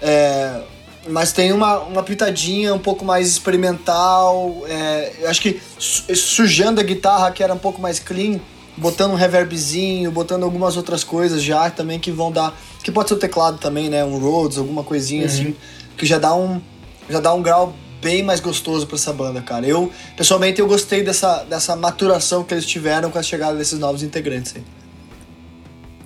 É, 0.00 0.62
mas 1.08 1.32
tem 1.32 1.52
uma, 1.52 1.78
uma 1.80 2.02
pitadinha 2.02 2.74
um 2.74 2.78
pouco 2.78 3.04
mais 3.04 3.28
experimental. 3.28 4.62
É, 4.68 5.12
eu 5.20 5.30
acho 5.30 5.40
que 5.40 5.60
sujando 5.78 6.80
a 6.80 6.84
guitarra, 6.84 7.30
que 7.30 7.42
era 7.42 7.52
um 7.52 7.58
pouco 7.58 7.80
mais 7.80 7.98
clean, 7.98 8.40
botando 8.76 9.12
um 9.12 9.16
reverbzinho, 9.16 10.10
botando 10.10 10.42
algumas 10.42 10.76
outras 10.76 11.04
coisas 11.04 11.42
já 11.42 11.70
também 11.70 11.98
que 11.98 12.10
vão 12.10 12.30
dar. 12.30 12.56
Que 12.82 12.92
pode 12.92 13.08
ser 13.08 13.14
o 13.14 13.18
teclado 13.18 13.58
também, 13.58 13.88
né? 13.88 14.04
Um 14.04 14.18
Rhodes, 14.18 14.58
alguma 14.58 14.84
coisinha 14.84 15.22
uhum. 15.22 15.26
assim, 15.26 15.56
que 15.96 16.06
já 16.06 16.18
dá 16.18 16.34
um. 16.34 16.60
Já 17.08 17.20
dá 17.20 17.32
um 17.32 17.42
grau 17.42 17.72
bem 18.00 18.22
mais 18.22 18.40
gostoso 18.40 18.86
para 18.86 18.96
essa 18.96 19.12
banda, 19.12 19.40
cara. 19.40 19.66
Eu, 19.66 19.90
pessoalmente, 20.16 20.60
eu 20.60 20.66
gostei 20.66 21.02
dessa, 21.02 21.44
dessa 21.44 21.74
maturação 21.74 22.44
que 22.44 22.54
eles 22.54 22.66
tiveram 22.66 23.10
com 23.10 23.18
a 23.18 23.22
chegada 23.22 23.56
desses 23.56 23.78
novos 23.78 24.02
integrantes 24.02 24.54
aí. 24.56 24.62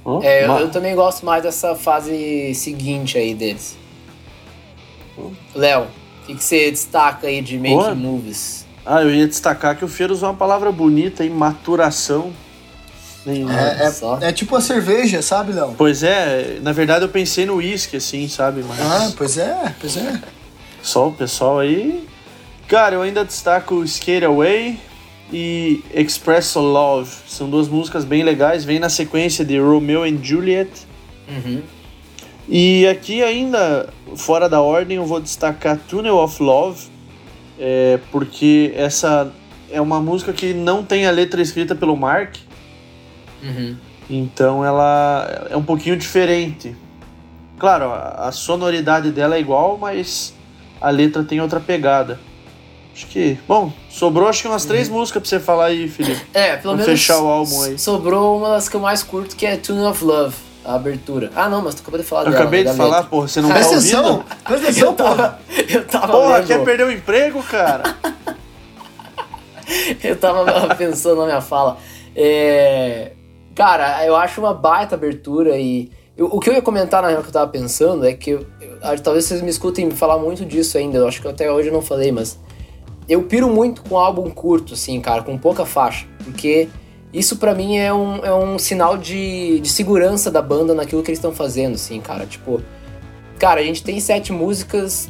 Oh, 0.05 0.21
é, 0.23 0.47
eu, 0.47 0.53
eu, 0.53 0.71
também 0.71 0.95
gosto 0.95 1.27
mais 1.27 1.43
dessa 1.43 1.75
fase 1.75 2.55
seguinte 2.55 3.19
aí 3.19 3.35
deles. 3.35 3.77
Oh. 5.21 5.59
Léo, 5.59 5.83
o 5.83 6.27
que, 6.27 6.35
que, 6.35 6.45
você 6.45 6.71
destaca 6.71 7.27
aí 7.27 7.43
de 7.43 7.59
Making 7.59 7.75
oh. 7.75 7.95
Movies? 7.95 8.67
Ah, 8.85 9.03
eu 9.03 9.15
ia 9.15 9.27
destacar 9.27 9.77
que 9.77 9.85
o 9.85 9.89
Feiro 9.89 10.13
usou 10.13 10.29
uma 10.29 10.35
palavra 10.35 10.73
bonita 10.73 11.23
aí, 11.23 11.31
maturação. 11.31 12.33
É, 13.27 14.25
é, 14.25 14.29
é, 14.29 14.33
tipo 14.33 14.57
a 14.57 14.63
cerveja, 14.63 15.21
sabe, 15.21 15.53
Léo? 15.53 15.75
Pois 15.77 16.03
é, 16.03 16.59
na 16.63 16.73
verdade 16.73 17.05
eu 17.05 17.09
pensei 17.09 17.45
no 17.45 17.57
uísque, 17.57 17.99
assim, 17.99 18.27
sabe? 18.29 18.65
Mas... 18.67 18.81
Ah, 18.81 19.13
pois 19.15 19.37
é, 19.37 19.75
pois 19.79 19.97
é. 19.99 20.21
Só 20.83 21.09
o 21.09 21.13
pessoal 21.13 21.59
aí. 21.59 22.09
Cara, 22.67 22.95
eu 22.95 23.03
ainda 23.03 23.25
destaco 23.25 23.85
Skate 23.85 24.25
Away 24.25 24.79
e 25.33 25.83
Express 25.93 26.55
Love. 26.55 27.11
São 27.27 27.51
duas 27.51 27.69
músicas 27.69 28.05
bem 28.05 28.23
legais. 28.23 28.65
Vem 28.65 28.79
na 28.79 28.89
sequência 28.89 29.45
de 29.45 29.59
Romeo 29.59 30.03
and 30.03 30.19
Juliet. 30.23 30.71
Uhum. 31.29 31.63
E 32.49 32.87
aqui 32.87 33.23
ainda, 33.23 33.89
fora 34.17 34.49
da 34.49 34.61
ordem, 34.61 34.97
eu 34.97 35.07
vou 35.07 35.21
destacar 35.21 35.79
Tunnel 35.89 36.17
of 36.17 36.43
Love. 36.43 36.89
É, 37.59 37.99
porque 38.11 38.73
essa 38.75 39.31
é 39.71 39.81
uma 39.81 40.01
música 40.01 40.33
que 40.33 40.55
não 40.55 40.83
tem 40.83 41.07
a 41.07 41.11
letra 41.11 41.41
escrita 41.43 41.75
pelo 41.75 41.97
Mark. 41.97 42.37
Uhum. 43.43 43.77
Então 44.09 44.65
ela 44.65 45.47
é 45.51 45.57
um 45.57 45.63
pouquinho 45.63 45.97
diferente. 45.97 46.75
Claro, 47.59 47.93
a 47.93 48.33
sonoridade 48.33 49.11
dela 49.11 49.37
é 49.37 49.41
igual, 49.41 49.77
mas 49.77 50.35
a 50.81 50.89
letra 50.91 51.23
tem 51.23 51.41
outra 51.41 51.61
pegada. 51.61 52.19
Acho 52.93 53.07
que. 53.07 53.39
Bom, 53.47 53.73
sobrou 53.89 54.29
acho 54.29 54.43
que 54.43 54.49
umas 54.49 54.65
três 54.65 54.89
uhum. 54.89 54.97
músicas 54.97 55.23
pra 55.23 55.29
você 55.29 55.41
falar 55.41 55.67
aí, 55.67 55.89
Felipe. 55.89 56.21
É, 56.35 56.57
pelo 56.57 56.75
pra 56.75 56.85
menos. 56.85 56.87
fechar 56.87 57.21
o 57.21 57.29
álbum 57.29 57.63
aí. 57.63 57.79
Sobrou 57.79 58.39
uma 58.39 58.51
das 58.51 58.69
que 58.69 58.77
eu 58.77 58.81
mais 58.81 59.03
curto, 59.03 59.37
que 59.37 59.47
é 59.47 59.57
Tune 59.57 59.85
of 59.85 60.05
Love, 60.05 60.37
a 60.71 60.75
abertura. 60.75 61.31
Ah, 61.35 61.49
não, 61.49 61.63
mas 61.63 61.75
tu 61.75 61.83
acabou 61.83 62.01
de 62.01 62.07
falar 62.07 62.23
Eu 62.23 62.31
dela, 62.31 62.43
acabei 62.43 62.65
de 62.65 62.73
falar, 62.75 62.97
letra. 62.97 63.11
porra, 63.11 63.29
você 63.29 63.41
não 63.41 63.49
Presta 63.49 63.71
tá 63.71 63.77
ouvindo? 63.77 64.25
Presta 64.45 64.67
atenção, 64.67 64.89
eu 64.89 64.95
tava, 64.95 65.39
eu 65.69 65.87
tava 65.87 66.13
Porra, 66.13 66.43
quer 66.43 66.65
perder 66.65 66.85
o 66.85 66.93
emprego, 66.93 67.43
cara? 67.43 67.97
eu 70.03 70.17
tava 70.17 70.75
pensando 70.75 71.21
na 71.21 71.27
minha 71.27 71.41
fala. 71.41 71.77
É... 72.15 73.13
Cara, 73.55 74.05
eu 74.07 74.17
acho 74.17 74.41
uma 74.41 74.55
baita 74.55 74.95
abertura 74.95 75.57
e. 75.59 75.91
Eu, 76.17 76.27
o 76.27 76.41
que 76.41 76.51
eu 76.51 76.55
ia 76.55 76.63
comentar 76.63 77.03
na 77.03 77.09
real 77.09 77.23
que 77.23 77.29
eu 77.29 77.33
tava 77.33 77.51
pensando 77.51 78.07
é 78.07 78.13
que 78.13 78.31
eu, 78.31 78.47
talvez 79.03 79.25
vocês 79.25 79.41
me 79.41 79.51
escutem 79.51 79.91
falar 79.91 80.19
muito 80.19 80.45
disso 80.45 80.77
ainda, 80.77 80.99
eu 80.99 81.09
acho 81.09 81.21
que 81.21 81.29
até 81.29 81.51
hoje 81.51 81.69
eu 81.69 81.73
não 81.73 81.81
falei, 81.81 82.13
mas 82.13 82.39
eu 83.09 83.23
piro 83.23 83.49
muito 83.49 83.83
com 83.83 83.99
álbum 83.99 84.31
curto, 84.31 84.75
assim, 84.75 85.01
cara, 85.01 85.23
com 85.23 85.37
pouca 85.39 85.65
faixa, 85.65 86.07
porque 86.23 86.69
isso 87.13 87.37
para 87.37 87.55
mim 87.55 87.77
é 87.77 87.93
um, 87.93 88.25
é 88.25 88.33
um 88.33 88.59
sinal 88.59 88.97
de, 88.97 89.61
de 89.61 89.69
segurança 89.69 90.31
da 90.31 90.41
banda 90.41 90.75
naquilo 90.75 91.03
que 91.03 91.11
eles 91.11 91.19
estão 91.19 91.33
fazendo, 91.33 91.75
assim, 91.75 92.01
cara. 92.01 92.25
Tipo, 92.25 92.63
cara, 93.39 93.61
a 93.61 93.65
gente 93.65 93.83
tem 93.83 93.99
sete 93.99 94.33
músicas 94.33 95.09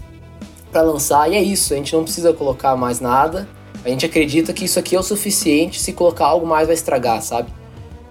para 0.72 0.82
lançar 0.82 1.30
e 1.30 1.36
é 1.36 1.42
isso, 1.42 1.74
a 1.74 1.76
gente 1.76 1.94
não 1.94 2.04
precisa 2.04 2.32
colocar 2.32 2.74
mais 2.76 3.00
nada. 3.00 3.46
A 3.84 3.88
gente 3.88 4.04
acredita 4.04 4.52
que 4.52 4.64
isso 4.64 4.78
aqui 4.78 4.94
é 4.94 4.98
o 5.00 5.02
suficiente, 5.02 5.80
se 5.80 5.92
colocar 5.92 6.26
algo 6.26 6.46
mais 6.46 6.66
vai 6.66 6.74
estragar, 6.74 7.22
sabe? 7.22 7.50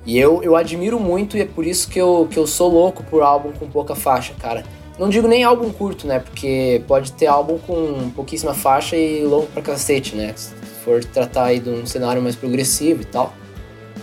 E 0.06 0.18
eu, 0.18 0.42
eu 0.42 0.56
admiro 0.56 1.00
muito 1.00 1.38
e 1.38 1.42
é 1.42 1.46
por 1.46 1.66
isso 1.66 1.90
que 1.90 2.00
eu, 2.00 2.28
que 2.30 2.38
eu 2.38 2.48
sou 2.48 2.72
louco 2.72 3.04
por 3.04 3.22
álbum 3.22 3.52
com 3.52 3.68
pouca 3.68 3.96
faixa, 3.96 4.34
cara. 4.40 4.64
Não 4.98 5.08
digo 5.08 5.28
nem 5.28 5.44
álbum 5.44 5.72
curto, 5.72 6.08
né? 6.08 6.20
Porque 6.20 6.84
pode 6.88 7.14
ter 7.14 7.28
álbum 7.28 7.58
com 7.60 8.10
pouquíssima 8.16 8.54
faixa 8.54 8.96
e 8.98 9.24
longo 9.24 9.48
pra 9.48 9.62
cacete, 9.62 10.16
né? 10.16 10.34
Se 10.36 10.54
for 10.84 11.04
tratar 11.04 11.46
aí 11.46 11.60
de 11.60 11.70
um 11.70 11.86
cenário 11.86 12.22
mais 12.22 12.36
progressivo 12.36 13.02
e 13.02 13.06
tal. 13.06 13.34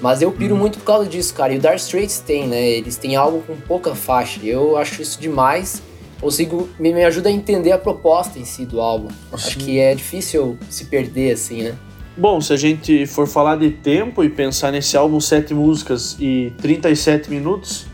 Mas 0.00 0.22
eu 0.22 0.30
piro 0.30 0.54
uhum. 0.54 0.60
muito 0.60 0.78
por 0.78 0.84
causa 0.84 1.08
disso, 1.08 1.34
cara. 1.34 1.54
E 1.54 1.58
o 1.58 1.60
Dark 1.60 1.78
Straits 1.78 2.20
tem, 2.20 2.46
né? 2.46 2.68
Eles 2.70 2.96
têm 2.96 3.16
álbum 3.16 3.40
com 3.40 3.56
pouca 3.56 3.94
faixa. 3.94 4.40
Eu 4.44 4.76
acho 4.76 5.00
isso 5.00 5.20
demais. 5.20 5.82
Consigo, 6.20 6.68
me, 6.78 6.92
me 6.92 7.04
ajuda 7.04 7.28
a 7.28 7.32
entender 7.32 7.72
a 7.72 7.78
proposta 7.78 8.38
em 8.38 8.44
si 8.44 8.64
do 8.64 8.80
álbum. 8.80 9.08
Sim. 9.08 9.16
Acho 9.32 9.58
que 9.58 9.78
é 9.78 9.94
difícil 9.94 10.58
se 10.68 10.86
perder, 10.86 11.32
assim, 11.32 11.62
né? 11.62 11.74
Bom, 12.16 12.40
se 12.40 12.52
a 12.52 12.56
gente 12.56 13.06
for 13.06 13.26
falar 13.26 13.56
de 13.56 13.70
tempo 13.70 14.24
e 14.24 14.30
pensar 14.30 14.72
nesse 14.72 14.96
álbum, 14.96 15.20
sete 15.20 15.52
músicas 15.52 16.16
e 16.18 16.50
37 16.58 17.28
minutos, 17.28 17.86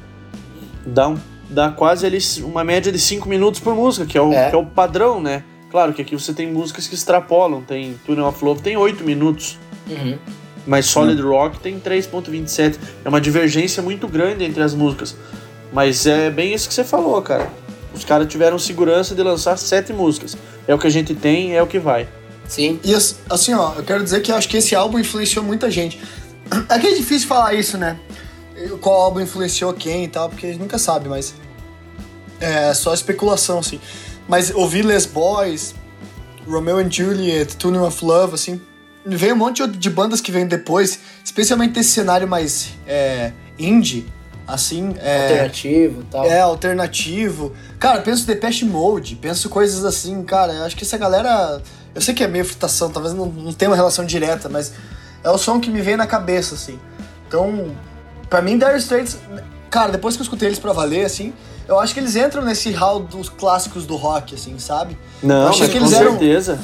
dá 0.87 1.09
um 1.09 1.19
dá 1.53 1.71
quase 1.71 2.07
ali 2.07 2.19
uma 2.43 2.65
média 2.65 2.91
de 2.91 2.99
5 2.99 3.29
minutos 3.29 3.61
por 3.61 3.75
música, 3.75 4.07
que 4.07 4.17
é, 4.17 4.23
o, 4.23 4.33
é. 4.33 4.49
que 4.49 4.55
é 4.55 4.59
o 4.59 4.65
padrão, 4.65 5.21
né? 5.21 5.45
Claro 5.71 5.93
que 5.93 6.03
aqui 6.03 6.15
você 6.15 6.33
tem 6.33 6.51
músicas 6.51 6.88
que 6.88 6.95
extrapolam, 6.95 7.62
tem 7.62 7.99
Tunnel 8.05 8.27
of 8.27 8.45
Love 8.45 8.62
tem 8.62 8.77
8 8.77 9.05
minutos. 9.05 9.59
Uhum. 9.88 10.19
Mas 10.66 10.87
Solid. 10.87 11.20
Rock 11.20 11.59
tem 11.59 11.81
3.27. 11.81 12.77
É 13.05 13.09
uma 13.09 13.20
divergência 13.20 13.83
muito 13.83 14.07
grande 14.07 14.44
entre 14.44 14.62
as 14.62 14.75
músicas. 14.75 15.16
Mas 15.72 16.07
é 16.07 16.31
bem 16.31 16.53
isso 16.53 16.68
que 16.68 16.75
você 16.75 16.85
falou, 16.85 17.20
cara. 17.22 17.51
Os 17.94 18.05
caras 18.05 18.27
tiveram 18.29 18.59
segurança 18.59 19.14
de 19.14 19.22
lançar 19.22 19.57
sete 19.57 19.92
músicas. 19.92 20.37
É 20.66 20.75
o 20.75 20.79
que 20.79 20.87
a 20.87 20.90
gente 20.90 21.14
tem, 21.14 21.55
é 21.55 21.62
o 21.62 21.66
que 21.66 21.79
vai. 21.79 22.09
Sim. 22.46 22.79
E 22.85 22.94
assim, 22.94 23.55
ó, 23.55 23.75
eu 23.77 23.83
quero 23.83 24.03
dizer 24.03 24.20
que 24.20 24.31
eu 24.31 24.37
acho 24.37 24.48
que 24.48 24.57
esse 24.57 24.75
álbum 24.75 24.98
influenciou 24.98 25.44
muita 25.44 25.70
gente. 25.70 26.01
É 26.68 26.79
que 26.79 26.87
é 26.87 26.94
difícil 26.94 27.27
falar 27.27 27.55
isso, 27.55 27.79
né? 27.79 27.98
Qual 28.81 29.01
álbum 29.01 29.20
influenciou 29.20 29.72
quem 29.72 30.05
e 30.05 30.09
tal, 30.09 30.29
porque 30.29 30.46
a 30.46 30.51
gente 30.51 30.61
nunca 30.61 30.79
sabe, 30.79 31.09
mas 31.09 31.35
é 32.38 32.75
só 32.75 32.92
especulação, 32.92 33.59
assim. 33.59 33.81
Mas 34.29 34.51
ouvir 34.55 34.83
Les 34.83 35.07
Boys, 35.07 35.75
Romeo 36.46 36.79
and 36.79 36.90
Juliet, 36.90 37.57
Tunnel 37.57 37.85
of 37.85 38.05
Love, 38.05 38.35
assim, 38.35 38.61
veio 39.05 39.35
um 39.35 39.38
monte 39.38 39.67
de 39.67 39.91
bandas 39.91 40.21
que 40.21 40.31
vêm 40.33 40.47
depois, 40.47 40.99
especialmente 41.25 41.73
desse 41.73 41.91
cenário 41.91 42.27
mais 42.29 42.71
é, 42.87 43.33
indie, 43.59 44.07
assim. 44.47 44.95
É, 44.99 45.23
Alternativo 45.29 46.01
e 46.01 46.05
tal. 46.05 46.25
É, 46.27 46.41
alternativo. 46.41 47.53
Cara, 47.79 48.01
penso 48.01 48.27
Depeche 48.27 48.65
Mode, 48.65 49.17
penso 49.17 49.49
coisas 49.49 49.85
assim, 49.85 50.23
cara. 50.23 50.53
Eu 50.53 50.65
acho 50.65 50.77
que 50.77 50.85
essa 50.85 50.97
galera. 50.99 51.61
Eu 51.95 52.01
sei 52.01 52.15
que 52.15 52.23
é 52.25 52.29
meio 52.29 52.45
fritação, 52.45 52.91
talvez 52.91 53.15
não, 53.15 53.27
não 53.27 53.53
tenha 53.53 53.71
uma 53.71 53.77
relação 53.77 54.05
direta, 54.05 54.49
mas 54.49 54.73
é 55.23 55.31
o 55.31 55.37
som 55.37 55.61
que 55.61 55.69
me 55.71 55.81
vem 55.83 55.97
na 55.97 56.07
cabeça, 56.07 56.55
assim. 56.55 56.79
Então, 57.29 57.75
pra 58.31 58.41
mim, 58.41 58.57
Dire 58.59 58.77
Straits, 58.79 59.19
cara, 59.69 59.91
depois 59.93 60.17
que 60.17 60.23
eu 60.23 60.25
escutei 60.25 60.49
eles 60.49 60.59
pra 60.59 60.73
valer, 60.73 61.05
assim, 61.05 61.33
eu 61.69 61.79
acho 61.79 61.93
que 61.93 62.01
eles 62.01 62.17
entram 62.17 62.43
nesse 62.45 62.71
hall 62.73 63.01
dos 63.01 63.29
clássicos 63.29 63.85
do 63.85 63.97
rock, 63.97 64.35
assim, 64.35 64.59
sabe? 64.59 64.97
Não, 65.23 65.49
mas 65.49 65.59
com 65.59 65.65
eles 65.77 65.93
eram- 65.93 66.11
certeza. 66.12 66.59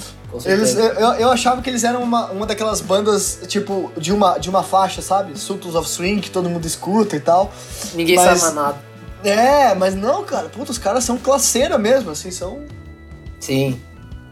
Eles, 0.45 0.77
eu, 0.77 1.13
eu 1.15 1.31
achava 1.31 1.63
que 1.63 1.71
eles 1.71 1.85
eram 1.85 2.03
uma, 2.03 2.27
uma 2.27 2.45
daquelas 2.47 2.81
bandas, 2.81 3.41
tipo, 3.49 3.91
de 3.97 4.13
uma, 4.13 4.39
de 4.39 4.51
uma 4.51 4.63
faixa, 4.63 5.01
sabe? 5.01 5.39
Sultans 5.39 5.75
of 5.75 5.89
Swing, 5.89 6.21
que 6.21 6.31
todo 6.31 6.49
mundo 6.51 6.67
escuta 6.67 7.17
e 7.17 7.21
tal. 7.21 7.51
Ninguém 7.95 8.17
mas- 8.17 8.27
sabe 8.27 8.41
mais 8.41 8.55
nada. 8.55 8.89
É, 9.25 9.75
mas 9.75 9.95
não, 9.97 10.23
cara, 10.25 10.49
puta, 10.49 10.71
os 10.71 10.79
caras 10.79 11.03
são 11.03 11.17
classeira 11.19 11.77
mesmo, 11.79 12.11
assim, 12.11 12.31
são. 12.31 12.61
Sim. 13.41 13.81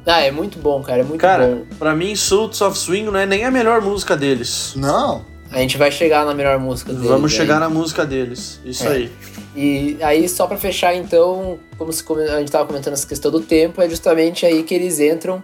Ah, 0.06 0.20
é 0.20 0.30
muito 0.30 0.58
bom, 0.58 0.80
cara. 0.82 1.00
É 1.00 1.04
muito 1.04 1.20
Cara, 1.20 1.46
bom. 1.48 1.76
pra 1.78 1.94
mim, 1.94 2.14
Sults 2.14 2.60
of 2.60 2.78
Swing 2.78 3.06
não 3.10 3.18
é 3.18 3.26
nem 3.26 3.44
a 3.44 3.50
melhor 3.50 3.80
música 3.80 4.16
deles. 4.16 4.74
Não. 4.76 5.24
A 5.50 5.58
gente 5.58 5.76
vai 5.76 5.90
chegar 5.90 6.24
na 6.24 6.32
melhor 6.34 6.58
música 6.60 6.92
deles. 6.92 7.08
Vamos 7.08 7.32
aí. 7.32 7.36
chegar 7.36 7.58
na 7.58 7.68
música 7.68 8.04
deles. 8.06 8.60
Isso 8.64 8.84
É. 8.86 8.88
aí. 8.92 9.12
E 9.56 9.96
aí, 10.02 10.28
só 10.28 10.46
pra 10.46 10.56
fechar, 10.56 10.94
então, 10.94 11.58
como 11.78 11.90
a 11.90 12.38
gente 12.38 12.52
tava 12.52 12.66
comentando 12.66 12.92
essa 12.92 13.06
questão 13.06 13.30
do 13.30 13.40
tempo, 13.40 13.80
é 13.82 13.88
justamente 13.88 14.44
aí 14.46 14.62
que 14.62 14.74
eles 14.74 15.00
entram, 15.00 15.42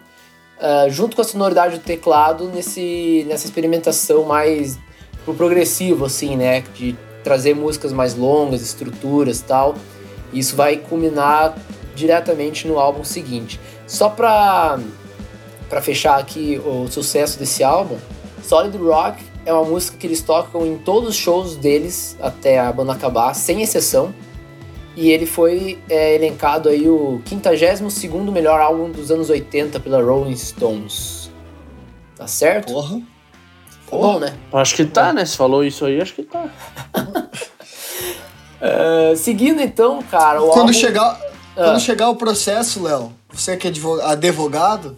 ah, 0.61 0.87
junto 0.89 1.17
com 1.17 1.23
a 1.23 1.25
sonoridade 1.25 1.79
do 1.79 1.83
teclado, 1.83 2.49
nesse, 2.49 3.25
nessa 3.29 3.47
experimentação 3.47 4.25
mais 4.25 4.79
pro 5.25 5.35
progressivo, 5.35 6.05
assim, 6.05 6.37
né? 6.37 6.63
De 6.75 6.97
trazer 7.23 7.55
músicas 7.55 7.93
mais 7.93 8.15
longas, 8.15 8.63
estruturas 8.63 9.41
tal. 9.41 9.75
E 10.33 10.39
isso 10.39 10.57
vai 10.57 10.77
culminar 10.77 11.57
diretamente 11.95 12.67
no 12.67 12.79
álbum 12.79 13.05
seguinte. 13.05 13.61
Só 13.87 14.09
pra, 14.09 14.79
pra 15.69 15.83
fechar 15.83 16.19
aqui 16.19 16.61
o 16.65 16.89
sucesso 16.89 17.39
desse 17.39 17.63
álbum, 17.63 17.99
Solid 18.43 18.77
Rock 18.79 19.23
é 19.45 19.53
uma 19.53 19.65
música 19.65 19.97
que 19.97 20.07
eles 20.07 20.23
tocam 20.23 20.67
em 20.67 20.79
todos 20.79 21.11
os 21.11 21.17
shows 21.17 21.57
deles 21.57 22.17
até 22.21 22.59
a 22.59 22.73
banda 22.73 22.93
acabar, 22.93 23.35
sem 23.35 23.63
exceção. 23.63 24.15
E 24.95 25.11
ele 25.11 25.25
foi 25.27 25.79
é, 25.89 26.15
elencado 26.15 26.69
aí 26.69 26.89
o 26.89 27.21
52º 27.27 28.31
melhor 28.31 28.61
álbum 28.61 28.91
dos 28.91 29.11
anos 29.11 29.31
80 29.31 29.81
pela 29.81 30.03
Rolling 30.03 30.37
Stones. 30.37 31.31
Tá 32.17 32.27
certo? 32.27 32.73
Porra. 32.73 33.01
Tá 33.91 33.97
bom, 33.97 34.19
né? 34.19 34.35
Acho 34.53 34.75
que 34.77 34.85
tá, 34.85 35.13
né? 35.13 35.25
Se 35.25 35.37
falou 35.37 35.65
isso 35.65 35.85
aí, 35.85 36.01
acho 36.01 36.15
que 36.15 36.23
tá. 36.23 36.45
É, 38.65 39.15
seguindo 39.17 39.61
então, 39.61 40.01
cara, 40.05 40.41
o 40.41 40.47
Quando 40.51 40.61
álbum... 40.69 40.73
chegar, 40.73 41.21
Ah. 41.57 41.65
quando 41.65 41.81
chegar 41.81 42.09
o 42.11 42.15
processo, 42.15 42.81
Léo, 42.81 43.13
você 43.33 43.57
que 43.57 43.67
é 43.67 43.71
advo- 43.71 44.01
advogado, 44.01 44.97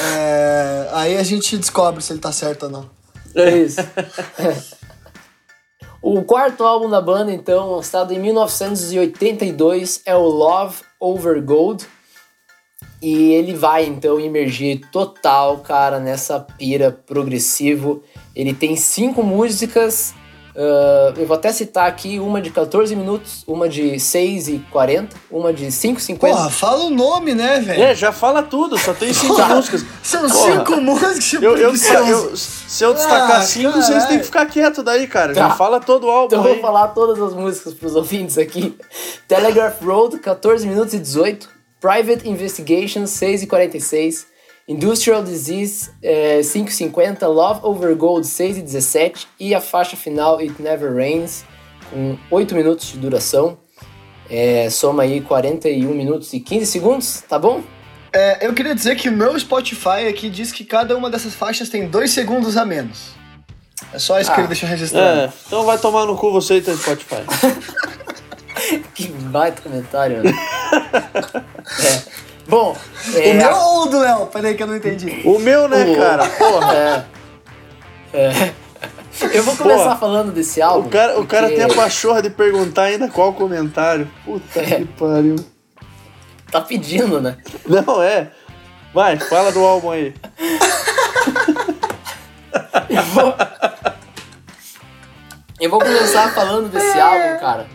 é, 0.00 0.88
aí 0.92 1.16
a 1.16 1.22
gente 1.24 1.56
descobre 1.56 2.00
se 2.04 2.12
ele 2.12 2.20
tá 2.20 2.30
certo 2.30 2.66
ou 2.66 2.70
não. 2.70 2.90
É 3.34 3.50
isso. 3.58 3.80
o 6.02 6.22
quarto 6.24 6.64
álbum 6.64 6.88
da 6.88 7.00
banda, 7.00 7.30
então, 7.30 7.72
lançado 7.72 8.14
em 8.14 8.18
1982, 8.18 10.00
é 10.06 10.16
o 10.16 10.22
Love 10.22 10.82
Over 10.98 11.42
Gold. 11.42 11.86
E 13.02 13.32
ele 13.32 13.54
vai, 13.54 13.84
então, 13.84 14.18
emergir 14.18 14.80
total, 14.90 15.58
cara, 15.58 15.98
nessa 15.98 16.40
pira 16.40 16.90
progressivo. 16.90 18.02
Ele 18.34 18.54
tem 18.54 18.76
cinco 18.76 19.22
músicas. 19.22 20.14
Ah, 20.62 21.14
eu 21.16 21.26
vou 21.26 21.34
até 21.36 21.50
citar 21.52 21.88
aqui 21.88 22.18
uma 22.20 22.40
de 22.40 22.50
14 22.50 22.94
minutos, 22.94 23.42
uma 23.46 23.68
de 23.68 23.98
6 23.98 24.48
e 24.48 24.58
40, 24.70 25.16
uma 25.30 25.52
de 25.52 25.70
5 25.72 25.98
e 25.98 26.02
50. 26.02 26.36
Porra, 26.36 26.50
fala 26.50 26.84
o 26.84 26.90
nome, 26.90 27.34
né, 27.34 27.60
velho? 27.60 27.82
É, 27.82 27.94
já 27.94 28.12
fala 28.12 28.42
tudo, 28.42 28.76
só 28.76 28.92
tem 28.92 29.12
cinco 29.14 29.36
Tá. 29.36 29.48
músicas. 29.48 29.84
São 30.02 30.28
Porra. 30.28 30.52
cinco 30.58 30.80
músicas. 30.80 31.32
Eu, 31.42 31.56
eu, 31.56 31.70
eu- 31.70 32.36
se 32.36 32.84
eu 32.84 32.92
destacar 32.92 33.40
Ah, 33.40 33.42
cinco, 33.42 33.70
caralho. 33.72 33.82
vocês 33.86 34.04
têm 34.06 34.18
que 34.18 34.24
ficar 34.24 34.44
quieto 34.46 34.82
daí, 34.82 35.06
cara. 35.06 35.32
Tá. 35.34 35.48
Já 35.48 35.50
fala 35.54 35.80
todo 35.80 36.06
o 36.06 36.10
álbum 36.10 36.26
Então 36.26 36.38
eu 36.40 36.42
vou 36.44 36.52
aí. 36.54 36.60
falar 36.60 36.88
todas 36.88 37.20
as 37.22 37.32
músicas 37.32 37.72
pros 37.74 37.96
ouvintes 37.96 38.36
aqui. 38.36 38.76
Telegraph 39.26 39.80
Road, 39.82 40.18
14 40.18 40.66
minutos 40.66 40.92
e 40.94 40.98
18. 40.98 41.48
Private 41.80 42.28
Investigation, 42.28 43.06
6 43.06 43.42
e 43.44 43.46
46. 43.46 44.26
Industrial 44.70 45.22
Disease, 45.22 45.90
eh, 46.02 46.40
5 46.44 46.68
e 46.68 46.72
50. 46.72 47.26
Love 47.26 47.60
Over 47.64 47.94
Gold, 47.96 48.24
6 48.26 48.58
e 48.58 48.62
17. 48.62 49.26
E 49.38 49.54
a 49.54 49.60
faixa 49.60 49.96
final, 49.96 50.38
It 50.38 50.62
Never 50.62 50.94
Rains, 50.94 51.44
com 51.90 52.16
8 52.30 52.54
minutos 52.54 52.92
de 52.92 52.98
duração. 52.98 53.58
Eh, 54.30 54.68
soma 54.70 55.02
aí 55.02 55.20
41 55.20 55.92
minutos 55.92 56.32
e 56.32 56.38
15 56.38 56.66
segundos, 56.66 57.24
tá 57.28 57.36
bom? 57.36 57.62
É, 58.12 58.46
eu 58.46 58.52
queria 58.54 58.74
dizer 58.74 58.94
que 58.96 59.08
o 59.08 59.12
meu 59.12 59.38
Spotify 59.38 60.06
aqui 60.08 60.30
diz 60.30 60.52
que 60.52 60.64
cada 60.64 60.96
uma 60.96 61.10
dessas 61.10 61.34
faixas 61.34 61.68
tem 61.68 61.88
dois 61.88 62.12
segundos 62.12 62.56
a 62.56 62.64
menos. 62.64 63.10
É 63.92 63.98
só 63.98 64.20
isso 64.20 64.30
que 64.30 64.36
Ah. 64.36 64.40
ele 64.40 64.48
deixou 64.48 64.68
registrado. 64.68 65.20
É, 65.20 65.32
então 65.46 65.64
vai 65.64 65.78
tomar 65.78 66.06
no 66.06 66.16
cu 66.16 66.30
você 66.30 66.56
e 66.58 66.62
teu 66.62 66.76
Spotify. 66.76 67.22
Que 68.94 69.08
baita 69.08 69.62
comentário, 69.62 70.22
né? 70.22 70.30
é. 71.80 72.19
Bom, 72.50 72.76
O 73.14 73.16
é, 73.18 73.32
meu 73.32 73.52
ou 73.54 73.82
o 73.84 73.86
do 73.86 73.98
Léo? 74.00 74.26
Peraí 74.26 74.54
que 74.56 74.62
eu 74.62 74.66
não 74.66 74.74
entendi. 74.76 75.22
O 75.24 75.38
meu, 75.38 75.68
né, 75.68 75.84
O- 75.84 75.96
cara? 75.96 76.26
Porra. 76.26 76.74
É. 76.74 77.04
É. 78.12 78.52
Eu 79.32 79.42
vou 79.44 79.56
começar 79.56 79.84
Porra. 79.84 79.96
falando 79.96 80.32
desse 80.32 80.60
álbum. 80.60 80.88
O 80.88 80.90
cara, 80.90 81.20
o 81.20 81.26
cara 81.26 81.46
porque 81.48 81.62
tem 81.62 81.70
a 81.72 81.74
pachorra 81.76 82.20
de 82.20 82.30
perguntar 82.30 82.82
ainda 82.84 83.08
qual 83.08 83.32
comentário. 83.32 84.10
Puta 84.24 84.58
É. 84.60 84.64
que 84.78 84.84
pariu. 84.86 85.36
Tá 86.50 86.60
pedindo, 86.60 87.20
né? 87.20 87.36
Não, 87.66 88.02
é. 88.02 88.32
Vai, 88.92 89.16
fala 89.16 89.52
do 89.52 89.64
álbum 89.64 89.92
aí. 89.92 90.12
Eu 92.88 93.02
vou... 93.14 93.34
Eu 95.60 95.70
vou 95.70 95.78
começar 95.78 96.32
falando 96.34 96.68
desse 96.68 96.98
álbum, 96.98 97.38
cara. 97.38 97.66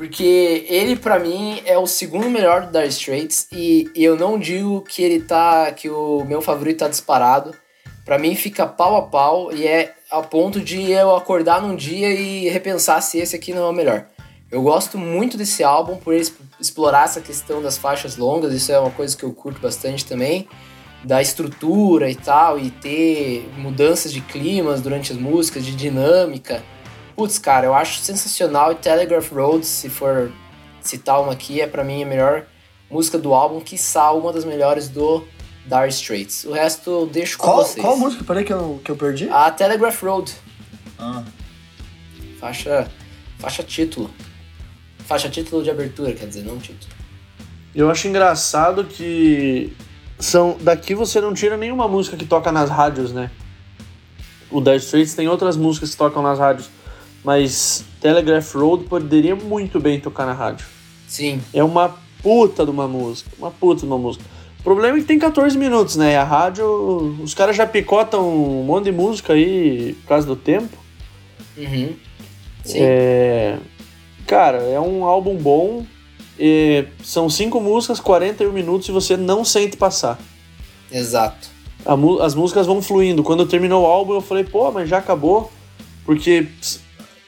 Porque 0.00 0.64
ele, 0.66 0.96
pra 0.96 1.18
mim, 1.18 1.60
é 1.66 1.76
o 1.76 1.86
segundo 1.86 2.30
melhor 2.30 2.62
do 2.62 2.72
Dire 2.72 2.88
Straits. 2.88 3.46
E, 3.52 3.90
eu 3.94 4.16
não 4.16 4.38
digo 4.38 4.80
que 4.80 5.02
ele 5.02 5.20
tá. 5.20 5.70
que 5.72 5.90
o 5.90 6.24
meu 6.24 6.40
favorito 6.40 6.78
tá 6.78 6.88
disparado. 6.88 7.54
Pra 8.02 8.18
mim 8.18 8.34
fica 8.34 8.66
pau 8.66 8.96
a 8.96 9.02
pau 9.02 9.52
e 9.54 9.66
é 9.66 9.92
a 10.10 10.22
ponto 10.22 10.58
de 10.58 10.90
eu 10.90 11.14
acordar 11.14 11.60
num 11.60 11.76
dia 11.76 12.08
e 12.14 12.48
repensar 12.48 13.02
se 13.02 13.18
esse 13.18 13.36
aqui 13.36 13.52
não 13.52 13.66
é 13.66 13.68
o 13.68 13.74
melhor. 13.74 14.06
Eu 14.50 14.62
gosto 14.62 14.96
muito 14.96 15.36
desse 15.36 15.62
álbum 15.62 15.98
por 15.98 16.14
ele 16.14 16.22
exp- 16.22 16.40
explorar 16.58 17.04
essa 17.04 17.20
questão 17.20 17.60
das 17.60 17.76
faixas 17.76 18.16
longas, 18.16 18.54
isso 18.54 18.72
é 18.72 18.80
uma 18.80 18.90
coisa 18.90 19.14
que 19.14 19.22
eu 19.22 19.34
curto 19.34 19.60
bastante 19.60 20.06
também, 20.06 20.48
da 21.04 21.20
estrutura 21.20 22.10
e 22.10 22.14
tal, 22.14 22.58
e 22.58 22.70
ter 22.70 23.46
mudanças 23.58 24.10
de 24.10 24.22
climas 24.22 24.80
durante 24.80 25.12
as 25.12 25.18
músicas, 25.18 25.62
de 25.62 25.76
dinâmica. 25.76 26.62
Putz, 27.20 27.38
cara, 27.38 27.66
eu 27.66 27.74
acho 27.74 28.00
sensacional 28.00 28.72
e 28.72 28.76
Telegraph 28.76 29.30
Road, 29.30 29.66
se 29.66 29.90
for 29.90 30.32
citar 30.80 31.20
uma 31.20 31.32
aqui, 31.34 31.60
é 31.60 31.66
pra 31.66 31.84
mim 31.84 32.02
a 32.02 32.06
melhor 32.06 32.46
música 32.90 33.18
do 33.18 33.34
álbum, 33.34 33.60
quiçá 33.60 34.10
uma 34.12 34.32
das 34.32 34.42
melhores 34.42 34.88
do 34.88 35.22
Dire 35.66 35.90
Straits. 35.90 36.44
O 36.46 36.52
resto 36.52 36.88
eu 36.90 37.06
deixo 37.06 37.36
com 37.36 37.44
Qual, 37.44 37.56
vocês. 37.58 37.84
qual 37.84 37.94
música? 37.98 38.24
Peraí 38.24 38.42
que 38.42 38.54
eu, 38.54 38.80
que 38.82 38.90
eu 38.90 38.96
perdi. 38.96 39.28
A 39.28 39.50
Telegraph 39.50 40.02
Road, 40.02 40.32
Ah. 40.98 41.22
faixa, 42.40 42.90
faixa 43.38 43.62
título. 43.62 44.10
Faixa 45.00 45.28
título 45.28 45.62
de 45.62 45.68
abertura, 45.70 46.14
quer 46.14 46.24
dizer, 46.26 46.42
não 46.42 46.56
título. 46.58 46.90
Eu 47.74 47.90
acho 47.90 48.08
engraçado 48.08 48.82
que 48.84 49.76
são 50.18 50.56
daqui 50.58 50.94
você 50.94 51.20
não 51.20 51.34
tira 51.34 51.58
nenhuma 51.58 51.86
música 51.86 52.16
que 52.16 52.24
toca 52.24 52.50
nas 52.50 52.70
rádios, 52.70 53.12
né? 53.12 53.30
O 54.50 54.58
Dire 54.62 54.78
Straits 54.78 55.12
tem 55.12 55.28
outras 55.28 55.58
músicas 55.58 55.90
que 55.90 55.98
tocam 55.98 56.22
nas 56.22 56.38
rádios, 56.38 56.70
mas 57.24 57.84
Telegraph 58.00 58.54
Road 58.54 58.84
poderia 58.84 59.36
muito 59.36 59.78
bem 59.80 60.00
tocar 60.00 60.26
na 60.26 60.32
rádio. 60.32 60.66
Sim, 61.06 61.40
É 61.52 61.62
uma 61.62 61.96
puta 62.22 62.64
de 62.64 62.70
uma 62.70 62.86
música, 62.86 63.30
uma 63.38 63.50
puta 63.50 63.80
de 63.80 63.86
uma 63.86 63.98
música. 63.98 64.24
O 64.60 64.62
problema 64.62 64.98
é 64.98 65.00
que 65.00 65.06
tem 65.06 65.18
14 65.18 65.56
minutos, 65.56 65.96
né? 65.96 66.12
E 66.12 66.16
a 66.16 66.22
rádio, 66.22 66.66
os 67.22 67.32
caras 67.32 67.56
já 67.56 67.66
picotam 67.66 68.28
um 68.28 68.62
monte 68.62 68.84
de 68.84 68.92
música 68.92 69.32
aí 69.32 69.94
por 70.02 70.08
causa 70.08 70.26
do 70.26 70.36
tempo. 70.36 70.76
uhum. 71.56 71.94
Sim, 72.62 72.78
É... 72.80 73.58
Cara, 74.26 74.58
é 74.58 74.78
um 74.78 75.04
álbum 75.04 75.36
bom. 75.36 75.84
e 76.38 76.84
São 77.02 77.28
cinco 77.28 77.60
músicas, 77.60 77.98
41 77.98 78.52
minutos 78.52 78.88
e 78.88 78.92
você 78.92 79.16
não 79.16 79.44
sente 79.44 79.76
passar. 79.76 80.18
exato. 80.92 81.48
As 82.22 82.34
músicas 82.34 82.66
vão 82.66 82.82
fluindo. 82.82 83.22
Quando 83.22 83.46
terminou 83.46 83.82
o 83.84 83.86
álbum, 83.86 84.12
eu 84.12 84.20
falei, 84.20 84.44
pô, 84.44 84.70
mas 84.70 84.88
já 84.88 84.98
acabou. 84.98 85.50
Porque 86.04 86.46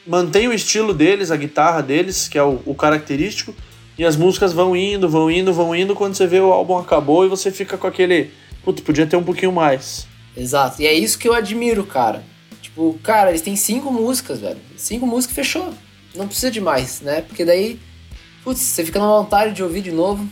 mantém 0.06 0.48
o 0.48 0.52
estilo 0.52 0.92
deles, 0.92 1.30
a 1.30 1.36
guitarra 1.36 1.82
deles, 1.82 2.28
que 2.28 2.38
é 2.38 2.42
o, 2.42 2.60
o 2.66 2.74
característico, 2.74 3.54
e 3.98 4.04
as 4.04 4.16
músicas 4.16 4.52
vão 4.52 4.74
indo, 4.74 5.08
vão 5.08 5.30
indo, 5.30 5.52
vão 5.52 5.74
indo. 5.74 5.94
Quando 5.94 6.14
você 6.14 6.26
vê 6.26 6.40
o 6.40 6.52
álbum 6.52 6.78
acabou 6.78 7.24
e 7.24 7.28
você 7.28 7.50
fica 7.50 7.76
com 7.76 7.86
aquele. 7.86 8.30
Putz, 8.64 8.80
podia 8.80 9.06
ter 9.06 9.16
um 9.16 9.24
pouquinho 9.24 9.52
mais. 9.52 10.06
Exato. 10.36 10.80
E 10.80 10.86
é 10.86 10.92
isso 10.92 11.18
que 11.18 11.28
eu 11.28 11.34
admiro, 11.34 11.84
cara. 11.84 12.22
Tipo, 12.60 12.98
cara, 13.02 13.30
eles 13.30 13.42
têm 13.42 13.54
cinco 13.54 13.92
músicas, 13.92 14.40
velho. 14.40 14.60
Cinco 14.76 15.06
músicas 15.06 15.34
fechou. 15.34 15.74
não 16.14 16.26
precisa 16.26 16.50
de 16.50 16.60
mais, 16.60 17.00
né? 17.00 17.20
Porque 17.20 17.44
daí, 17.44 17.78
putz, 18.42 18.60
você 18.60 18.84
fica 18.84 18.98
na 18.98 19.06
vontade 19.06 19.52
de 19.52 19.62
ouvir 19.62 19.82
de 19.82 19.92
novo. 19.92 20.26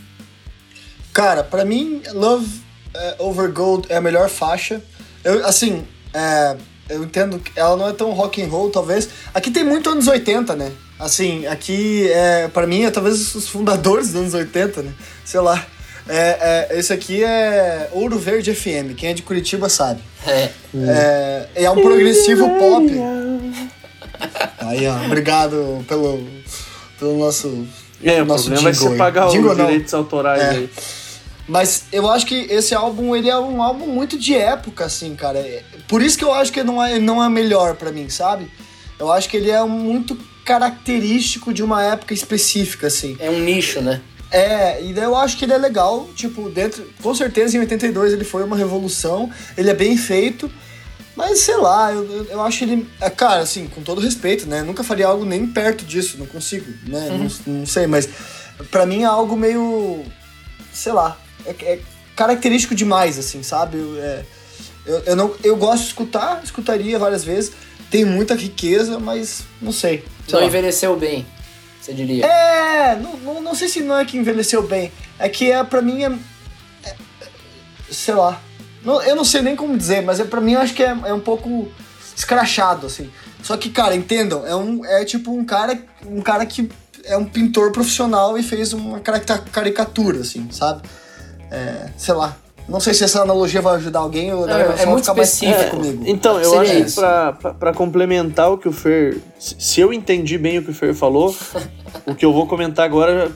Cara, 1.12 1.44
pra 1.44 1.64
mim, 1.64 2.02
Love 2.12 2.61
é, 2.94 3.16
Over 3.18 3.52
Gold 3.52 3.87
é 3.90 3.96
a 3.96 4.00
melhor 4.00 4.28
faixa. 4.28 4.83
Eu, 5.22 5.44
assim, 5.46 5.85
é, 6.14 6.56
eu 6.90 7.05
entendo 7.05 7.38
que 7.38 7.53
ela 7.57 7.76
não 7.76 7.88
é 7.88 7.92
tão 7.92 8.11
rock 8.12 8.42
and 8.42 8.48
roll, 8.48 8.70
talvez. 8.70 9.09
Aqui 9.33 9.50
tem 9.50 9.64
muito 9.64 9.88
anos 9.90 10.07
80, 10.09 10.55
né? 10.57 10.72
Assim, 10.98 11.46
aqui, 11.46 12.09
é, 12.12 12.48
para 12.48 12.66
mim, 12.66 12.85
é 12.85 12.90
talvez 12.90 13.35
os 13.35 13.48
fundadores 13.48 14.09
dos 14.09 14.20
anos 14.20 14.35
80, 14.35 14.83
né? 14.83 14.92
Sei 15.24 15.40
lá. 15.40 15.64
É, 16.09 16.68
é, 16.72 16.79
esse 16.79 16.92
aqui 16.92 17.22
é 17.22 17.88
Ouro 17.92 18.18
Verde 18.18 18.55
FM. 18.55 18.94
Quem 18.96 19.11
é 19.11 19.14
de 19.14 19.22
Curitiba 19.22 19.68
sabe. 19.68 20.00
É. 20.26 20.50
É, 20.74 21.48
é 21.55 21.70
um 21.70 21.81
progressivo 21.81 22.48
pop. 22.59 22.90
Aí, 24.59 24.87
ó, 24.87 25.05
obrigado 25.07 25.85
pelo, 25.88 26.26
pelo 26.98 27.18
nosso. 27.18 27.66
É, 28.03 28.20
o 28.22 28.24
nosso 28.24 28.44
problema 28.44 28.64
vai 28.64 28.72
jingle 28.72 28.88
ser 28.88 28.92
aí. 28.92 28.98
pagar 28.98 29.26
os 29.29 29.57
direitos 29.57 29.94
autorais 29.94 30.42
É. 30.42 30.50
aí. 30.50 30.70
Mas 31.48 31.85
eu 31.92 32.09
acho 32.11 32.26
que 32.26 32.35
esse 32.35 32.74
álbum, 32.74 33.14
ele 33.16 33.29
é 33.29 33.37
um 33.38 33.62
álbum 33.62 33.87
muito 33.87 34.18
de 34.18 34.35
época, 34.35 34.85
assim, 34.85 35.14
cara. 35.16 35.38
É- 35.38 35.64
Por 35.88 36.00
isso 36.03 36.16
que 36.16 36.24
eu 36.24 36.33
acho 36.33 36.53
que 36.53 36.62
não 36.62 36.83
é, 36.83 36.98
não 36.98 37.22
é 37.22 37.29
melhor 37.29 37.74
pra 37.74 37.90
mim, 37.90 38.09
sabe? 38.09 38.50
Eu 38.98 39.11
acho 39.11 39.29
que 39.29 39.37
ele 39.37 39.50
é 39.50 39.62
muito 39.64 40.16
característico 40.44 41.53
de 41.53 41.62
uma 41.62 41.83
época 41.83 42.14
específica, 42.14 42.87
assim. 42.87 43.16
É 43.18 43.31
um 43.31 43.40
nicho, 43.40 43.81
né? 43.81 44.00
É, 44.31 44.81
e 44.83 44.96
eu 44.96 45.16
acho 45.16 45.37
que 45.37 45.44
ele 45.44 45.53
é 45.53 45.59
legal, 45.59 46.09
tipo, 46.14 46.48
dentro. 46.50 46.87
Com 47.03 47.14
certeza 47.14 47.57
em 47.57 47.61
82 47.61 48.12
ele 48.12 48.24
foi 48.24 48.44
uma 48.44 48.57
revolução, 48.57 49.29
ele 49.57 49.70
é 49.70 49.74
bem 49.74 49.96
feito, 49.96 50.50
mas 51.16 51.40
sei 51.40 51.57
lá, 51.57 51.92
eu, 51.92 52.26
eu, 52.31 52.40
acho 52.42 52.62
ele. 52.62 52.87
é, 53.00 53.11
Cara, 53.11 53.40
assim, 53.40 53.66
com 53.66 53.83
todo 53.83 54.00
respeito, 54.00 54.46
né? 54.46 54.62
Nunca 54.62 54.85
faria 54.85 55.09
algo 55.09 55.24
nem 55.24 55.46
perto 55.46 55.85
disso, 55.85 56.16
não 56.16 56.26
consigo, 56.26 56.66
né? 56.87 57.09
Não, 57.11 57.55
não 57.55 57.66
sei, 57.66 57.88
mas 57.88 58.09
pra 58.70 58.87
mim 58.87 59.03
é 59.03 59.07
algo 59.07 59.37
meio. 59.37 60.05
sei 60.72 60.92
lá, 60.92 61.18
é, 61.46 61.50
é 61.74 61.81
característico 62.16 62.74
demais, 62.74 63.18
assim, 63.18 63.42
sabe? 63.42 63.79
Eu, 63.79 64.03
é, 64.03 64.24
eu, 64.87 64.98
eu, 65.07 65.16
não, 65.16 65.35
eu 65.42 65.57
gosto 65.57 65.83
de 65.83 65.88
escutar, 65.88 66.40
escutaria 66.44 66.98
várias 66.98 67.24
vezes, 67.24 67.53
tem 67.90 68.05
muita 68.05 68.35
riqueza, 68.35 68.98
mas 68.98 69.42
não 69.61 69.72
sei. 69.72 70.05
sei 70.26 70.33
Não 70.35 70.40
lá. 70.40 70.46
envelheceu 70.46 70.96
bem, 70.96 71.26
você 71.81 71.92
diria. 71.92 72.24
É, 72.26 72.96
não, 72.96 73.16
não, 73.18 73.40
não 73.42 73.55
sei 73.55 73.68
se 73.68 73.81
não 73.81 73.96
é 73.98 74.05
que 74.05 74.16
envelheceu 74.16 74.62
bem. 74.66 74.92
É 75.18 75.29
que 75.29 75.50
é, 75.50 75.62
pra 75.64 75.83
mim 75.83 76.05
é. 76.05 76.12
é- 76.88 76.96
sei 77.90 78.14
lá. 78.14 78.40
Não- 78.83 79.03
eu 79.03 79.14
não 79.16 79.24
sei 79.24 79.42
nem 79.42 79.55
como 79.57 79.76
dizer, 79.76 80.03
mas 80.03 80.20
é, 80.20 80.24
pra 80.24 80.40
mim 80.40 80.53
eu 80.53 80.61
acho 80.61 80.72
que 80.74 80.83
é, 80.83 80.96
é 81.05 81.12
um 81.12 81.20
pouco 81.20 81.70
escrachado, 82.16 82.87
assim. 82.87 83.11
Só 83.42 83.57
que, 83.57 83.70
cara, 83.70 83.94
entendam, 83.96 84.46
é, 84.46 84.55
um, 84.55 84.85
é 84.85 85.05
tipo 85.05 85.33
um 85.33 85.44
cara, 85.44 85.79
um 86.07 86.20
cara 86.20 86.44
que 86.46 86.70
é 87.05 87.16
um 87.16 87.24
pintor 87.24 87.72
profissional 87.72 88.37
e 88.38 88.42
fez 88.42 88.72
uma 88.72 89.00
carica- 89.00 89.38
caricatura, 89.50 90.20
assim, 90.20 90.48
sabe? 90.50 90.83
É, 91.50 91.88
sei 91.96 92.14
lá. 92.14 92.36
Não 92.68 92.78
sei 92.78 92.94
se 92.94 93.02
essa 93.02 93.22
analogia 93.22 93.60
vai 93.60 93.74
ajudar 93.76 93.98
alguém 94.00 94.32
ou 94.32 94.48
É, 94.48 94.82
é 94.82 94.86
muito 94.86 95.00
ficar 95.02 95.14
mais 95.14 95.32
específico. 95.32 95.70
puto 95.70 95.76
comigo. 95.76 96.04
Então, 96.06 96.38
eu 96.40 96.50
Seria 96.50 96.84
acho 96.84 96.84
que 96.84 97.00
pra, 97.00 97.32
pra, 97.32 97.54
pra 97.54 97.74
complementar 97.74 98.52
o 98.52 98.58
que 98.58 98.68
o 98.68 98.72
Fer. 98.72 99.18
Se 99.38 99.56
se 99.58 99.80
eu 99.80 99.92
entendi 99.92 100.38
bem 100.38 100.58
o 100.58 100.62
que 100.62 100.70
o 100.70 100.74
Fer 100.74 100.94
falou, 100.94 101.34
o 102.06 102.14
que 102.14 102.24
eu 102.24 102.32
vou 102.32 102.46
comentar 102.46 102.84
agora 102.84 103.32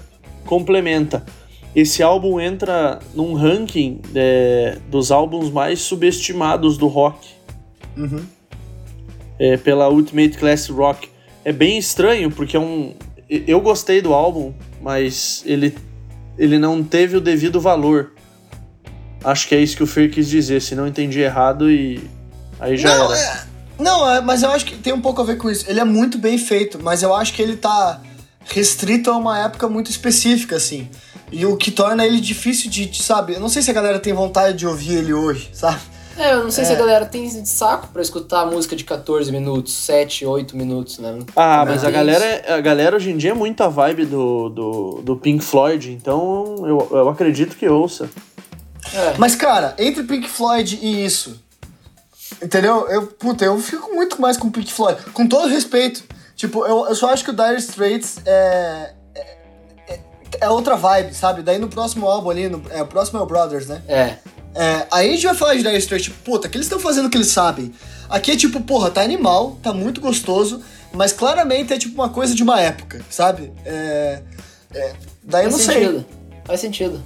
complementa. 0.46 1.24
Esse 1.74 2.00
álbum 2.04 2.38
entra 2.38 3.00
num 3.12 3.34
ranking 3.34 4.00
é, 4.14 4.78
dos 4.88 5.10
álbuns 5.10 5.50
mais 5.50 5.80
subestimados 5.80 6.78
do 6.78 6.86
rock. 6.86 7.28
Uhum. 7.96 8.24
é, 9.38 9.56
pela 9.56 9.88
Ultimate 9.88 10.38
Class 10.38 10.68
Rock. 10.68 11.08
É 11.44 11.52
bem 11.52 11.76
estranho, 11.76 12.30
porque 12.30 12.56
é 12.56 12.60
um. 12.60 12.94
Eu 13.28 13.60
gostei 13.60 14.00
do 14.00 14.14
álbum, 14.14 14.52
mas 14.80 15.42
ele, 15.44 15.74
ele 16.38 16.58
não 16.58 16.82
teve 16.82 17.16
o 17.16 17.20
devido 17.20 17.60
valor. 17.60 18.12
Acho 19.22 19.48
que 19.48 19.54
é 19.54 19.60
isso 19.60 19.76
que 19.76 19.82
o 19.82 19.86
Fer 19.86 20.10
quis 20.10 20.28
dizer, 20.28 20.60
se 20.60 20.74
não 20.74 20.86
entendi 20.86 21.20
errado 21.20 21.70
e. 21.70 22.08
Aí 22.60 22.76
já 22.76 22.96
não, 22.96 23.12
era. 23.12 23.20
é- 23.20 23.44
não, 23.78 24.10
é, 24.10 24.20
mas 24.20 24.42
eu 24.42 24.50
acho 24.50 24.64
que 24.66 24.76
tem 24.76 24.92
um 24.92 25.00
pouco 25.00 25.20
a 25.20 25.24
ver 25.24 25.36
com 25.36 25.50
isso. 25.50 25.64
Ele 25.68 25.80
é 25.80 25.84
muito 25.84 26.18
bem 26.18 26.38
feito, 26.38 26.78
mas 26.82 27.02
eu 27.02 27.14
acho 27.14 27.32
que 27.32 27.42
ele 27.42 27.56
tá 27.56 28.00
restrito 28.46 29.10
a 29.10 29.16
uma 29.16 29.38
época 29.38 29.68
muito 29.68 29.90
específica, 29.90 30.56
assim. 30.56 30.88
E 31.32 31.44
o 31.46 31.56
que 31.56 31.70
torna 31.70 32.06
ele 32.06 32.20
difícil 32.20 32.70
de, 32.70 32.86
de, 32.86 33.02
sabe? 33.02 33.34
Eu 33.34 33.40
não 33.40 33.48
sei 33.48 33.62
se 33.62 33.70
a 33.70 33.74
galera 33.74 33.98
tem 33.98 34.12
vontade 34.12 34.58
de 34.58 34.66
ouvir 34.66 34.96
ele 34.98 35.12
hoje, 35.12 35.50
sabe? 35.52 35.80
É, 36.16 36.32
eu 36.34 36.44
não 36.44 36.50
sei 36.50 36.64
se 36.64 36.72
É. 36.72 36.74
a 36.76 36.78
galera 36.78 37.06
tem 37.06 37.28
saco 37.44 37.88
pra 37.92 38.00
escutar 38.00 38.42
a 38.42 38.46
música 38.46 38.76
de 38.76 38.84
14 38.84 39.32
minutos, 39.32 39.72
7, 39.74 40.24
8 40.24 40.56
minutos, 40.56 40.98
né? 40.98 41.18
Ah, 41.34 41.60
Também 41.60 41.74
mas 41.74 41.82
a 41.82 41.86
tem 41.86 41.94
galera, 41.94 42.24
é- 42.24 42.52
a 42.52 42.60
galera 42.60 42.96
hoje 42.96 43.10
em 43.10 43.16
dia 43.16 43.32
é 43.32 43.34
muito 43.34 43.62
a 43.62 43.68
vibe 43.68 44.06
do, 44.06 44.48
do, 44.48 44.90
do 45.02 45.16
Pink 45.16 45.42
Floyd, 45.44 45.90
então 45.92 46.56
eu, 46.66 46.88
eu 46.90 47.08
acredito 47.08 47.56
que 47.56 47.68
ouça. 47.68 48.08
É. 48.92 49.14
Mas, 49.18 49.34
cara, 49.34 49.74
entre 49.78 50.04
Pink 50.04 50.28
Floyd 50.28 50.78
e 50.80 51.04
isso, 51.04 51.40
entendeu? 52.42 52.86
Eu, 52.88 53.06
puta, 53.08 53.44
eu 53.44 53.58
fico 53.58 53.92
muito 53.94 54.20
mais 54.20 54.36
com 54.36 54.50
Pink 54.50 54.72
Floyd. 54.72 55.00
Com 55.12 55.26
todo 55.26 55.48
respeito. 55.48 56.04
Tipo, 56.36 56.66
eu, 56.66 56.86
eu 56.86 56.94
só 56.94 57.10
acho 57.10 57.24
que 57.24 57.30
o 57.30 57.34
Dire 57.34 57.56
Straits 57.58 58.18
é, 58.26 58.92
é, 59.14 59.20
é, 59.88 60.00
é 60.42 60.48
outra 60.50 60.76
vibe, 60.76 61.14
sabe? 61.14 61.42
Daí 61.42 61.58
no 61.58 61.68
próximo 61.68 62.08
álbum 62.08 62.28
ali, 62.30 62.48
no, 62.48 62.62
é, 62.70 62.82
o 62.82 62.86
próximo 62.86 63.18
é 63.20 63.22
o 63.22 63.26
Brothers, 63.26 63.66
né? 63.68 63.82
É. 63.88 64.16
É, 64.54 64.86
aí 64.92 65.08
a 65.08 65.12
gente 65.12 65.26
vai 65.26 65.34
falar 65.34 65.54
de 65.54 65.62
Dire 65.62 65.76
Straits, 65.78 66.04
tipo, 66.04 66.16
puta, 66.22 66.48
que 66.48 66.56
eles 66.56 66.66
estão 66.66 66.78
fazendo 66.78 67.06
o 67.06 67.10
que 67.10 67.16
eles 67.16 67.28
sabem. 67.28 67.72
Aqui 68.08 68.30
é 68.32 68.36
tipo, 68.36 68.60
porra, 68.60 68.90
tá 68.90 69.02
animal, 69.02 69.58
tá 69.62 69.72
muito 69.72 70.00
gostoso, 70.00 70.62
mas 70.92 71.12
claramente 71.12 71.72
é 71.72 71.78
tipo 71.78 71.94
uma 71.94 72.08
coisa 72.08 72.34
de 72.34 72.42
uma 72.42 72.60
época, 72.60 73.00
sabe? 73.10 73.52
É, 73.64 74.22
é, 74.72 74.92
daí 75.24 75.46
eu 75.46 75.50
Faz 75.50 75.66
não 75.66 75.72
sei. 75.74 75.82
sentido. 75.84 76.06
Faz 76.44 76.60
sentido. 76.60 77.02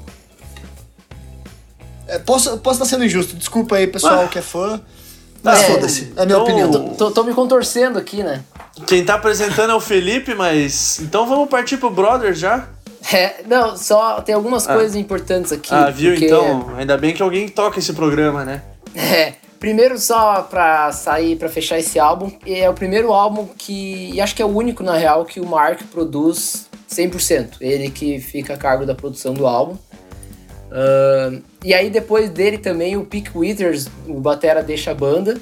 É, 2.06 2.18
posso, 2.18 2.56
posso 2.58 2.82
estar 2.82 2.86
sendo 2.86 3.04
injusto, 3.04 3.36
desculpa 3.36 3.76
aí, 3.76 3.86
pessoal 3.86 4.24
Ah. 4.24 4.28
que 4.28 4.38
é 4.38 4.42
fã. 4.42 4.78
Tá, 5.42 5.52
Mas 5.52 5.60
é, 5.62 5.64
foda-se, 5.66 6.12
é 6.16 6.22
a 6.22 6.26
minha 6.26 6.36
então- 6.38 6.42
opinião. 6.42 6.70
Tô, 6.72 6.80
tô- 6.94 7.10
tô 7.12 7.24
me 7.24 7.32
contorcendo 7.32 7.98
aqui, 7.98 8.22
né? 8.22 8.42
Quem 8.86 9.04
tá 9.04 9.14
apresentando 9.14 9.70
é 9.70 9.74
o 9.74 9.80
Felipe, 9.80 10.34
mas. 10.34 10.98
Então 11.00 11.26
vamos 11.28 11.48
partir 11.48 11.76
pro 11.76 11.90
Brothers 11.90 12.38
já? 12.38 12.68
É, 13.12 13.42
não, 13.46 13.76
só 13.76 14.20
tem 14.20 14.34
algumas 14.34 14.68
Ah. 14.68 14.74
coisas 14.74 14.94
importantes 14.96 15.52
aqui. 15.52 15.72
ah, 15.72 15.90
viu 15.90 16.12
porque- 16.12 16.26
então? 16.26 16.74
Ainda 16.76 16.96
bem 16.96 17.14
que 17.14 17.22
alguém 17.22 17.48
toca 17.48 17.78
esse 17.78 17.92
programa, 17.92 18.44
né? 18.44 18.62
É, 18.94 19.34
primeiro 19.58 19.98
só 19.98 20.42
pra 20.42 20.90
sair, 20.92 21.36
pra 21.36 21.48
fechar 21.48 21.78
esse 21.78 21.98
álbum, 21.98 22.30
é 22.46 22.68
o 22.68 22.74
primeiro 22.74 23.12
álbum 23.12 23.46
que, 23.56 24.10
e 24.12 24.20
acho 24.20 24.34
que 24.34 24.42
é 24.42 24.44
o 24.44 24.48
único 24.48 24.82
na 24.82 24.96
real, 24.96 25.24
que 25.24 25.40
o 25.40 25.46
Mark 25.46 25.80
produz 25.90 26.66
100%. 26.88 27.56
Ele 27.60 27.90
que 27.90 28.18
fica 28.20 28.54
a 28.54 28.56
cargo 28.56 28.84
da 28.84 28.94
produção 28.94 29.32
do 29.34 29.46
álbum. 29.46 29.76
Ahn, 30.70 31.40
e 31.64 31.72
aí 31.72 31.88
depois 31.88 32.28
dele 32.30 32.58
também 32.58 32.96
o 32.96 33.04
Pick 33.04 33.34
Withers, 33.34 33.88
o 34.06 34.14
batera 34.20 34.62
deixa 34.62 34.90
a 34.90 34.94
banda, 34.94 35.38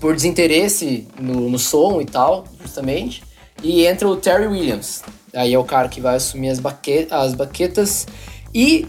por 0.00 0.14
desinteresse 0.14 1.06
no, 1.20 1.50
no 1.50 1.58
som 1.58 2.00
e 2.00 2.06
tal, 2.06 2.44
justamente. 2.62 3.22
E 3.62 3.84
entra 3.84 4.08
o 4.08 4.16
Terry 4.16 4.46
Williams. 4.46 5.02
Aí 5.34 5.54
é 5.54 5.58
o 5.58 5.64
cara 5.64 5.88
que 5.88 6.00
vai 6.00 6.16
assumir 6.16 6.50
as, 6.50 6.58
baque 6.58 7.06
as 7.10 7.34
baquetas. 7.34 8.06
E 8.54 8.86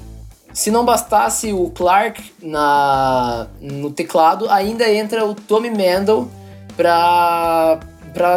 se 0.54 0.72
não 0.72 0.84
bastasse 0.84 1.54
o 1.54 1.70
Clark 1.70 2.22
na, 2.42 3.48
no 3.60 3.92
teclado, 3.92 4.50
ainda 4.50 4.92
entra 4.92 5.26
o 5.26 5.34
Tommy 5.34 5.70
Mendel 5.70 6.28
para 6.76 7.80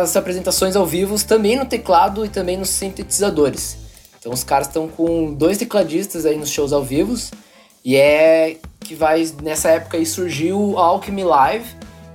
as 0.01 0.17
apresentações 0.17 0.77
ao 0.77 0.87
vivo, 0.87 1.23
também 1.25 1.57
no 1.57 1.65
teclado 1.65 2.25
e 2.25 2.29
também 2.29 2.57
nos 2.57 2.69
sintetizadores. 2.71 3.77
Então 4.19 4.33
os 4.33 4.45
caras 4.45 4.69
estão 4.69 4.89
com 4.89 5.33
dois 5.35 5.59
tecladistas 5.59 6.25
aí 6.25 6.37
nos 6.37 6.51
shows 6.51 6.73
ao 6.73 6.83
vivo. 6.83 7.15
E 7.85 7.97
é 7.97 8.57
que 8.81 8.95
vai, 8.95 9.29
nessa 9.43 9.71
época 9.71 9.97
aí 9.97 10.07
surgiu 10.07 10.59
o 10.59 10.79
Alchemy 10.79 11.25
Live, 11.25 11.67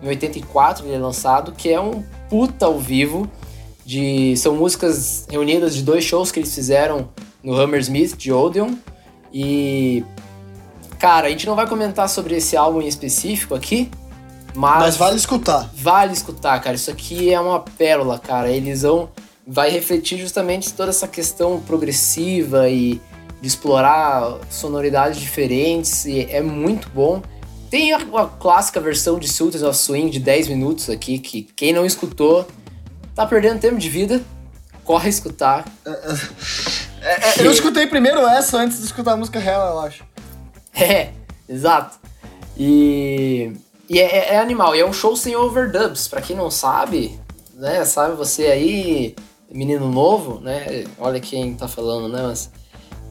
em 0.02 0.08
84 0.08 0.86
ele 0.86 0.96
é 0.96 0.98
lançado, 0.98 1.52
que 1.52 1.70
é 1.70 1.80
um 1.80 2.04
puta 2.30 2.66
ao 2.66 2.80
vivo. 2.80 3.30
De, 3.90 4.38
são 4.38 4.56
músicas 4.56 5.26
reunidas 5.32 5.74
de 5.74 5.82
dois 5.82 6.04
shows 6.04 6.32
que 6.32 6.40
eles 6.40 6.54
fizeram 6.54 7.10
no 7.44 7.56
Hammersmith 7.56 8.16
de 8.16 8.32
Odeon. 8.32 8.76
E. 9.34 10.04
Cara, 11.00 11.26
a 11.26 11.30
gente 11.32 11.48
não 11.48 11.56
vai 11.56 11.68
comentar 11.68 12.08
sobre 12.08 12.36
esse 12.36 12.56
álbum 12.56 12.84
em 12.84 12.88
específico 12.88 13.56
aqui, 13.56 13.90
mas, 14.54 14.80
Mas 14.80 14.98
vale 14.98 15.16
escutar. 15.16 15.72
vale 15.74 16.14
escutar, 16.14 16.62
cara. 16.62 16.76
Isso 16.76 16.92
aqui 16.92 17.34
é 17.34 17.40
uma 17.40 17.62
pérola, 17.62 18.20
cara. 18.20 18.52
Eles 18.52 18.84
vão. 18.84 19.10
Vai 19.48 19.72
refletir 19.72 20.20
justamente 20.20 20.72
toda 20.72 20.92
essa 20.92 21.08
questão 21.08 21.60
progressiva 21.60 22.70
e 22.70 23.02
de 23.42 23.48
explorar 23.48 24.38
sonoridades 24.52 25.20
diferentes. 25.20 26.06
E 26.06 26.28
é 26.30 26.44
muito 26.44 26.88
bom. 26.90 27.24
Tem 27.72 27.92
a, 27.92 27.98
a 27.98 28.28
clássica 28.28 28.80
versão 28.80 29.18
de 29.18 29.28
Sultans 29.28 29.64
of 29.64 29.76
Swing 29.76 30.12
de 30.12 30.20
10 30.20 30.48
minutos 30.50 30.92
aqui, 30.92 31.18
que 31.18 31.42
quem 31.56 31.74
não 31.74 31.88
escutou 31.88 32.46
tá 33.20 33.28
perdendo 33.28 33.60
tempo 33.60 33.78
de 33.78 33.90
vida. 33.90 34.22
Corre 34.86 35.10
escutar. 35.10 35.66
É, 37.02 37.46
eu 37.46 37.52
escutei 37.52 37.86
primeiro 37.86 38.26
essa 38.26 38.58
antes 38.58 38.80
de 38.80 38.86
escutar 38.86 39.12
a 39.12 39.18
música 39.18 39.40
real, 39.40 39.74
eu 39.74 39.80
acho. 39.82 40.04
É, 40.82 41.10
exato. 41.50 42.00
E, 42.58 43.52
e 43.90 44.00
é, 44.00 44.36
é 44.36 44.40
animal. 44.40 44.74
E 44.74 44.80
é 44.80 44.86
um 44.86 44.94
show 44.94 45.14
sem 45.14 45.36
overdubs. 45.36 46.08
Pra 46.08 46.22
quem 46.22 46.34
não 46.34 46.50
sabe, 46.50 47.20
né? 47.56 47.84
Sabe 47.84 48.16
você 48.16 48.46
aí. 48.46 49.16
menino 49.52 49.92
novo, 49.92 50.40
né? 50.40 50.86
Olha 50.98 51.20
quem 51.20 51.54
tá 51.56 51.68
falando, 51.68 52.08
né? 52.08 52.22
Mas 52.22 52.50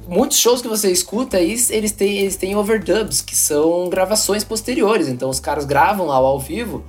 muitos 0.06 0.38
shows 0.38 0.62
que 0.62 0.68
você 0.68 0.90
escuta 0.90 1.36
aí, 1.36 1.54
eles 1.68 1.92
têm, 1.92 2.18
eles 2.18 2.36
têm 2.36 2.56
overdubs, 2.56 3.20
que 3.20 3.36
são 3.36 3.90
gravações 3.90 4.44
posteriores. 4.44 5.08
Então 5.08 5.28
os 5.28 5.40
caras 5.40 5.66
gravam 5.66 6.06
lá 6.06 6.14
ao 6.14 6.40
vivo, 6.40 6.82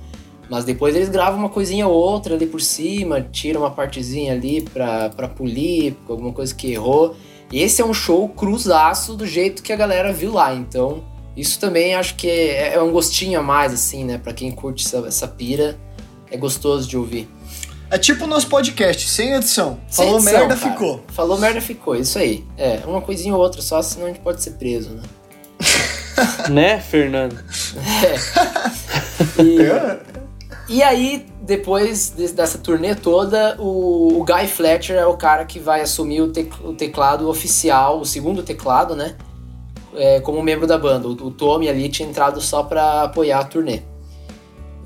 mas 0.50 0.64
depois 0.64 0.96
eles 0.96 1.08
gravam 1.08 1.38
uma 1.38 1.48
coisinha 1.48 1.86
ou 1.86 1.94
outra 1.94 2.34
ali 2.34 2.44
por 2.44 2.60
cima, 2.60 3.20
tiram 3.20 3.60
uma 3.60 3.70
partezinha 3.70 4.32
ali 4.32 4.60
pra, 4.60 5.08
pra 5.10 5.28
polir, 5.28 5.94
alguma 6.08 6.32
coisa 6.32 6.52
que 6.52 6.72
errou. 6.72 7.16
E 7.52 7.62
esse 7.62 7.80
é 7.80 7.84
um 7.84 7.94
show 7.94 8.28
cruzaço 8.28 9.14
do 9.14 9.24
jeito 9.26 9.62
que 9.62 9.72
a 9.72 9.76
galera 9.76 10.12
viu 10.12 10.32
lá. 10.32 10.52
Então, 10.52 11.04
isso 11.36 11.60
também 11.60 11.94
acho 11.94 12.16
que 12.16 12.28
é, 12.28 12.74
é 12.74 12.82
um 12.82 12.90
gostinho 12.90 13.38
a 13.38 13.42
mais, 13.42 13.72
assim, 13.72 14.04
né? 14.04 14.18
Pra 14.18 14.32
quem 14.32 14.50
curte 14.50 14.84
essa, 14.84 14.98
essa 15.06 15.28
pira, 15.28 15.78
é 16.28 16.36
gostoso 16.36 16.88
de 16.88 16.96
ouvir. 16.96 17.28
É 17.88 17.96
tipo 17.96 18.24
o 18.24 18.26
nosso 18.26 18.48
podcast, 18.48 19.08
sem 19.08 19.32
edição. 19.34 19.78
Sem 19.88 20.04
Falou 20.04 20.20
edição, 20.20 20.38
merda, 20.38 20.56
cara. 20.56 20.72
ficou. 20.72 21.04
Falou 21.12 21.38
merda, 21.38 21.60
ficou. 21.60 21.94
Isso 21.94 22.18
aí. 22.18 22.44
É, 22.56 22.80
uma 22.86 23.00
coisinha 23.00 23.34
ou 23.34 23.40
outra 23.40 23.62
só, 23.62 23.80
senão 23.82 24.06
a 24.06 24.08
gente 24.08 24.20
pode 24.20 24.42
ser 24.42 24.52
preso, 24.52 24.90
né? 24.90 25.02
né, 26.50 26.80
Fernando? 26.80 27.38
É. 29.36 29.42
E, 29.42 29.58
e 30.70 30.84
aí, 30.84 31.26
depois 31.42 32.10
dessa 32.10 32.56
turnê 32.56 32.94
toda, 32.94 33.56
o, 33.58 34.24
Guy 34.24 34.46
Fletcher 34.46 34.96
é 34.96 35.04
o 35.04 35.16
cara 35.16 35.44
que 35.44 35.58
vai 35.58 35.80
assumir 35.80 36.20
o, 36.20 36.32
o 36.62 36.72
teclado 36.74 37.28
oficial, 37.28 37.98
o 37.98 38.06
segundo 38.06 38.44
teclado, 38.44 38.94
né? 38.94 39.16
É, 39.96 40.20
como 40.20 40.40
membro 40.40 40.68
da 40.68 40.78
banda. 40.78 41.08
O, 41.08 41.10
o 41.10 41.30
Tommy 41.32 41.68
ali 41.68 41.88
tinha 41.88 42.08
entrado 42.08 42.40
só 42.40 42.62
para 42.62 43.02
apoiar 43.02 43.40
a 43.40 43.44
turnê. 43.44 43.82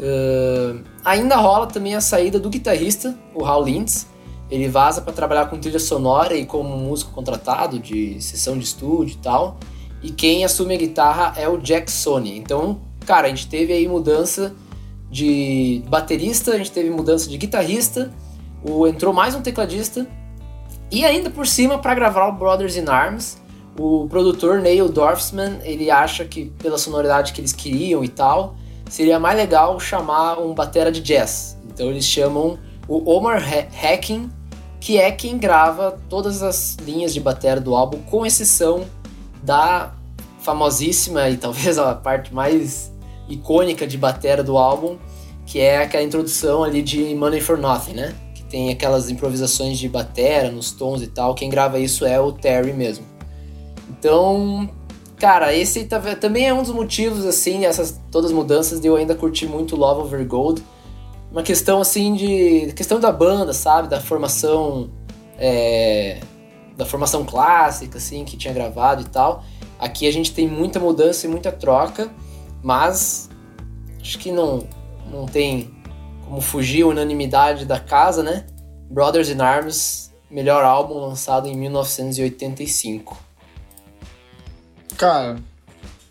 Uh, 0.00 0.82
ainda 1.04 1.36
rola 1.36 1.66
também 1.66 1.94
a 1.94 2.00
saída 2.00 2.40
do 2.40 2.48
guitarrista, 2.48 3.14
o 3.34 3.44
Hal 3.44 3.62
Lintz. 3.62 4.06
Ele 4.50 4.68
vaza 4.68 5.02
para 5.02 5.12
trabalhar 5.12 5.50
com 5.50 5.58
trilha 5.58 5.78
sonora 5.78 6.34
e 6.34 6.46
como 6.46 6.78
músico 6.78 7.12
contratado 7.12 7.78
de 7.78 8.22
sessão 8.22 8.56
de 8.56 8.64
estúdio 8.64 9.16
e 9.16 9.18
tal. 9.18 9.58
E 10.02 10.10
quem 10.10 10.46
assume 10.46 10.76
a 10.76 10.78
guitarra 10.78 11.34
é 11.36 11.46
o 11.46 11.58
Jack 11.58 11.92
Sony. 11.92 12.38
Então, 12.38 12.80
cara, 13.04 13.26
a 13.26 13.28
gente 13.28 13.48
teve 13.48 13.74
aí 13.74 13.86
mudança 13.86 14.54
de 15.14 15.80
baterista, 15.86 16.50
a 16.50 16.58
gente 16.58 16.72
teve 16.72 16.90
mudança 16.90 17.30
de 17.30 17.38
guitarrista, 17.38 18.10
o, 18.64 18.84
entrou 18.84 19.14
mais 19.14 19.32
um 19.32 19.40
tecladista. 19.40 20.04
E 20.90 21.04
ainda 21.04 21.30
por 21.30 21.46
cima, 21.46 21.78
para 21.78 21.94
gravar 21.94 22.26
o 22.26 22.32
Brothers 22.32 22.76
in 22.76 22.88
Arms, 22.88 23.38
o 23.78 24.08
produtor 24.08 24.60
Neil 24.60 24.88
Dorfman, 24.88 25.60
ele 25.62 25.88
acha 25.88 26.24
que 26.24 26.46
pela 26.58 26.76
sonoridade 26.76 27.32
que 27.32 27.40
eles 27.40 27.52
queriam 27.52 28.02
e 28.02 28.08
tal, 28.08 28.56
seria 28.90 29.20
mais 29.20 29.36
legal 29.36 29.78
chamar 29.78 30.40
um 30.40 30.52
batera 30.52 30.90
de 30.90 31.00
jazz. 31.00 31.56
Então 31.72 31.90
eles 31.90 32.04
chamam 32.04 32.58
o 32.88 33.08
Omar 33.08 33.40
Hacking, 33.40 34.28
que 34.80 34.98
é 34.98 35.12
quem 35.12 35.38
grava 35.38 35.96
todas 36.08 36.42
as 36.42 36.74
linhas 36.84 37.14
de 37.14 37.20
batera 37.20 37.60
do 37.60 37.72
álbum, 37.76 37.98
com 38.10 38.26
exceção 38.26 38.84
da 39.44 39.94
famosíssima 40.40 41.28
e 41.30 41.36
talvez 41.36 41.78
a 41.78 41.94
parte 41.94 42.34
mais 42.34 42.92
icônica 43.28 43.86
de 43.86 43.96
batera 43.96 44.42
do 44.42 44.56
álbum, 44.58 44.96
que 45.46 45.60
é 45.60 45.78
aquela 45.78 46.02
introdução 46.02 46.64
ali 46.64 46.82
de 46.82 47.14
Money 47.14 47.40
for 47.40 47.58
Nothing, 47.58 47.94
né? 47.94 48.14
Que 48.34 48.44
tem 48.44 48.70
aquelas 48.70 49.10
improvisações 49.10 49.78
de 49.78 49.88
batera 49.88 50.50
nos 50.50 50.72
tons 50.72 51.02
e 51.02 51.06
tal. 51.06 51.34
Quem 51.34 51.48
grava 51.50 51.78
isso 51.78 52.04
é 52.04 52.20
o 52.20 52.32
Terry 52.32 52.72
mesmo. 52.72 53.04
Então, 53.90 54.68
Cara, 55.24 55.54
esse 55.54 55.88
também 56.20 56.48
é 56.48 56.52
um 56.52 56.62
dos 56.62 56.72
motivos, 56.72 57.24
assim, 57.24 57.64
essas 57.64 57.98
todas 58.10 58.30
as 58.30 58.36
mudanças 58.36 58.80
de 58.80 58.88
eu 58.88 58.96
ainda 58.96 59.14
curtir 59.14 59.46
muito 59.46 59.76
Love 59.76 60.02
Over 60.02 60.26
Gold. 60.26 60.62
Uma 61.30 61.42
questão, 61.42 61.80
assim, 61.80 62.14
de... 62.14 62.72
questão 62.74 63.00
da 63.00 63.10
banda, 63.10 63.52
sabe? 63.52 63.88
Da 63.88 64.00
formação... 64.00 64.90
É, 65.38 66.20
da 66.76 66.84
formação 66.84 67.24
clássica, 67.24 67.98
assim, 67.98 68.24
que 68.24 68.36
tinha 68.36 68.52
gravado 68.52 69.02
e 69.02 69.04
tal. 69.04 69.42
Aqui 69.78 70.06
a 70.06 70.12
gente 70.12 70.32
tem 70.32 70.48
muita 70.48 70.78
mudança 70.78 71.26
e 71.26 71.30
muita 71.30 71.50
troca, 71.50 72.10
mas 72.64 73.28
acho 74.00 74.18
que 74.18 74.32
não, 74.32 74.66
não 75.12 75.26
tem 75.26 75.70
como 76.24 76.40
fugir 76.40 76.82
a 76.82 76.86
unanimidade 76.86 77.66
da 77.66 77.78
casa, 77.78 78.22
né? 78.22 78.46
Brothers 78.90 79.28
in 79.28 79.40
Arms, 79.40 80.10
melhor 80.30 80.64
álbum 80.64 80.94
lançado 80.94 81.46
em 81.46 81.54
1985. 81.54 83.18
Cara, 84.96 85.36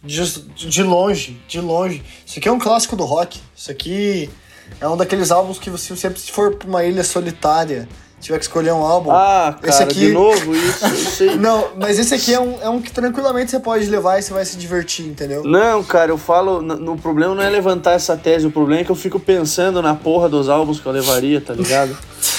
de, 0.03 0.41
de 0.53 0.83
longe, 0.83 1.41
de 1.47 1.59
longe. 1.59 2.03
Isso 2.23 2.37
aqui 2.37 2.47
é 2.47 2.51
um 2.51 2.59
clássico 2.59 2.95
do 2.95 3.03
rock. 3.03 3.41
Isso 3.55 3.71
aqui 3.71 4.29
é 4.79 4.87
um 4.87 4.95
daqueles 4.95 5.31
álbuns 5.31 5.57
que 5.57 5.71
você 5.71 5.95
sempre 5.95 6.19
se 6.19 6.31
for 6.31 6.55
pra 6.55 6.67
uma 6.67 6.83
ilha 6.83 7.03
solitária, 7.03 7.89
tiver 8.23 8.39
que 8.39 8.45
escolher 8.45 8.71
um 8.71 8.83
álbum. 8.83 9.11
Ah, 9.11 9.55
cara, 9.59 9.69
esse 9.69 9.83
aqui... 9.83 9.99
de 9.99 10.11
novo 10.11 10.55
isso, 10.55 11.37
Não, 11.39 11.69
mas 11.79 11.99
esse 11.99 12.13
aqui 12.13 12.33
é 12.33 12.39
um, 12.39 12.61
é 12.61 12.69
um 12.69 12.81
que 12.81 12.91
tranquilamente 12.91 13.51
você 13.51 13.59
pode 13.59 13.85
levar 13.85 14.19
e 14.19 14.21
você 14.21 14.33
vai 14.33 14.45
se 14.45 14.57
divertir, 14.57 15.05
entendeu? 15.05 15.43
Não, 15.43 15.83
cara, 15.83 16.11
eu 16.11 16.17
falo, 16.17 16.61
no, 16.61 16.97
problema 16.97 17.35
não 17.35 17.43
é 17.43 17.49
levantar 17.49 17.93
essa 17.93 18.17
tese, 18.17 18.47
o 18.47 18.51
problema 18.51 18.81
é 18.81 18.83
que 18.83 18.91
eu 18.91 18.95
fico 18.95 19.19
pensando 19.19 19.81
na 19.81 19.93
porra 19.93 20.29
dos 20.29 20.49
álbuns 20.49 20.79
que 20.79 20.85
eu 20.85 20.91
levaria, 20.91 21.41
tá 21.41 21.53
ligado? 21.53 21.97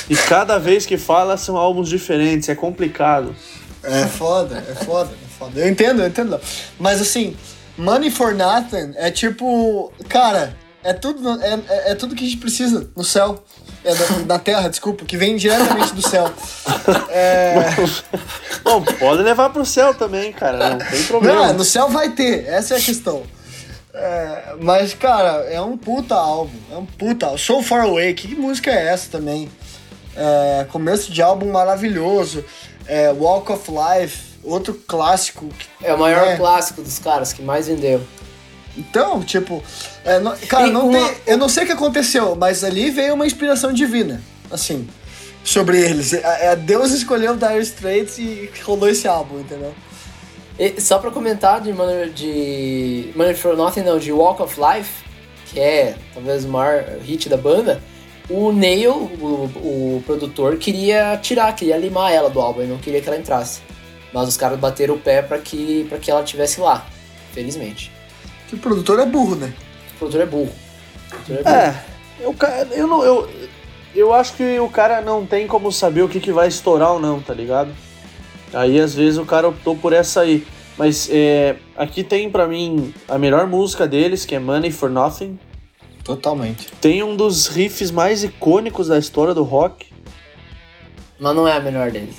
e 0.09 0.17
cada 0.17 0.59
vez 0.59 0.87
que 0.87 0.97
fala 0.97 1.37
são 1.37 1.57
álbuns 1.57 1.89
diferentes, 1.89 2.49
é 2.49 2.55
complicado. 2.55 3.35
É 3.83 4.07
foda, 4.07 4.65
é 4.69 4.75
foda 4.85 5.11
foda. 5.45 5.61
Eu 5.61 5.69
entendo, 5.69 6.03
eu 6.03 6.09
entendo. 6.09 6.41
Mas 6.79 7.01
assim, 7.01 7.37
Money 7.77 8.11
for 8.11 8.35
Nothing 8.35 8.93
é 8.97 9.11
tipo. 9.11 9.93
Cara, 10.09 10.57
é 10.83 10.93
tudo, 10.93 11.41
é, 11.43 11.61
é, 11.69 11.91
é 11.93 11.95
tudo 11.95 12.15
que 12.15 12.25
a 12.25 12.27
gente 12.27 12.41
precisa 12.41 12.91
no 12.97 13.05
céu. 13.05 13.43
É 13.85 14.25
na, 14.27 14.39
Terra, 14.39 14.69
desculpa, 14.69 15.05
que 15.05 15.17
vem 15.17 15.37
diretamente 15.37 15.95
do 15.95 16.07
céu. 16.07 16.31
É... 17.09 17.55
Bom, 18.63 18.83
pode 18.83 19.23
levar 19.23 19.49
pro 19.51 19.65
céu 19.65 19.95
também, 19.95 20.33
cara. 20.33 20.71
Não 20.71 20.79
tem 20.79 21.03
problema. 21.05 21.47
Não, 21.47 21.55
no 21.55 21.65
céu 21.65 21.89
vai 21.89 22.11
ter, 22.11 22.47
essa 22.47 22.75
é 22.75 22.79
a 22.79 22.81
questão. 22.81 23.23
É, 23.95 24.55
mas, 24.61 24.93
cara, 24.93 25.45
é 25.49 25.61
um 25.61 25.77
puta 25.77 26.15
álbum. 26.15 26.59
É 26.71 26.77
um 26.77 26.85
puta 26.85 27.27
álbum. 27.27 27.39
So 27.39 27.63
Far 27.63 27.85
Away, 27.85 28.13
que 28.15 28.35
música 28.35 28.71
é 28.71 28.89
essa 28.89 29.09
também? 29.11 29.51
É, 30.17 30.67
começo 30.71 31.13
de 31.13 31.23
álbum 31.23 31.51
maravilhoso. 31.53 32.45
É, 32.87 33.11
Walk 33.13 33.53
of 33.53 33.71
Life 33.71 34.35
outro 34.45 34.75
clássico. 34.87 35.49
É 35.83 35.93
o 35.93 35.99
maior 35.99 36.27
né? 36.27 36.37
clássico 36.37 36.83
dos 36.83 36.99
caras 36.99 37.33
que 37.33 37.43
mais 37.43 37.67
vendeu. 37.67 38.01
Então, 38.77 39.23
tipo, 39.23 39.63
é, 40.05 40.19
não, 40.19 40.37
cara, 40.49 40.67
não 40.67 40.89
uma... 40.89 40.99
tem, 40.99 41.17
eu 41.27 41.39
não 41.39 41.49
sei 41.49 41.65
o 41.65 41.67
que 41.67 41.73
aconteceu, 41.73 42.35
mas 42.35 42.65
ali 42.65 42.91
veio 42.91 43.15
uma 43.15 43.27
inspiração 43.27 43.73
divina, 43.73 44.21
assim, 44.51 44.89
sobre 45.45 45.81
eles. 45.81 46.13
É, 46.13 46.53
é 46.53 46.57
Deus 46.57 46.91
escolheu 46.91 47.37
Dire 47.37 47.61
Straits 47.61 48.19
e 48.19 48.51
rolou 48.65 48.89
esse 48.89 49.07
álbum, 49.07 49.41
entendeu? 49.41 49.73
E, 50.59 50.81
só 50.81 50.99
pra 50.99 51.11
comentar 51.11 51.61
de 51.61 51.73
Money, 51.73 52.11
de 52.11 53.13
Money 53.15 53.35
for 53.35 53.57
Nothing, 53.57 53.83
não, 53.83 53.99
de 53.99 54.13
Walk 54.13 54.43
of 54.43 54.59
Life, 54.61 55.05
que 55.47 55.61
é 55.61 55.95
talvez 56.13 56.45
o 56.45 56.49
maior 56.49 56.85
hit 57.03 57.29
da 57.29 57.37
banda, 57.37 57.81
o 58.29 58.53
Neil, 58.53 58.93
o, 58.93 59.97
o 59.97 60.03
produtor, 60.07 60.57
queria 60.57 61.17
tirar, 61.19 61.55
queria 61.55 61.77
limar 61.77 62.13
ela 62.13 62.31
do 62.31 62.41
álbum, 62.41 62.63
ele 62.63 62.73
não 62.73 62.79
queria 62.79 63.01
que 63.01 63.09
ela 63.09 63.19
entrasse. 63.19 63.61
Mas 64.13 64.29
os 64.29 64.37
caras 64.37 64.59
bateram 64.59 64.95
o 64.95 64.99
pé 64.99 65.23
para 65.23 65.39
que, 65.39 65.87
pra 65.89 65.99
que 65.99 66.11
ela 66.11 66.23
estivesse 66.23 66.61
lá, 66.61 66.87
felizmente. 67.33 67.94
O 68.55 68.59
produtor 68.59 69.01
é 69.01 69.07
burro, 69.07 69.37
né? 69.37 69.53
O 69.95 69.99
produtor 69.99 70.21
é 70.23 70.27
burro. 70.27 70.53
Produtor 71.09 71.37
é, 71.37 71.43
burro. 71.43 71.57
é 71.57 71.95
eu, 72.21 72.35
eu, 72.73 72.87
não, 72.87 73.05
eu, 73.05 73.29
eu 73.95 74.13
acho 74.15 74.35
que 74.35 74.59
o 74.59 74.69
cara 74.69 75.01
não 75.01 75.27
tem 75.27 75.47
como 75.47 75.71
saber 75.71 76.03
o 76.03 76.09
que, 76.09 76.21
que 76.21 76.33
vai 76.33 76.49
estourar 76.49 76.93
ou 76.93 77.01
não, 77.01 77.21
tá 77.21 77.35
ligado? 77.35 77.71
Aí 78.53 78.81
às 78.81 78.95
vezes 78.95 79.19
o 79.19 79.25
cara 79.25 79.49
optou 79.49 79.77
por 79.77 79.93
essa 79.93 80.21
aí. 80.21 80.47
Mas 80.77 81.09
é, 81.11 81.57
aqui 81.77 82.03
tem 82.03 82.31
para 82.31 82.47
mim 82.47 82.93
a 83.09 83.19
melhor 83.19 83.47
música 83.47 83.87
deles, 83.87 84.25
que 84.25 84.35
é 84.35 84.39
Money 84.39 84.73
for 84.73 84.91
Nothing. 84.91 85.39
Totalmente. 86.03 86.69
Tem 86.81 87.03
um 87.03 87.17
dos 87.17 87.47
riffs 87.47 87.91
mais 87.91 88.25
icônicos 88.25 88.89
da 88.89 88.99
história 88.99 89.33
do 89.33 89.43
rock. 89.43 89.87
Mas 91.19 91.35
não 91.35 91.47
é 91.47 91.57
a 91.57 91.61
melhor 91.61 91.91
deles. 91.91 92.17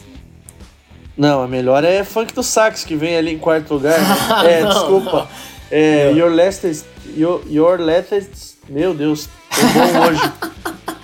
Não, 1.17 1.41
a 1.41 1.47
melhor 1.47 1.83
é 1.83 2.03
Funk 2.03 2.33
do 2.33 2.43
Sax, 2.43 2.83
que 2.83 2.95
vem 2.95 3.15
ali 3.15 3.33
em 3.33 3.37
quarto 3.37 3.73
lugar. 3.75 3.99
Né? 3.99 4.55
é, 4.59 4.61
não, 4.63 4.69
desculpa. 4.69 5.11
Não. 5.11 5.54
É, 5.71 6.11
your 6.11 6.31
latest. 6.31 6.85
Your, 7.15 7.41
your 7.47 7.79
latest. 7.79 8.57
Meu 8.67 8.93
Deus, 8.93 9.29
tô 9.49 9.61
bom 9.61 10.07
hoje. 10.07 10.31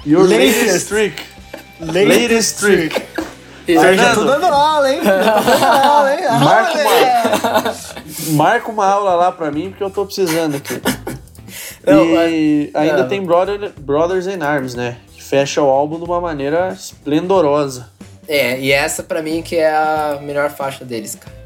Your 0.06 0.28
latest, 0.28 0.60
latest 0.60 0.88
trick. 0.88 1.24
Latest, 1.80 2.08
latest 2.08 2.60
trick. 2.60 2.90
trick. 2.90 3.22
Já 3.96 4.16
tô 4.16 4.24
dando 4.26 4.46
aula, 4.46 4.92
hein? 4.92 5.00
Aula, 5.04 6.14
hein? 6.14 6.22
Marca 6.44 6.80
uma, 6.80 8.36
marca 8.36 8.72
uma 8.72 8.86
aula 8.86 9.16
lá 9.16 9.32
pra 9.32 9.52
mim, 9.52 9.70
porque 9.70 9.84
eu 9.84 9.90
tô 9.90 10.06
precisando 10.06 10.56
aqui. 10.56 10.82
Não, 11.86 12.06
e 12.06 12.72
mas, 12.74 12.84
ainda 12.84 13.02
é. 13.02 13.08
tem 13.08 13.24
Brother, 13.24 13.72
Brothers 13.80 14.28
in 14.28 14.42
Arms, 14.42 14.76
né? 14.76 14.98
Que 15.14 15.22
fecha 15.22 15.62
o 15.62 15.70
álbum 15.70 15.98
de 15.98 16.06
uma 16.06 16.20
maneira 16.20 16.70
esplendorosa. 16.70 17.90
É, 18.28 18.60
e 18.60 18.72
essa 18.72 19.04
para 19.04 19.22
mim 19.22 19.42
que 19.42 19.56
é 19.56 19.70
a 19.70 20.20
melhor 20.22 20.50
faixa 20.52 20.86
deles, 20.86 21.16
cara. 21.16 21.41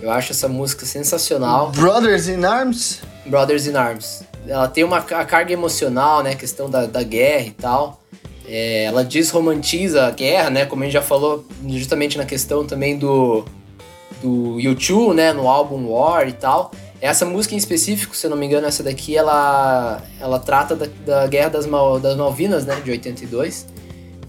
Eu 0.00 0.10
acho 0.10 0.32
essa 0.32 0.48
música 0.48 0.84
sensacional. 0.84 1.70
Brothers 1.70 2.28
in 2.28 2.44
Arms? 2.44 3.00
Brothers 3.24 3.66
in 3.66 3.74
Arms. 3.74 4.22
Ela 4.46 4.68
tem 4.68 4.84
uma 4.84 4.98
a 4.98 5.24
carga 5.24 5.52
emocional, 5.52 6.22
né? 6.22 6.34
Questão 6.34 6.68
da, 6.68 6.86
da 6.86 7.02
guerra 7.02 7.46
e 7.46 7.50
tal. 7.52 8.00
É, 8.46 8.84
ela 8.84 9.02
desromantiza 9.02 10.06
a 10.06 10.10
guerra, 10.10 10.50
né? 10.50 10.66
Como 10.66 10.82
a 10.82 10.86
gente 10.86 10.92
já 10.92 11.02
falou 11.02 11.44
justamente 11.66 12.16
na 12.18 12.24
questão 12.24 12.64
também 12.64 12.98
do, 12.98 13.44
do 14.22 14.60
YouTube, 14.60 15.14
né? 15.14 15.32
No 15.32 15.48
álbum 15.48 15.88
War 15.88 16.28
e 16.28 16.32
tal. 16.32 16.70
Essa 17.00 17.24
música 17.24 17.54
em 17.54 17.58
específico, 17.58 18.16
se 18.16 18.26
eu 18.26 18.30
não 18.30 18.36
me 18.36 18.46
engano, 18.46 18.66
essa 18.66 18.82
daqui, 18.82 19.16
ela, 19.16 20.02
ela 20.20 20.38
trata 20.38 20.74
da, 20.74 20.86
da 21.04 21.26
Guerra 21.26 21.50
das, 21.50 21.66
Mal, 21.66 21.98
das 21.98 22.16
Malvinas, 22.16 22.64
né? 22.64 22.80
De 22.80 22.90
82. 22.90 23.66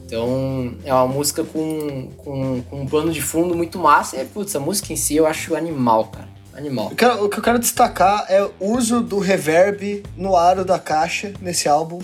Então, 0.07 0.73
é 0.85 0.93
uma 0.93 1.05
música 1.05 1.43
com, 1.43 2.07
com, 2.15 2.61
com, 2.61 2.81
um 2.81 2.87
plano 2.87 3.11
de 3.11 3.21
fundo 3.21 3.53
muito 3.53 3.77
massa. 3.77 4.15
E, 4.15 4.23
putz, 4.23 4.55
a 4.55 4.59
música 4.59 4.93
em 4.93 4.95
si 4.95 5.17
eu 5.17 5.27
acho 5.27 5.53
animal, 5.53 6.05
cara. 6.05 6.29
Animal. 6.55 6.91
Quero, 6.91 7.25
o 7.25 7.29
que 7.29 7.37
eu 7.37 7.43
quero 7.43 7.59
destacar 7.59 8.25
é 8.29 8.41
o 8.41 8.71
uso 8.71 9.01
do 9.01 9.19
reverb 9.19 10.03
no 10.15 10.37
aro 10.37 10.63
da 10.63 10.79
caixa 10.79 11.33
nesse 11.41 11.67
álbum. 11.67 11.99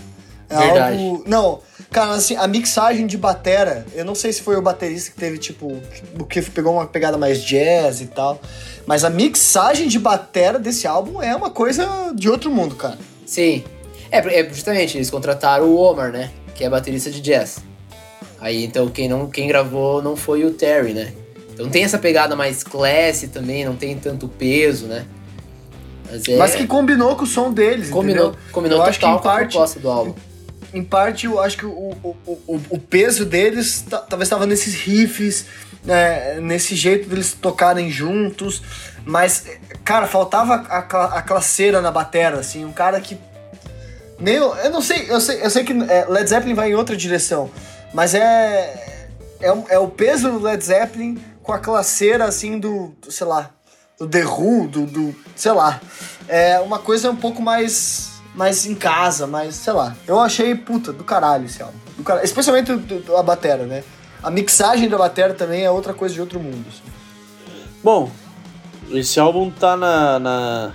É 0.50 0.58
Verdade. 0.58 0.98
algo. 1.02 1.24
Não, 1.26 1.62
cara, 1.90 2.12
assim, 2.12 2.36
a 2.36 2.46
mixagem 2.46 3.08
de 3.08 3.18
batera, 3.18 3.86
eu 3.94 4.04
não 4.04 4.14
sei 4.14 4.34
se 4.34 4.42
foi 4.42 4.58
o 4.58 4.62
baterista 4.62 5.12
que 5.12 5.18
teve, 5.18 5.38
tipo, 5.38 5.82
o 6.20 6.26
que 6.26 6.42
pegou 6.42 6.74
uma 6.74 6.86
pegada 6.86 7.18
mais 7.18 7.42
jazz 7.42 8.02
e 8.02 8.08
tal. 8.08 8.42
Mas 8.86 9.06
a 9.06 9.10
mixagem 9.10 9.88
de 9.88 9.98
batera 9.98 10.60
desse 10.60 10.86
álbum 10.86 11.22
é 11.22 11.34
uma 11.34 11.50
coisa 11.50 12.12
de 12.14 12.30
outro 12.30 12.52
mundo, 12.52 12.76
cara. 12.76 12.98
Sim. 13.26 13.64
É, 14.12 14.18
é 14.42 14.50
justamente, 14.50 14.98
eles 14.98 15.10
contrataram 15.10 15.68
o 15.68 15.78
Omar, 15.78 16.12
né? 16.12 16.32
Que 16.54 16.66
é 16.66 16.70
baterista 16.70 17.10
de 17.10 17.22
jazz. 17.22 17.64
Aí 18.44 18.66
então 18.66 18.90
quem, 18.90 19.08
não, 19.08 19.30
quem 19.30 19.48
gravou 19.48 20.02
não 20.02 20.18
foi 20.18 20.44
o 20.44 20.52
Terry, 20.52 20.94
né? 20.94 21.14
Então 21.54 21.70
tem 21.70 21.86
essa 21.86 21.98
pegada 21.98 22.36
mais 22.36 22.62
classy 22.62 23.30
também, 23.30 23.64
não 23.64 23.78
tem 23.78 23.98
tanto 23.98 24.28
peso, 24.28 24.86
né? 24.86 25.06
Mas, 26.12 26.28
é... 26.28 26.36
Mas 26.36 26.54
que 26.54 26.68
combinou 26.68 27.16
com 27.16 27.24
o 27.24 27.26
som 27.26 27.54
deles, 27.54 27.90
combinou, 27.90 28.28
entendeu? 28.28 28.52
Combinou 28.52 28.86
eu 28.86 28.92
total 28.92 29.18
com 29.18 29.24
parte, 29.24 29.44
a 29.44 29.52
proposta 29.52 29.80
do 29.80 29.90
álbum. 29.90 30.14
Em 30.74 30.84
parte, 30.84 31.26
eu 31.26 31.40
acho 31.40 31.56
que 31.56 31.66
o, 31.66 31.96
o, 32.04 32.18
o, 32.26 32.62
o 32.72 32.80
peso 32.80 33.24
deles 33.24 33.86
talvez 33.90 34.24
estava 34.24 34.46
nesses 34.46 34.74
riffs, 34.74 35.46
né, 35.86 36.42
nesse 36.42 36.76
jeito 36.76 37.08
deles 37.08 37.32
tocarem 37.40 37.90
juntos. 37.90 38.62
Mas, 39.06 39.46
cara, 39.86 40.06
faltava 40.06 40.56
a, 40.56 40.80
a 40.80 41.22
classeira 41.22 41.80
na 41.80 41.92
batera, 41.92 42.40
assim, 42.40 42.66
um 42.66 42.74
cara 42.74 43.00
que. 43.00 43.18
Meio. 44.20 44.54
Eu 44.56 44.70
não 44.70 44.82
sei, 44.82 45.06
eu 45.08 45.22
sei, 45.22 45.42
eu 45.42 45.50
sei 45.50 45.64
que 45.64 45.72
é, 45.72 46.06
Led 46.10 46.30
Zeppelin 46.30 46.56
vai 46.56 46.72
em 46.72 46.76
outra 46.76 46.98
direção, 46.98 47.50
mas 47.94 48.14
é. 48.14 49.10
É, 49.40 49.76
é 49.76 49.80
o 49.80 49.90
peso 49.90 50.32
do 50.32 50.40
Led 50.40 50.64
Zeppelin 50.64 51.22
com 51.42 51.52
a 51.52 51.60
classeira, 51.60 52.26
assim, 52.26 52.60
do. 52.60 52.94
do 53.02 53.12
sei 53.12 53.28
lá. 53.28 53.52
Do 54.00 54.08
The 54.08 54.26
Who, 54.26 54.68
do, 54.68 54.86
do. 54.86 55.16
sei 55.36 55.52
lá. 55.52 55.80
É 56.28 56.60
uma 56.60 56.80
coisa 56.80 57.12
um 57.12 57.16
pouco 57.16 57.42
mais. 57.42 58.22
mais 58.34 58.66
em 58.66 58.74
casa, 58.74 59.28
mais. 59.28 59.56
sei 59.56 59.74
lá. 59.74 59.96
Eu 60.08 60.20
achei, 60.20 60.56
puta, 60.56 60.92
do 60.92 61.04
caralho 61.04 61.46
esse 61.46 61.62
álbum. 61.62 61.78
Do 61.98 62.04
caralho. 62.04 62.26
Especialmente 62.26 62.74
do, 62.74 63.00
do, 63.00 63.18
a 63.18 63.22
batera, 63.22 63.66
né? 63.66 63.84
A 64.24 64.32
mixagem 64.32 64.88
da 64.88 64.98
bateria 64.98 65.34
também 65.34 65.64
é 65.64 65.70
outra 65.70 65.94
coisa 65.94 66.16
de 66.16 66.22
outro 66.22 66.40
mundo. 66.40 66.66
Assim. 66.70 66.94
Bom, 67.84 68.10
esse 68.90 69.20
álbum 69.20 69.52
tá 69.52 69.76
na, 69.76 70.18
na, 70.18 70.72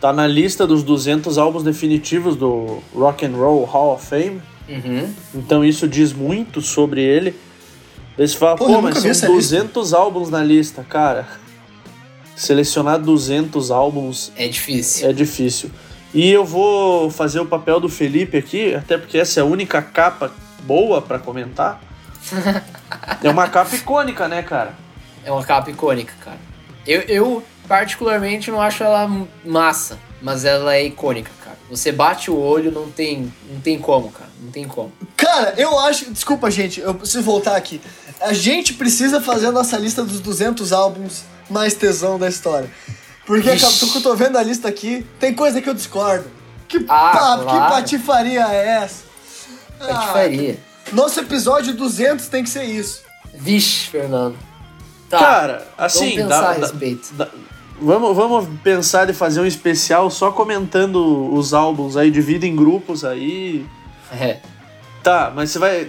tá 0.00 0.12
na 0.12 0.26
lista 0.26 0.66
dos 0.66 0.82
200 0.82 1.38
álbuns 1.38 1.62
definitivos 1.62 2.34
do 2.34 2.82
Rock 2.92 3.24
and 3.24 3.36
Roll 3.36 3.64
Hall 3.64 3.94
of 3.94 4.04
Fame. 4.04 4.42
Uhum. 4.68 5.12
Então 5.34 5.64
isso 5.64 5.88
diz 5.88 6.12
muito 6.12 6.60
sobre 6.60 7.02
ele. 7.02 7.34
Daí 8.16 8.28
você 8.28 8.36
fala, 8.36 8.56
pô, 8.56 8.80
mas 8.80 8.98
são 8.98 9.34
200 9.34 9.82
lista. 9.82 9.96
álbuns 9.96 10.30
na 10.30 10.42
lista, 10.42 10.84
cara. 10.88 11.26
Selecionar 12.36 12.98
200 12.98 13.70
álbuns 13.70 14.32
é 14.36 14.48
difícil. 14.48 15.08
É 15.08 15.12
difícil. 15.12 15.70
E 16.14 16.30
eu 16.30 16.44
vou 16.44 17.10
fazer 17.10 17.40
o 17.40 17.46
papel 17.46 17.80
do 17.80 17.88
Felipe 17.88 18.36
aqui, 18.36 18.74
até 18.74 18.98
porque 18.98 19.18
essa 19.18 19.40
é 19.40 19.42
a 19.42 19.46
única 19.46 19.80
capa 19.80 20.30
boa 20.64 21.00
para 21.00 21.18
comentar 21.18 21.80
é 23.22 23.28
uma 23.28 23.48
capa 23.48 23.74
icônica, 23.74 24.28
né, 24.28 24.42
cara? 24.42 24.74
É 25.24 25.30
uma 25.30 25.44
capa 25.44 25.70
icônica, 25.70 26.12
cara. 26.24 26.38
Eu, 26.86 27.00
eu, 27.02 27.44
particularmente, 27.68 28.50
não 28.50 28.60
acho 28.60 28.82
ela 28.82 29.08
massa, 29.44 29.98
mas 30.20 30.44
ela 30.44 30.74
é 30.74 30.84
icônica. 30.84 31.30
Você 31.72 31.90
bate 31.90 32.30
o 32.30 32.38
olho, 32.38 32.70
não 32.70 32.90
tem, 32.90 33.32
não 33.50 33.58
tem 33.62 33.78
como, 33.78 34.12
cara. 34.12 34.28
Não 34.38 34.50
tem 34.50 34.68
como. 34.68 34.92
Cara, 35.16 35.54
eu 35.56 35.78
acho. 35.78 36.10
Desculpa, 36.10 36.50
gente, 36.50 36.80
eu 36.80 36.94
preciso 36.94 37.22
voltar 37.22 37.56
aqui. 37.56 37.80
A 38.20 38.34
gente 38.34 38.74
precisa 38.74 39.22
fazer 39.22 39.46
a 39.46 39.52
nossa 39.52 39.78
lista 39.78 40.04
dos 40.04 40.20
200 40.20 40.70
álbuns 40.70 41.22
mais 41.48 41.72
tesão 41.72 42.18
da 42.18 42.28
história. 42.28 42.70
Porque 43.24 43.48
eu 43.48 44.02
tô 44.02 44.14
vendo 44.14 44.36
a 44.36 44.42
lista 44.42 44.68
aqui, 44.68 45.06
tem 45.18 45.32
coisa 45.32 45.62
que 45.62 45.68
eu 45.68 45.72
discordo. 45.72 46.30
Que, 46.68 46.76
ah, 46.88 47.10
pá, 47.10 47.38
claro. 47.38 47.46
que 47.46 47.74
patifaria 47.74 48.46
é 48.48 48.82
essa? 48.82 49.04
Patifaria. 49.78 50.58
Ah, 50.86 50.90
nosso 50.92 51.20
episódio 51.20 51.72
200 51.72 52.26
tem 52.26 52.44
que 52.44 52.50
ser 52.50 52.64
isso. 52.64 53.02
Vixe, 53.32 53.88
Fernando. 53.88 54.36
Tá. 55.08 55.18
Cara, 55.18 55.68
assim, 55.78 55.98
vamos 56.00 56.14
pensar 56.16 56.40
dá, 56.40 56.48
a 56.48 56.52
respeito. 56.52 57.08
Dá, 57.14 57.28
vamos, 57.82 58.16
vamos 58.16 58.48
pensar 58.62 59.06
de 59.06 59.12
fazer 59.12 59.40
um 59.40 59.46
especial 59.46 60.10
só 60.10 60.30
comentando 60.30 61.32
os 61.34 61.52
álbuns 61.52 61.96
aí, 61.96 62.10
divida 62.10 62.46
em 62.46 62.54
grupos 62.54 63.04
aí. 63.04 63.66
É. 64.12 64.38
Tá, 65.02 65.32
mas 65.34 65.50
você 65.50 65.58
vai. 65.58 65.88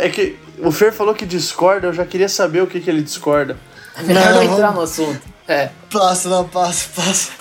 É 0.00 0.08
que 0.08 0.36
o 0.58 0.70
Fer 0.70 0.92
falou 0.92 1.14
que 1.14 1.24
discorda, 1.24 1.86
eu 1.86 1.92
já 1.92 2.04
queria 2.04 2.28
saber 2.28 2.62
o 2.62 2.66
que, 2.66 2.80
que 2.80 2.90
ele 2.90 3.02
discorda. 3.02 3.56
É 3.96 4.02
melhor 4.02 4.32
não, 4.32 4.44
não 4.44 4.52
entrar 4.54 4.72
no 4.72 4.80
assunto. 4.82 5.20
É. 5.48 5.68
Passa, 5.90 6.28
não, 6.28 6.48
passa, 6.48 6.88
passa. 6.94 7.32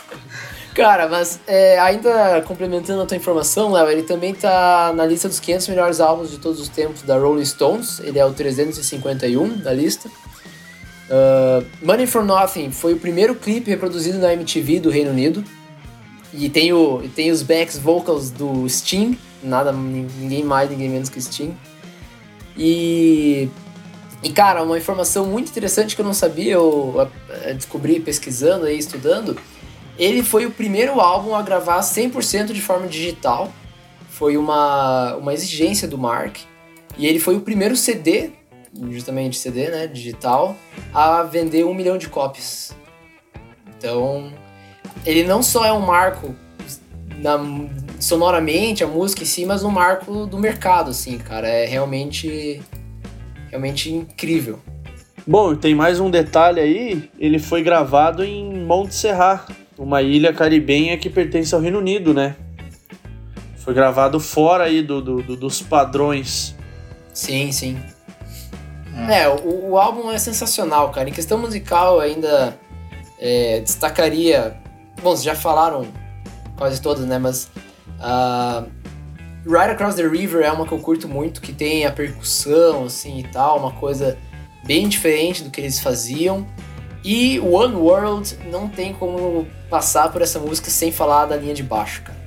Cara, 0.73 1.07
mas 1.07 1.39
é, 1.45 1.79
ainda 1.79 2.41
complementando 2.41 3.01
a 3.01 3.05
tua 3.05 3.15
informação, 3.15 3.71
Léo, 3.71 3.89
ele 3.89 4.03
também 4.03 4.33
tá 4.33 4.91
na 4.95 5.05
lista 5.05 5.27
dos 5.27 5.39
500 5.39 5.67
melhores 5.69 5.99
álbuns 5.99 6.31
de 6.31 6.39
todos 6.39 6.59
os 6.59 6.69
tempos 6.69 7.03
da 7.03 7.17
Rolling 7.17 7.45
Stones. 7.45 7.99
Ele 7.99 8.17
é 8.17 8.25
o 8.25 8.33
351 8.33 9.57
da 9.57 9.71
lista. 9.71 10.09
Uh, 11.10 11.66
Money 11.82 12.05
for 12.05 12.24
Nothing 12.24 12.72
foi 12.72 12.93
o 12.93 12.97
primeiro 12.97 13.34
clipe 13.36 13.70
reproduzido 13.70 14.20
na 14.20 14.32
MTV 14.34 14.80
do 14.80 14.89
Reino 14.89 15.12
Unido. 15.12 15.43
E 16.34 16.49
tem, 16.49 16.72
o, 16.72 17.01
tem 17.16 17.32
os 17.32 17.41
backs 17.41 17.78
vocals 17.78 18.30
do 18.30 18.70
Sting, 18.70 19.18
nada, 19.43 19.72
ninguém 19.72 20.43
mais, 20.43 20.70
ninguém 20.70 20.88
menos 20.88 21.10
que 21.10 21.20
Sting. 21.20 21.57
E, 22.55 23.49
e 24.22 24.30
cara, 24.30 24.62
uma 24.62 24.78
informação 24.78 25.26
muito 25.26 25.49
interessante 25.49 25.95
que 25.95 26.01
eu 26.01 26.05
não 26.05 26.14
sabia, 26.14 26.53
eu 26.53 27.10
descobri 27.55 27.99
pesquisando 27.99 28.70
e 28.70 28.78
estudando 28.78 29.36
ele 29.99 30.24
foi 30.24 30.45
o 30.45 30.51
primeiro 30.51 31.01
álbum 31.01 31.36
a 31.36 31.41
gravar 31.41 31.82
100% 31.82 32.53
de 32.53 32.62
forma 32.62 32.88
digital. 32.88 33.51
Foi 34.10 34.38
uma, 34.38 35.16
uma 35.18 35.34
exigência 35.34 35.88
do 35.88 35.97
Mark. 35.97 36.38
E 36.97 37.05
ele 37.05 37.20
foi 37.20 37.36
o 37.36 37.41
primeiro 37.41 37.76
CD, 37.76 38.32
justamente 38.89 39.38
CD, 39.38 39.70
né, 39.70 39.88
digital, 39.88 40.55
a 40.93 41.24
vender 41.24 41.65
um 41.65 41.74
milhão 41.74 41.97
de 41.97 42.09
cópias. 42.09 42.76
Então, 43.78 44.32
ele 45.05 45.24
não 45.24 45.41
só 45.41 45.65
é 45.65 45.72
um 45.72 45.80
marco 45.80 46.36
na, 47.17 47.38
sonoramente, 47.99 48.84
a 48.84 48.88
música 48.88 49.24
em 49.24 49.26
si, 49.26 49.45
mas 49.45 49.63
um 49.63 49.72
marco 49.72 50.26
do 50.26 50.38
mercado, 50.38 50.91
assim, 50.91 51.17
cara. 51.17 51.47
É 51.47 51.65
realmente, 51.65 52.61
realmente 53.49 53.91
incrível. 53.91 54.59
Bom, 55.26 55.55
tem 55.55 55.76
mais 55.76 55.99
um 55.99 56.09
detalhe 56.09 56.59
aí. 56.59 57.09
Ele 57.20 57.39
foi 57.39 57.61
gravado 57.61 58.24
em 58.24 58.65
Montserrat, 58.65 59.47
uma 59.78 60.01
ilha 60.01 60.34
caribenha 60.34 60.97
que 60.97 61.09
pertence 61.09 61.53
ao 61.53 61.61
Reino 61.61 61.80
Unido, 61.80 62.13
né? 62.13 62.36
Foi 63.57 63.74
gravado 63.74 64.20
fora 64.20 64.63
aí 64.63 64.82
do, 64.82 65.01
do, 65.01 65.22
do 65.22 65.36
dos 65.36 65.61
padrões. 65.61 66.55
Sim, 67.13 67.51
sim. 67.51 67.78
É, 69.09 69.27
o, 69.27 69.71
o, 69.71 69.77
álbum 69.77 70.11
é 70.11 70.17
sensacional, 70.17 70.91
cara. 70.91 71.09
Em 71.09 71.13
questão 71.13 71.37
musical, 71.37 71.99
ainda 71.99 72.57
é, 73.19 73.59
destacaria. 73.61 74.57
Bom, 75.01 75.11
vocês 75.11 75.23
já 75.23 75.35
falaram 75.35 75.87
quase 76.57 76.81
todas, 76.81 77.05
né? 77.05 77.17
Mas. 77.17 77.49
Uh, 77.99 78.79
Across 79.47 79.95
the 79.95 80.07
River 80.07 80.43
é 80.43 80.51
uma 80.51 80.65
que 80.65 80.71
eu 80.71 80.79
curto 80.79 81.07
muito, 81.07 81.41
que 81.41 81.53
tem 81.53 81.85
a 81.85 81.91
percussão, 81.91 82.85
assim 82.85 83.19
e 83.19 83.23
tal, 83.23 83.57
uma 83.57 83.71
coisa 83.71 84.17
bem 84.65 84.87
diferente 84.87 85.43
do 85.43 85.49
que 85.49 85.61
eles 85.61 85.79
faziam. 85.79 86.45
E 87.03 87.39
One 87.39 87.75
World 87.75 88.37
não 88.51 88.67
tem 88.67 88.93
como 88.93 89.47
passar 89.69 90.11
por 90.11 90.21
essa 90.21 90.39
música 90.39 90.69
sem 90.69 90.91
falar 90.91 91.25
da 91.25 91.37
linha 91.37 91.53
de 91.53 91.63
baixo, 91.63 92.03
cara. 92.03 92.19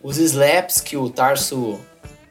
Os 0.00 0.18
slaps 0.18 0.80
que 0.80 0.96
o 0.96 1.10
Tarso 1.10 1.80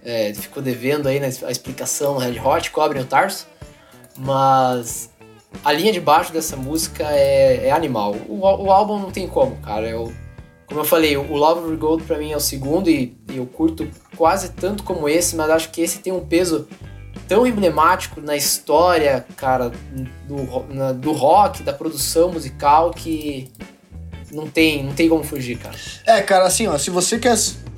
é, 0.03 0.33
ficou 0.33 0.63
devendo 0.63 1.07
aí 1.07 1.19
na 1.19 1.27
explicação 1.27 2.13
no 2.13 2.19
Red 2.19 2.39
Hot 2.39 2.71
cobrem 2.71 3.01
o 3.01 3.05
Tarso, 3.05 3.47
mas 4.17 5.09
a 5.63 5.71
linha 5.71 5.91
de 5.91 5.99
baixo 5.99 6.31
dessa 6.31 6.55
música 6.55 7.03
é, 7.11 7.67
é 7.67 7.71
animal. 7.71 8.15
O, 8.27 8.39
o, 8.39 8.71
álbum 8.71 8.99
não 8.99 9.11
tem 9.11 9.27
como, 9.27 9.55
cara. 9.57 9.87
Eu, 9.87 10.13
como 10.67 10.81
eu 10.81 10.85
falei, 10.85 11.15
o 11.17 11.33
Love 11.35 11.61
Over 11.61 11.77
Gold 11.77 12.03
pra 12.03 12.17
mim 12.17 12.31
é 12.31 12.37
o 12.37 12.41
segundo 12.41 12.89
e, 12.89 13.17
e 13.31 13.37
eu 13.37 13.45
curto 13.45 13.87
quase 14.15 14.51
tanto 14.53 14.83
como 14.83 15.07
esse, 15.07 15.35
mas 15.35 15.49
acho 15.49 15.71
que 15.71 15.81
esse 15.81 15.99
tem 15.99 16.11
um 16.11 16.25
peso 16.25 16.67
tão 17.27 17.45
emblemático 17.47 18.21
na 18.21 18.35
história, 18.35 19.25
cara, 19.35 19.71
do, 20.27 20.73
na, 20.73 20.91
do 20.91 21.11
rock, 21.11 21.63
da 21.63 21.73
produção 21.73 22.31
musical, 22.31 22.91
que 22.91 23.51
não 24.31 24.47
tem, 24.47 24.83
não 24.83 24.93
tem 24.93 25.09
como 25.09 25.23
fugir, 25.23 25.57
cara. 25.57 25.75
É, 26.05 26.21
cara, 26.21 26.45
assim, 26.45 26.67
ó, 26.67 26.77
se 26.77 26.89
você 26.89 27.17
quer, 27.17 27.35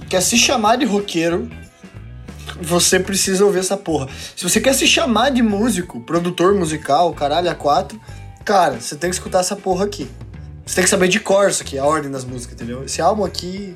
quer 0.09 0.21
se 0.21 0.37
chamar 0.37 0.77
de 0.77 0.85
roqueiro, 0.85 1.49
você 2.61 2.99
precisa 2.99 3.45
ouvir 3.45 3.59
essa 3.59 3.77
porra. 3.77 4.07
Se 4.35 4.43
você 4.43 4.59
quer 4.59 4.73
se 4.73 4.87
chamar 4.87 5.31
de 5.31 5.41
músico, 5.41 5.99
produtor 6.01 6.53
musical, 6.55 7.13
caralho, 7.13 7.49
a 7.49 7.55
quatro, 7.55 7.99
cara, 8.43 8.79
você 8.79 8.95
tem 8.95 9.09
que 9.09 9.15
escutar 9.15 9.39
essa 9.39 9.55
porra 9.55 9.85
aqui. 9.85 10.09
Você 10.65 10.75
tem 10.75 10.83
que 10.83 10.89
saber 10.89 11.07
de 11.07 11.19
cor 11.19 11.49
isso 11.49 11.63
aqui, 11.63 11.77
a 11.77 11.85
ordem 11.85 12.11
das 12.11 12.25
músicas, 12.25 12.55
entendeu? 12.55 12.83
Esse 12.83 13.01
álbum 13.01 13.23
aqui. 13.23 13.75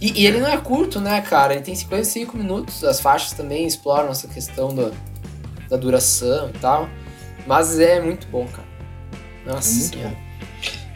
E, 0.00 0.22
e 0.22 0.26
ele 0.26 0.38
não 0.38 0.48
é 0.48 0.56
curto, 0.56 1.00
né, 1.00 1.20
cara? 1.20 1.54
Ele 1.54 1.62
tem 1.62 1.74
55 1.74 2.36
minutos. 2.36 2.84
As 2.84 3.00
faixas 3.00 3.32
também 3.32 3.66
exploram 3.66 4.10
essa 4.10 4.28
questão 4.28 4.72
do, 4.72 4.94
da 5.68 5.76
duração 5.76 6.50
e 6.54 6.58
tal. 6.58 6.88
Mas 7.44 7.80
é 7.80 8.00
muito 8.00 8.28
bom, 8.28 8.46
cara. 8.46 8.68
Nossa 9.44 9.68
É 9.68 9.72
muito 9.72 9.96
senhora. 9.96 10.16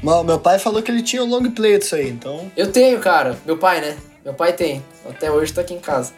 Meu 0.03 0.25
meu 0.25 0.39
pai 0.39 0.59
falou 0.59 0.83
que 0.83 0.91
ele 0.91 1.03
tinha 1.03 1.23
o 1.23 1.27
long 1.27 1.51
play 1.51 1.79
disso 1.79 1.97
aí, 1.97 2.09
então. 2.09 2.51
Eu 2.57 2.71
tenho, 2.71 3.01
cara. 3.01 3.37
Meu 3.45 3.57
pai, 3.57 3.81
né? 3.81 3.97
Meu 4.25 4.35
pai 4.35 4.53
tem. 4.53 4.83
Até 5.09 5.31
hoje 5.31 5.53
tá 5.53 5.61
aqui 5.63 5.75
em 5.75 5.81
casa. 5.81 6.13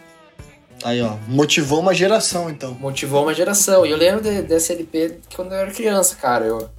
Aí, 0.85 1.01
ó. 1.01 1.15
Motivou 1.27 1.79
uma 1.79 1.93
geração, 1.95 2.47
então. 2.49 2.75
Motivou 2.75 3.23
uma 3.23 3.33
geração. 3.33 3.85
E 3.85 3.89
eu 3.91 3.97
lembro 3.97 4.21
de, 4.21 4.43
desse 4.43 4.71
LP 4.71 5.17
quando 5.35 5.51
eu 5.51 5.57
era 5.57 5.71
criança, 5.71 6.15
cara. 6.15 6.45
Eu, 6.45 6.69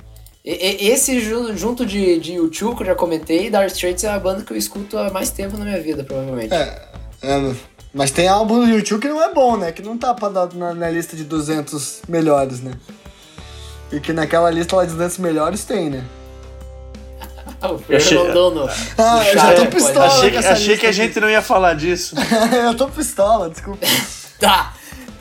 e- 0.45 0.89
esse 0.91 1.19
ju- 1.21 1.57
junto 1.57 1.85
de, 1.85 2.21
de 2.21 2.35
YouTube 2.35 2.77
que 2.77 2.83
eu 2.85 2.87
já 2.87 2.95
comentei, 2.95 3.51
Dark 3.51 3.67
Straits 3.73 4.05
é 4.05 4.09
a 4.09 4.19
banda 4.19 4.45
que 4.45 4.53
eu 4.53 4.57
escuto 4.57 4.97
há 4.97 5.11
mais 5.11 5.31
tempo 5.31 5.57
na 5.59 5.65
minha 5.65 5.81
vida, 5.81 6.05
provavelmente. 6.05 6.55
É, 6.55 6.83
é, 7.21 7.55
mas 7.93 8.13
tem 8.13 8.29
álbum 8.29 8.61
do 8.61 8.69
YouTube 8.69 9.01
que 9.01 9.09
não 9.09 9.21
é 9.21 9.35
bom, 9.35 9.57
né? 9.57 9.73
Que 9.73 9.83
não 9.83 9.99
tá 9.99 10.15
pra 10.15 10.29
dar 10.29 10.55
na, 10.55 10.73
na 10.73 10.89
lista 10.89 11.17
de 11.17 11.25
200 11.25 12.03
melhores, 12.09 12.61
né? 12.61 12.75
E 13.91 13.99
que 13.99 14.13
naquela 14.13 14.51
lista 14.51 14.77
lá 14.77 14.85
de 14.85 14.93
200 14.93 15.19
melhores 15.19 15.65
tem, 15.65 15.91
né? 15.91 16.05
O 17.63 18.69
Ah, 18.99 19.17
no 19.17 19.23
eu 19.23 19.35
já 19.35 19.55
tô 19.55 19.67
pistola. 19.67 20.07
achei 20.07 20.31
que, 20.31 20.33
com 20.33 20.39
essa 20.39 20.53
achei 20.53 20.67
lista 20.69 20.81
que 20.81 20.87
a 20.87 20.91
aqui. 20.91 20.93
gente 20.99 21.21
não 21.21 21.29
ia 21.31 21.43
falar 21.43 21.75
disso. 21.75 22.15
eu 22.67 22.75
tô 22.77 22.89
pistola, 22.89 23.49
desculpa. 23.51 23.87
Tá. 24.39 24.75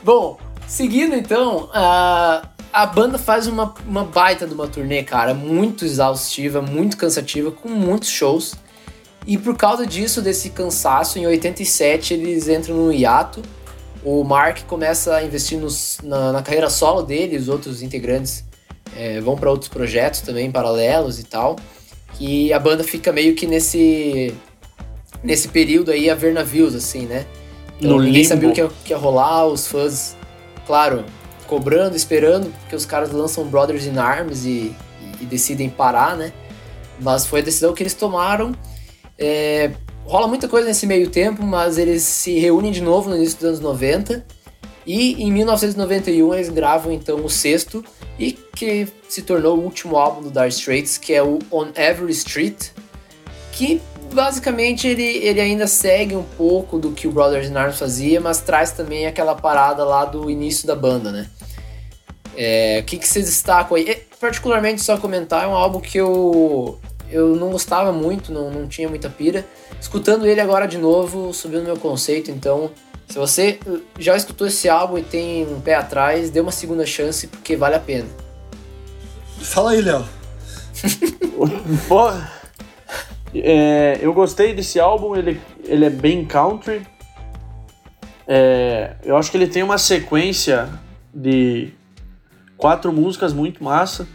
Bom, 0.04 0.38
seguindo 0.68 1.14
então, 1.14 1.70
a, 1.72 2.42
a 2.70 2.84
banda 2.84 3.16
faz 3.18 3.46
uma, 3.46 3.72
uma 3.86 4.04
baita 4.04 4.46
de 4.46 4.52
uma 4.52 4.68
turnê, 4.68 5.02
cara, 5.02 5.32
muito 5.32 5.86
exaustiva, 5.86 6.60
muito 6.60 6.98
cansativa, 6.98 7.50
com 7.50 7.68
muitos 7.70 8.10
shows. 8.10 8.54
E 9.26 9.38
por 9.38 9.56
causa 9.56 9.86
disso, 9.86 10.20
desse 10.20 10.50
cansaço, 10.50 11.18
em 11.18 11.26
87 11.26 12.12
eles 12.12 12.46
entram 12.46 12.76
no 12.76 12.92
hiato. 12.92 13.40
O 14.04 14.22
Mark 14.22 14.58
começa 14.66 15.16
a 15.16 15.24
investir 15.24 15.58
nos- 15.58 15.98
na, 16.02 16.30
na 16.32 16.42
carreira 16.42 16.68
solo 16.68 17.02
dele, 17.02 17.36
os 17.38 17.48
outros 17.48 17.80
integrantes 17.82 18.44
é, 18.94 19.18
vão 19.20 19.34
para 19.36 19.50
outros 19.50 19.68
projetos 19.68 20.20
também 20.20 20.50
paralelos 20.52 21.18
e 21.18 21.24
tal. 21.24 21.56
E 22.20 22.52
a 22.52 22.58
banda 22.58 22.82
fica 22.84 23.12
meio 23.12 23.34
que 23.34 23.46
nesse 23.46 24.34
nesse 25.22 25.48
período 25.48 25.90
aí 25.90 26.08
a 26.08 26.14
ver 26.14 26.32
navios, 26.32 26.74
assim, 26.74 27.02
né? 27.06 27.26
Então, 27.78 27.92
No 27.92 27.96
ninguém 27.98 28.22
limbo. 28.22 28.28
sabia 28.28 28.48
o 28.48 28.52
que 28.52 28.60
ia, 28.60 28.70
que 28.84 28.92
ia 28.92 28.96
rolar, 28.96 29.46
os 29.46 29.66
fãs, 29.66 30.16
claro, 30.66 31.04
cobrando, 31.46 31.96
esperando, 31.96 32.50
porque 32.60 32.76
os 32.76 32.86
caras 32.86 33.10
lançam 33.10 33.44
Brothers 33.44 33.86
in 33.86 33.98
Arms 33.98 34.44
e, 34.44 34.48
e- 34.48 34.74
e 35.22 35.24
decidem 35.26 35.68
parar, 35.68 36.16
né? 36.16 36.32
Mas 37.00 37.26
foi 37.26 37.40
a 37.40 37.42
decisão 37.42 37.74
que 37.74 37.82
eles 37.82 37.94
tomaram. 37.94 38.54
É, 39.18 39.72
rola 40.04 40.28
muita 40.28 40.48
coisa 40.48 40.68
nesse 40.68 40.86
meio 40.86 41.10
tempo, 41.10 41.42
mas 41.42 41.76
eles 41.76 42.02
se 42.02 42.38
reúnem 42.38 42.70
de 42.72 42.80
novo 42.80 43.10
no 43.10 43.16
início 43.16 43.36
dos 43.38 43.48
anos 43.48 43.60
90. 43.60 44.24
E 44.86 45.22
em 45.22 45.32
1991 45.32 46.32
eles 46.34 46.48
gravam 46.48 46.92
então 46.92 47.24
o 47.24 47.28
sexto 47.28 47.84
e 48.18 48.38
que 48.56 48.88
se 49.06 49.22
tornou 49.22 49.58
o 49.58 49.62
último 49.62 49.96
álbum 49.96 50.22
do 50.22 50.30
Dire 50.30 50.48
Straits, 50.48 50.96
que 50.96 51.12
é 51.12 51.22
o 51.22 51.38
On 51.52 51.68
Every 51.76 52.10
Street, 52.12 52.70
que 53.52 53.80
basicamente 54.12 54.88
ele, 54.88 55.02
ele 55.02 55.40
ainda 55.40 55.66
segue 55.66 56.16
um 56.16 56.22
pouco 56.22 56.78
do 56.78 56.92
que 56.92 57.06
o 57.06 57.12
Brothers 57.12 57.48
in 57.48 57.54
Arms 57.54 57.78
fazia, 57.78 58.20
mas 58.20 58.40
traz 58.40 58.72
também 58.72 59.06
aquela 59.06 59.34
parada 59.34 59.84
lá 59.84 60.04
do 60.06 60.30
início 60.30 60.66
da 60.66 60.74
banda, 60.74 61.12
né? 61.12 61.28
É, 62.34 62.80
o 62.82 62.84
que, 62.84 62.98
que 62.98 63.06
se 63.06 63.20
destaca 63.20 63.74
aí? 63.74 63.88
E, 63.88 63.94
particularmente, 64.18 64.82
só 64.82 64.96
comentar, 64.96 65.44
é 65.44 65.46
um 65.46 65.54
álbum 65.54 65.80
que 65.80 65.98
eu, 65.98 66.78
eu 67.10 67.36
não 67.36 67.50
gostava 67.50 67.92
muito, 67.92 68.32
não, 68.32 68.50
não 68.50 68.66
tinha 68.66 68.88
muita 68.88 69.10
pira. 69.10 69.44
Escutando 69.80 70.26
ele 70.26 70.40
agora 70.40 70.66
de 70.66 70.78
novo, 70.78 71.32
subiu 71.34 71.60
no 71.60 71.66
meu 71.66 71.76
conceito, 71.76 72.30
então 72.30 72.70
se 73.06 73.18
você 73.18 73.58
já 73.98 74.16
escutou 74.16 74.46
esse 74.46 74.68
álbum 74.68 74.98
e 74.98 75.02
tem 75.02 75.46
um 75.46 75.60
pé 75.60 75.74
atrás, 75.74 76.30
dê 76.30 76.40
uma 76.40 76.52
segunda 76.52 76.86
chance 76.86 77.26
porque 77.26 77.54
vale 77.54 77.74
a 77.74 77.80
pena. 77.80 78.25
Fala 79.40 79.72
aí, 79.72 79.80
Léo. 79.80 80.04
Pô, 81.88 82.10
é, 83.34 83.98
eu 84.00 84.12
gostei 84.12 84.54
desse 84.54 84.80
álbum, 84.80 85.16
ele, 85.16 85.40
ele 85.64 85.84
é 85.84 85.90
bem 85.90 86.24
country. 86.24 86.86
É, 88.26 88.96
eu 89.04 89.16
acho 89.16 89.30
que 89.30 89.36
ele 89.36 89.46
tem 89.46 89.62
uma 89.62 89.78
sequência 89.78 90.68
de 91.14 91.72
quatro 92.56 92.92
músicas 92.92 93.32
muito 93.32 93.62
massa. 93.62 94.06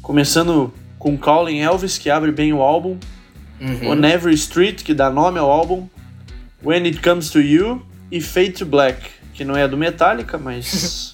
Começando 0.00 0.72
com 0.98 1.16
Calling 1.16 1.60
Elvis, 1.60 1.98
que 1.98 2.10
abre 2.10 2.32
bem 2.32 2.52
o 2.52 2.62
álbum. 2.62 2.98
On 3.86 4.04
Every 4.04 4.34
Street, 4.34 4.82
que 4.82 4.92
dá 4.92 5.10
nome 5.10 5.38
ao 5.38 5.50
álbum. 5.50 5.88
When 6.62 6.84
It 6.84 7.00
Comes 7.00 7.30
to 7.30 7.40
You 7.40 7.84
e 8.10 8.20
Fade 8.20 8.52
to 8.52 8.66
Black, 8.66 9.00
que 9.32 9.44
não 9.44 9.56
é 9.56 9.66
do 9.68 9.76
Metallica, 9.76 10.38
mas. 10.38 11.13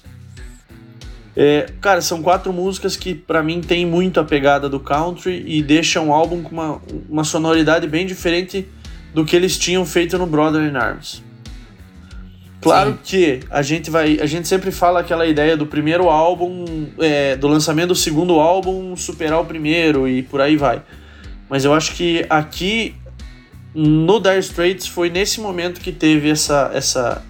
É, 1.35 1.69
cara, 1.79 2.01
são 2.01 2.21
quatro 2.21 2.51
músicas 2.51 2.97
que 2.97 3.15
pra 3.15 3.41
mim 3.41 3.61
tem 3.61 3.85
muito 3.85 4.19
a 4.19 4.23
pegada 4.23 4.67
do 4.67 4.79
country 4.79 5.43
e 5.47 5.63
deixam 5.63 6.09
o 6.09 6.13
álbum 6.13 6.41
com 6.41 6.51
uma, 6.51 6.81
uma 7.09 7.23
sonoridade 7.23 7.87
bem 7.87 8.05
diferente 8.05 8.67
do 9.13 9.23
que 9.23 9.35
eles 9.35 9.57
tinham 9.57 9.85
feito 9.85 10.17
no 10.17 10.25
Brother 10.25 10.61
in 10.61 10.75
Arms. 10.75 11.23
Claro 12.61 12.91
Sim. 12.91 12.97
que 13.03 13.39
a 13.49 13.61
gente 13.61 13.89
vai, 13.89 14.19
a 14.19 14.25
gente 14.25 14.47
sempre 14.47 14.71
fala 14.71 14.99
aquela 14.99 15.25
ideia 15.25 15.57
do 15.57 15.65
primeiro 15.65 16.09
álbum, 16.09 16.87
é, 16.99 17.35
do 17.35 17.47
lançamento 17.47 17.89
do 17.89 17.95
segundo 17.95 18.39
álbum 18.39 18.95
superar 18.95 19.39
o 19.41 19.45
primeiro 19.45 20.07
e 20.07 20.21
por 20.21 20.39
aí 20.39 20.55
vai. 20.55 20.81
Mas 21.49 21.65
eu 21.65 21.73
acho 21.73 21.93
que 21.93 22.25
aqui 22.29 22.95
no 23.73 24.19
Dire 24.19 24.39
Straits 24.39 24.85
foi 24.85 25.09
nesse 25.09 25.41
momento 25.41 25.81
que 25.81 25.91
teve 25.91 26.29
essa 26.29 26.69
essa 26.73 27.23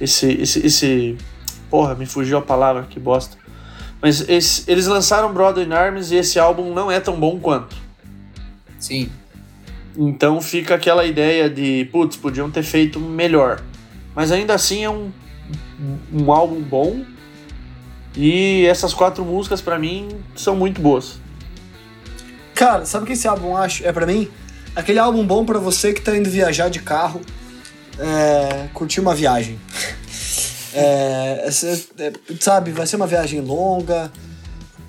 esse 0.00 0.32
esse, 0.40 0.66
esse 0.66 1.16
porra, 1.70 1.94
me 1.94 2.06
fugiu 2.06 2.38
a 2.38 2.42
palavra, 2.42 2.84
que 2.88 2.98
bosta. 3.00 3.36
Mas 4.00 4.28
esse- 4.28 4.64
eles 4.70 4.86
lançaram 4.86 5.32
Brother 5.32 5.66
in 5.66 5.72
Arms 5.72 6.10
e 6.12 6.16
esse 6.16 6.38
álbum 6.38 6.72
não 6.72 6.90
é 6.90 7.00
tão 7.00 7.18
bom 7.18 7.38
quanto. 7.38 7.76
Sim. 8.78 9.10
Então 9.96 10.40
fica 10.40 10.76
aquela 10.76 11.04
ideia 11.04 11.50
de, 11.50 11.88
putz, 11.90 12.16
podiam 12.16 12.48
ter 12.50 12.62
feito 12.62 13.00
melhor. 13.00 13.60
Mas 14.14 14.30
ainda 14.30 14.54
assim 14.54 14.84
é 14.84 14.90
um, 14.90 15.10
um 16.12 16.30
álbum 16.32 16.60
bom. 16.60 17.04
E 18.16 18.64
essas 18.66 18.94
quatro 18.94 19.24
músicas 19.24 19.60
pra 19.60 19.78
mim 19.78 20.08
são 20.36 20.54
muito 20.56 20.80
boas. 20.80 21.18
Cara, 22.54 22.84
sabe 22.84 23.04
o 23.04 23.06
que 23.06 23.12
esse 23.12 23.28
álbum 23.28 23.56
acho? 23.56 23.84
É 23.86 23.92
pra 23.92 24.06
mim? 24.06 24.28
Aquele 24.74 24.98
álbum 24.98 25.24
bom 25.26 25.44
pra 25.44 25.58
você 25.58 25.92
que 25.92 26.00
tá 26.00 26.16
indo 26.16 26.28
viajar 26.30 26.68
de 26.68 26.80
carro, 26.80 27.20
é, 27.98 28.68
curtir 28.74 29.00
uma 29.00 29.14
viagem. 29.14 29.58
É, 30.74 31.42
essa- 31.46 31.66
é, 31.98 32.12
sabe, 32.40 32.70
vai 32.72 32.86
ser 32.86 32.96
uma 32.96 33.06
viagem 33.06 33.40
longa. 33.40 34.10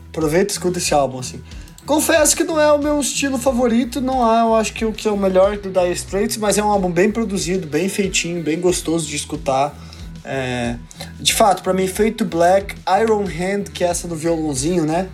Aproveita 0.09 0.51
e 0.51 0.53
escuta 0.53 0.77
esse 0.79 0.93
álbum, 0.93 1.19
assim. 1.19 1.41
Confesso 1.85 2.35
que 2.35 2.43
não 2.43 2.59
é 2.59 2.71
o 2.71 2.77
meu 2.77 2.99
estilo 2.99 3.37
favorito, 3.39 3.99
não 3.99 4.17
é, 4.23 4.41
eu 4.41 4.53
acho 4.55 4.73
que 4.73 4.85
o 4.85 4.91
que 4.93 5.07
é 5.07 5.11
o 5.11 5.17
melhor 5.17 5.57
do 5.57 5.69
Dire 5.71 5.91
Straits, 5.93 6.37
mas 6.37 6.57
é 6.57 6.63
um 6.63 6.67
álbum 6.69 6.91
bem 6.91 7.09
produzido, 7.11 7.65
bem 7.67 7.89
feitinho, 7.89 8.43
bem 8.43 8.59
gostoso 8.59 9.07
de 9.07 9.15
escutar. 9.15 9.75
É, 10.23 10.75
de 11.19 11.33
fato, 11.33 11.63
pra 11.63 11.73
mim, 11.73 11.87
Fade 11.87 12.11
to 12.11 12.25
Black, 12.25 12.75
Iron 13.01 13.23
Hand, 13.23 13.71
que 13.73 13.83
é 13.83 13.87
essa 13.87 14.07
do 14.07 14.15
violãozinho, 14.15 14.85
né? 14.85 15.07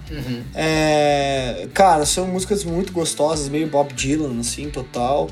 É, 0.54 1.68
cara, 1.74 2.06
são 2.06 2.28
músicas 2.28 2.64
muito 2.66 2.92
gostosas, 2.92 3.48
meio 3.48 3.68
Bob 3.68 3.94
Dylan, 3.94 4.40
assim, 4.40 4.70
total. 4.70 5.30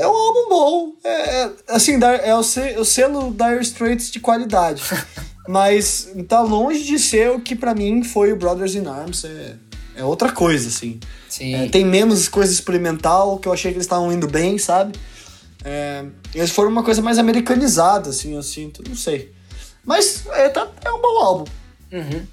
É 0.00 0.06
um 0.08 0.16
álbum 0.16 0.48
bom. 0.48 0.92
É, 1.04 1.42
é, 1.42 1.50
assim, 1.68 1.98
é 2.24 2.34
o, 2.34 2.42
se- 2.42 2.76
o 2.78 2.84
selo 2.84 3.32
Dire 3.34 3.60
Straits 3.62 4.10
de 4.10 4.18
qualidade. 4.20 4.82
Mas 5.48 6.08
tá 6.28 6.40
longe 6.40 6.84
de 6.84 6.98
ser 6.98 7.30
o 7.30 7.40
que 7.40 7.54
pra 7.56 7.74
mim 7.74 8.02
foi 8.04 8.32
o 8.32 8.36
Brothers 8.36 8.74
in 8.74 8.86
Arms. 8.86 9.24
É, 9.24 9.56
é 9.96 10.04
outra 10.04 10.30
coisa, 10.32 10.68
assim. 10.68 10.98
Sim. 11.28 11.54
É, 11.54 11.68
tem 11.68 11.84
menos 11.84 12.28
coisa 12.28 12.52
experimental, 12.52 13.38
que 13.38 13.48
eu 13.48 13.52
achei 13.52 13.70
que 13.72 13.76
eles 13.76 13.84
estavam 13.86 14.12
indo 14.12 14.26
bem, 14.28 14.58
sabe? 14.58 14.98
É, 15.64 16.04
eles 16.34 16.50
foram 16.50 16.70
uma 16.70 16.82
coisa 16.82 17.02
mais 17.02 17.18
americanizada, 17.18 18.10
assim, 18.10 18.34
eu 18.34 18.42
sinto, 18.42 18.82
não 18.88 18.96
sei. 18.96 19.32
Mas 19.84 20.24
é, 20.32 20.48
tá- 20.48 20.68
é 20.84 20.90
um 20.90 21.00
bom 21.02 21.18
álbum. 21.22 21.44
Uhum. 21.92 22.26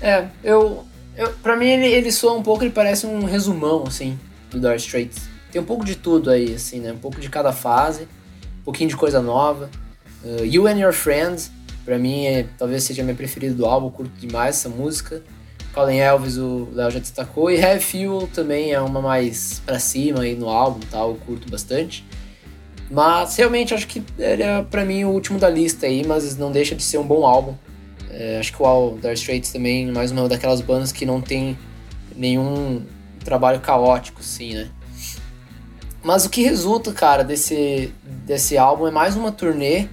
É, 0.00 0.28
eu, 0.44 0.84
eu. 1.16 1.32
Pra 1.42 1.56
mim 1.56 1.66
ele, 1.66 1.86
ele 1.86 2.12
soa 2.12 2.34
um 2.34 2.42
pouco, 2.42 2.62
ele 2.62 2.70
parece 2.70 3.06
um 3.06 3.24
resumão, 3.24 3.84
assim, 3.86 4.18
do 4.50 4.60
Dire 4.60 4.76
Straits. 4.76 5.27
Tem 5.50 5.60
um 5.60 5.64
pouco 5.64 5.84
de 5.84 5.96
tudo 5.96 6.30
aí, 6.30 6.54
assim, 6.54 6.80
né? 6.80 6.92
Um 6.92 6.98
pouco 6.98 7.20
de 7.20 7.28
cada 7.28 7.52
fase, 7.52 8.02
um 8.60 8.64
pouquinho 8.64 8.90
de 8.90 8.96
coisa 8.96 9.20
nova. 9.20 9.70
Uh, 10.22 10.44
you 10.44 10.66
and 10.66 10.78
Your 10.78 10.92
Friends, 10.92 11.50
pra 11.84 11.98
mim, 11.98 12.26
é, 12.26 12.46
talvez 12.58 12.84
seja 12.84 13.02
a 13.02 13.04
minha 13.04 13.16
preferida 13.16 13.54
do 13.54 13.64
álbum, 13.64 13.90
curto 13.90 14.12
demais 14.18 14.56
essa 14.56 14.68
música. 14.68 15.22
Colin 15.72 15.98
Elvis, 15.98 16.36
o 16.36 16.68
Léo 16.72 16.90
já 16.90 16.98
destacou. 16.98 17.50
E 17.50 17.56
Heavy 17.56 17.80
Fuel 17.82 18.28
também 18.34 18.72
é 18.72 18.80
uma 18.80 19.00
mais 19.00 19.62
pra 19.64 19.78
cima 19.78 20.22
aí 20.22 20.34
no 20.34 20.48
álbum, 20.48 20.80
tal, 20.90 21.10
eu 21.10 21.16
curto 21.16 21.50
bastante. 21.50 22.04
Mas 22.90 23.36
realmente 23.36 23.74
acho 23.74 23.86
que 23.86 24.02
era 24.18 24.64
para 24.64 24.84
mim 24.84 25.04
o 25.04 25.10
último 25.10 25.38
da 25.38 25.48
lista 25.48 25.86
aí, 25.86 26.06
mas 26.06 26.36
não 26.36 26.50
deixa 26.50 26.74
de 26.74 26.82
ser 26.82 26.98
um 26.98 27.06
bom 27.06 27.24
álbum. 27.24 27.54
É, 28.10 28.38
acho 28.38 28.52
que 28.52 28.62
o 28.62 28.98
Dire 29.00 29.14
Straits 29.14 29.52
também, 29.52 29.86
mais 29.92 30.10
uma 30.10 30.28
daquelas 30.28 30.60
bandas 30.60 30.90
que 30.90 31.04
não 31.04 31.20
tem 31.20 31.56
nenhum 32.16 32.82
trabalho 33.22 33.60
caótico, 33.60 34.22
sim, 34.22 34.54
né? 34.54 34.70
Mas 36.02 36.24
o 36.24 36.30
que 36.30 36.42
resulta, 36.42 36.92
cara, 36.92 37.24
desse, 37.24 37.92
desse 38.24 38.56
álbum 38.56 38.86
é 38.86 38.90
mais 38.90 39.16
uma 39.16 39.32
turnê 39.32 39.88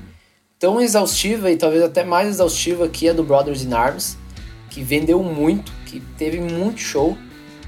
tão 0.60 0.80
exaustiva 0.80 1.52
e 1.52 1.58
talvez 1.58 1.84
até 1.84 2.04
mais 2.04 2.28
exaustiva 2.30 2.88
que 2.88 3.10
a 3.10 3.14
do 3.14 3.24
Brothers 3.24 3.64
in 3.64 3.74
Arms, 3.74 4.18
que 4.70 4.82
vendeu 4.82 5.22
muito, 5.24 5.72
que 5.86 6.00
teve 6.18 6.40
muito 6.40 6.80
show. 6.80 7.18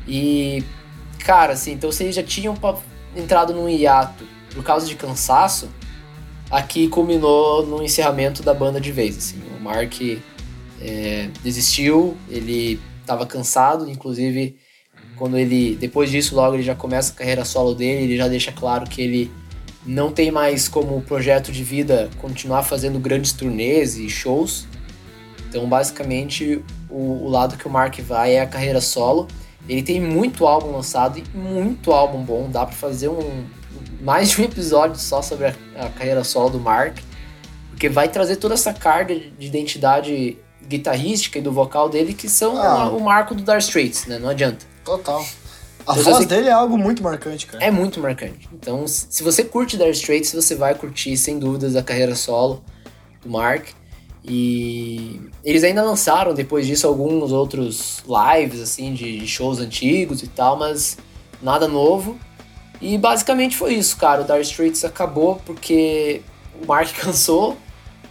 E, 0.08 0.64
cara, 1.20 1.54
assim, 1.54 1.74
então 1.74 1.92
vocês 1.92 2.16
já 2.16 2.24
tinham 2.24 2.56
entrado 3.16 3.54
num 3.54 3.68
hiato 3.68 4.24
por 4.54 4.64
causa 4.64 4.88
de 4.88 4.96
cansaço, 4.96 5.70
aqui 6.50 6.88
culminou 6.88 7.66
no 7.66 7.84
encerramento 7.84 8.42
da 8.44 8.54
banda 8.54 8.80
de 8.80 8.92
vez. 8.92 9.18
Assim. 9.18 9.42
O 9.58 9.62
Mark 9.62 9.94
é, 10.82 11.30
desistiu, 11.44 12.16
ele 12.30 12.80
estava 13.02 13.26
cansado, 13.26 13.90
inclusive 13.90 14.58
quando 15.18 15.38
ele 15.38 15.76
depois 15.76 16.10
disso 16.10 16.36
logo 16.36 16.56
ele 16.56 16.64
já 16.64 16.76
começa 16.76 17.12
a 17.12 17.16
carreira 17.16 17.44
solo 17.44 17.74
dele, 17.74 18.04
ele 18.04 18.18
já 18.18 18.28
deixa 18.28 18.52
claro 18.52 18.88
que 18.88 19.02
ele 19.02 19.32
não 19.86 20.12
tem 20.12 20.30
mais 20.30 20.68
como 20.68 21.02
projeto 21.02 21.52
de 21.52 21.64
vida 21.64 22.10
continuar 22.20 22.64
fazendo 22.64 23.00
grandes 23.00 23.32
turnês 23.32 23.98
e 23.98 24.10
shows. 24.10 24.68
Então, 25.50 25.66
basicamente, 25.68 26.62
o, 26.90 27.26
o, 27.26 27.30
lado 27.30 27.56
que 27.58 27.66
o 27.66 27.70
Mark 27.70 27.98
vai 28.02 28.36
é 28.36 28.42
a 28.42 28.46
carreira 28.46 28.82
solo. 28.82 29.28
Ele 29.68 29.82
tem 29.82 30.02
muito 30.02 30.46
álbum 30.46 30.72
lançado 30.72 31.18
e 31.18 31.38
muito 31.38 31.94
álbum 31.94 32.22
bom. 32.22 32.50
Dá 32.50 32.66
para 32.66 32.76
fazer 32.76 33.08
um 33.08 33.46
mais 34.02 34.30
de 34.30 34.42
um 34.42 34.44
episódio 34.44 34.98
só 34.98 35.22
sobre 35.22 35.48
a, 35.48 35.56
a, 35.78 35.90
carreira 35.90 36.24
solo 36.24 36.50
do 36.50 36.60
Mark, 36.60 36.98
porque 37.70 37.88
vai 37.88 38.10
trazer 38.10 38.36
toda 38.36 38.54
essa 38.54 38.74
carga 38.74 39.16
de 39.16 39.48
identidade 39.48 40.38
guitarrística 40.68 41.40
e 41.40 41.42
do 41.42 41.52
vocal 41.52 41.88
dele 41.88 42.14
que 42.14 42.28
são 42.28 42.58
ah. 42.62 42.90
o 42.90 43.00
marco 43.00 43.34
do 43.34 43.42
Dark 43.42 43.62
Straits, 43.62 44.06
né? 44.06 44.20
Não 44.20 44.30
adianta. 44.30 44.66
Total. 44.88 45.22
A 45.86 45.92
então, 45.92 46.04
voz 46.14 46.26
dele 46.26 46.48
é 46.48 46.52
algo 46.54 46.78
muito 46.78 47.04
marcante, 47.04 47.46
cara. 47.46 47.62
É 47.62 47.70
muito 47.70 48.00
marcante. 48.00 48.48
Então, 48.54 48.88
se 48.88 49.22
você 49.22 49.44
curte 49.44 49.76
Dire 49.76 49.92
Straits, 49.92 50.34
você 50.34 50.56
vai 50.56 50.74
curtir, 50.76 51.18
sem 51.18 51.38
dúvidas, 51.38 51.76
a 51.76 51.84
carreira 51.84 52.16
solo 52.16 52.64
do 53.22 53.30
Mark. 53.30 53.68
E 54.24 55.20
eles 55.44 55.66
ainda 55.66 55.84
lançaram, 55.84 56.34
depois 56.34 56.66
disso, 56.66 56.88
alguns 56.88 57.34
outros 57.34 58.02
lives, 58.08 58.62
assim, 58.62 58.94
de 58.94 59.28
shows 59.28 59.60
antigos 59.60 60.24
e 60.24 60.28
tal, 60.28 60.58
mas 60.58 60.98
nada 61.42 61.68
novo. 61.68 62.18
E 62.82 62.98
basicamente 62.98 63.58
foi 63.58 63.74
isso, 63.74 63.98
cara. 63.98 64.22
O 64.22 64.26
Dire 64.26 64.42
Straits 64.42 64.86
acabou 64.86 65.42
porque 65.46 66.22
o 66.62 66.66
Mark 66.66 66.94
cansou, 66.96 67.58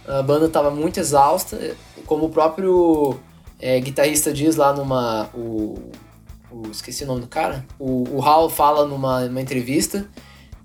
a 0.07 0.21
banda 0.21 0.47
tava 0.47 0.69
muito 0.69 0.99
exausta. 0.99 1.75
Como 2.05 2.25
o 2.25 2.29
próprio 2.29 3.19
é, 3.59 3.79
guitarrista 3.79 4.31
diz 4.31 4.55
lá 4.55 4.73
numa. 4.73 5.29
O, 5.33 5.79
o, 6.51 6.69
esqueci 6.69 7.03
o 7.03 7.07
nome 7.07 7.21
do 7.21 7.27
cara. 7.27 7.65
O, 7.79 8.17
o 8.17 8.21
Hal 8.21 8.49
fala 8.49 8.85
numa, 8.85 9.21
numa 9.25 9.41
entrevista 9.41 10.07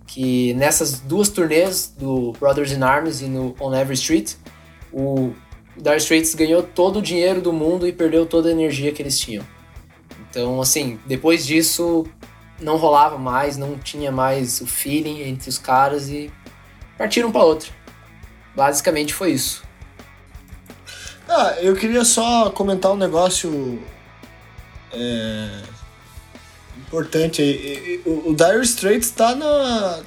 que 0.07 0.53
nessas 0.55 1.01
duas 1.01 1.29
turnês 1.29 1.95
do 1.99 2.33
Brothers 2.33 2.73
in 2.73 2.83
Arms 2.83 3.23
e 3.23 3.27
no 3.27 3.55
On 3.59 3.75
Every 3.75 3.95
Street, 3.95 4.35
o 4.93 5.33
Dire 5.77 5.97
Straits 5.97 6.35
ganhou 6.35 6.63
todo 6.63 6.99
o 6.99 7.03
dinheiro 7.03 7.41
do 7.41 7.53
mundo 7.53 7.87
e 7.87 7.93
perdeu 7.93 8.27
toda 8.27 8.49
a 8.49 8.53
energia 8.53 8.93
que 8.93 9.01
eles 9.01 9.19
tinham. 9.19 9.45
Então, 10.29 10.61
assim, 10.61 11.01
depois 11.07 11.47
disso 11.47 12.07
não 12.61 12.77
rolava 12.77 13.19
mais, 13.19 13.57
não 13.57 13.79
tinha 13.79 14.13
mais 14.13 14.61
o 14.61 14.67
feeling 14.67 15.23
entre 15.23 15.49
os 15.49 15.59
caras 15.59 16.09
e 16.09 16.31
partiram 16.99 17.33
para 17.33 17.43
outra. 17.43 17.71
Basicamente 18.55 19.15
foi 19.15 19.33
isso. 19.33 19.63
Ah, 21.29 21.57
eu 21.61 21.75
queria 21.75 22.05
só 22.05 22.51
comentar 22.51 22.93
um 22.93 22.97
negócio 22.97 23.83
é, 24.93 25.49
importante. 26.77 28.03
O, 28.05 28.31
o 28.31 28.35
Dire 28.35 28.63
Straits 28.63 29.11
tá 29.11 29.35
na. 29.35 30.01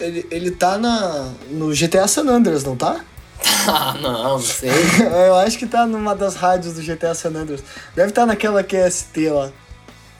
Ele, 0.00 0.26
ele 0.30 0.50
tá 0.50 0.76
na, 0.76 1.30
no 1.50 1.72
GTA 1.72 2.08
San 2.08 2.28
Andreas, 2.28 2.64
não 2.64 2.76
tá? 2.76 3.00
Ah, 3.66 3.96
não, 4.00 4.22
não 4.22 4.40
sei. 4.40 4.70
eu 5.28 5.36
acho 5.36 5.58
que 5.58 5.66
tá 5.66 5.86
numa 5.86 6.14
das 6.14 6.34
rádios 6.34 6.74
do 6.74 6.82
GTA 6.82 7.14
San 7.14 7.30
Andreas. 7.30 7.62
Deve 7.94 8.10
estar 8.10 8.22
tá 8.22 8.26
naquela 8.26 8.62
QST 8.62 9.30
lá. 9.30 9.50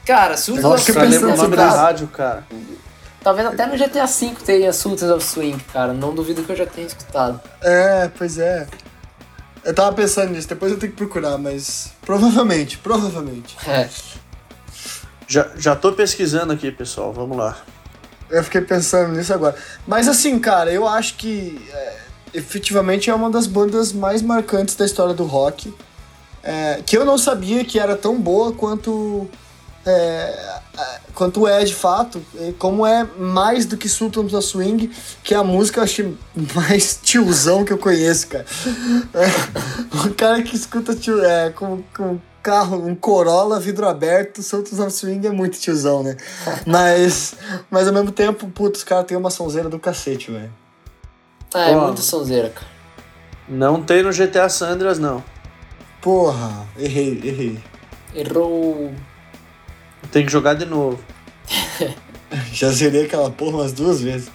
Cara, 0.05 0.37
Sultans 0.37 0.65
of 0.65 0.83
Swing. 0.83 1.09
lembra 1.09 1.35
o 1.35 1.37
nome 1.37 1.57
da 1.57 1.71
rádio, 1.71 2.07
cara. 2.09 2.47
Talvez 3.23 3.49
até 3.49 3.67
no 3.67 3.77
GTA 3.77 4.07
V 4.07 4.35
tenha 4.45 4.73
Sultans 4.73 5.11
of 5.11 5.25
Swing, 5.25 5.59
cara. 5.73 5.93
Não 5.93 6.15
duvido 6.15 6.43
que 6.43 6.53
eu 6.53 6.57
já 6.57 6.67
tenha 6.67 6.87
escutado. 6.87 7.41
É, 7.63 8.11
pois 8.17 8.39
é. 8.39 8.67
Eu 9.65 9.75
tava 9.75 9.95
pensando 9.95 10.31
nisso, 10.31 10.49
depois 10.49 10.71
eu 10.73 10.79
tenho 10.79 10.93
que 10.93 10.99
procurar, 10.99 11.39
mas 11.39 11.91
provavelmente, 12.05 12.77
provavelmente. 12.79 13.57
É. 13.67 13.89
Já, 15.27 15.51
já 15.57 15.75
tô 15.75 15.93
pesquisando 15.93 16.53
aqui, 16.53 16.71
pessoal, 16.71 17.13
vamos 17.13 17.37
lá. 17.37 17.57
Eu 18.31 18.45
fiquei 18.45 18.61
pensando 18.61 19.13
nisso 19.15 19.33
agora. 19.33 19.57
Mas 19.87 20.07
assim, 20.07 20.39
cara, 20.39 20.71
eu 20.71 20.87
acho 20.87 21.15
que 21.15 21.67
é, 21.73 21.97
efetivamente 22.35 23.09
é 23.09 23.15
uma 23.15 23.31
das 23.31 23.47
bandas 23.47 23.93
mais 23.93 24.21
marcantes 24.21 24.75
da 24.75 24.85
história 24.85 25.15
do 25.15 25.25
rock. 25.25 25.73
É, 26.43 26.83
que 26.85 26.97
eu 26.97 27.07
não 27.07 27.17
sabia 27.17 27.65
que 27.65 27.79
era 27.79 27.97
tão 27.97 28.21
boa 28.21 28.53
quanto 28.53 29.27
é, 29.87 30.61
quanto 31.15 31.47
é 31.47 31.65
de 31.65 31.75
fato, 31.75 32.23
como 32.59 32.87
é 32.87 33.05
mais 33.19 33.67
do 33.67 33.77
que 33.77 33.89
Sultans 33.89 34.33
of 34.33 34.47
Swing, 34.47 34.91
que 35.23 35.35
é 35.35 35.37
a 35.37 35.45
música 35.45 35.81
eu 35.81 35.85
acho 35.85 36.19
mais 36.55 36.99
tiozão 37.03 37.65
que 37.65 37.73
eu 37.73 37.79
conheço, 37.79 38.29
cara. 38.29 38.45
É, 39.15 40.07
o 40.07 40.15
cara 40.15 40.43
que 40.43 40.57
escuta 40.57 40.95
tio, 40.95 41.23
é, 41.25 41.51
com, 41.51 41.83
com 41.97 42.19
carro, 42.43 42.77
um 42.77 42.95
Corolla, 42.95 43.59
vidro 43.59 43.89
aberto, 43.89 44.43
Sultans 44.43 44.79
of 44.79 44.91
Swing 44.91 45.27
é 45.27 45.31
muito 45.31 45.59
tiozão, 45.59 46.03
né? 46.03 46.17
Mas, 46.67 47.35
mas 47.71 47.89
ao 47.89 47.95
mesmo 47.95 48.13
tempo, 48.13 48.49
putz, 48.49 48.81
os 48.81 48.85
caras 48.85 49.07
têm 49.07 49.17
uma 49.17 49.31
sonzeira 49.31 49.69
do 49.69 49.79
cacete, 49.79 50.31
velho. 50.31 50.53
É, 51.55 51.71
é 51.71 51.77
muita 51.77 52.03
sonzeira, 52.03 52.51
cara. 52.51 52.67
Não 53.49 53.83
tem 53.83 54.03
no 54.03 54.11
GTA 54.11 54.49
Sandras, 54.49 54.99
não. 54.99 55.23
Porra, 56.01 56.67
errei, 56.79 57.21
errei. 57.25 57.65
Errou. 58.15 58.93
Tem 60.11 60.25
que 60.25 60.33
jogar 60.33 60.55
de 60.55 60.65
novo. 60.65 61.03
Já 62.53 62.71
zerei 62.71 63.05
aquela 63.05 63.31
porra 63.31 63.59
umas 63.59 63.73
duas 63.73 64.01
vezes. 64.01 64.31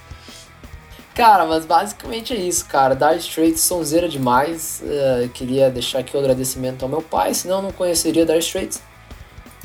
Cara, 1.14 1.44
mas 1.44 1.66
basicamente 1.66 2.32
é 2.32 2.36
isso, 2.36 2.64
cara. 2.66 2.94
Dire 2.94 3.18
Straits 3.18 3.60
sonzeira 3.60 4.08
demais. 4.08 4.82
Uh, 4.82 5.28
queria 5.30 5.68
deixar 5.70 5.98
aqui 5.98 6.16
o 6.16 6.20
agradecimento 6.20 6.82
ao 6.82 6.88
meu 6.88 7.02
pai, 7.02 7.34
senão 7.34 7.56
eu 7.56 7.62
não 7.62 7.72
conheceria 7.72 8.24
Dire 8.24 8.38
Straits. 8.38 8.80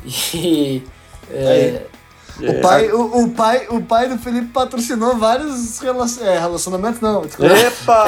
E. 0.34 0.82
Uh, 1.30 1.95
o, 2.40 2.60
pai, 2.60 2.90
o, 2.90 3.22
o, 3.22 3.30
pai, 3.30 3.66
o 3.70 3.82
pai 3.82 4.08
do 4.08 4.18
Felipe 4.18 4.48
patrocinou 4.48 5.16
vários 5.16 5.78
relacion... 5.78 6.24
é, 6.24 6.38
relacionamentos, 6.38 7.00
não. 7.00 7.22
Desculpa. 7.22 7.54
Epa! 7.54 8.06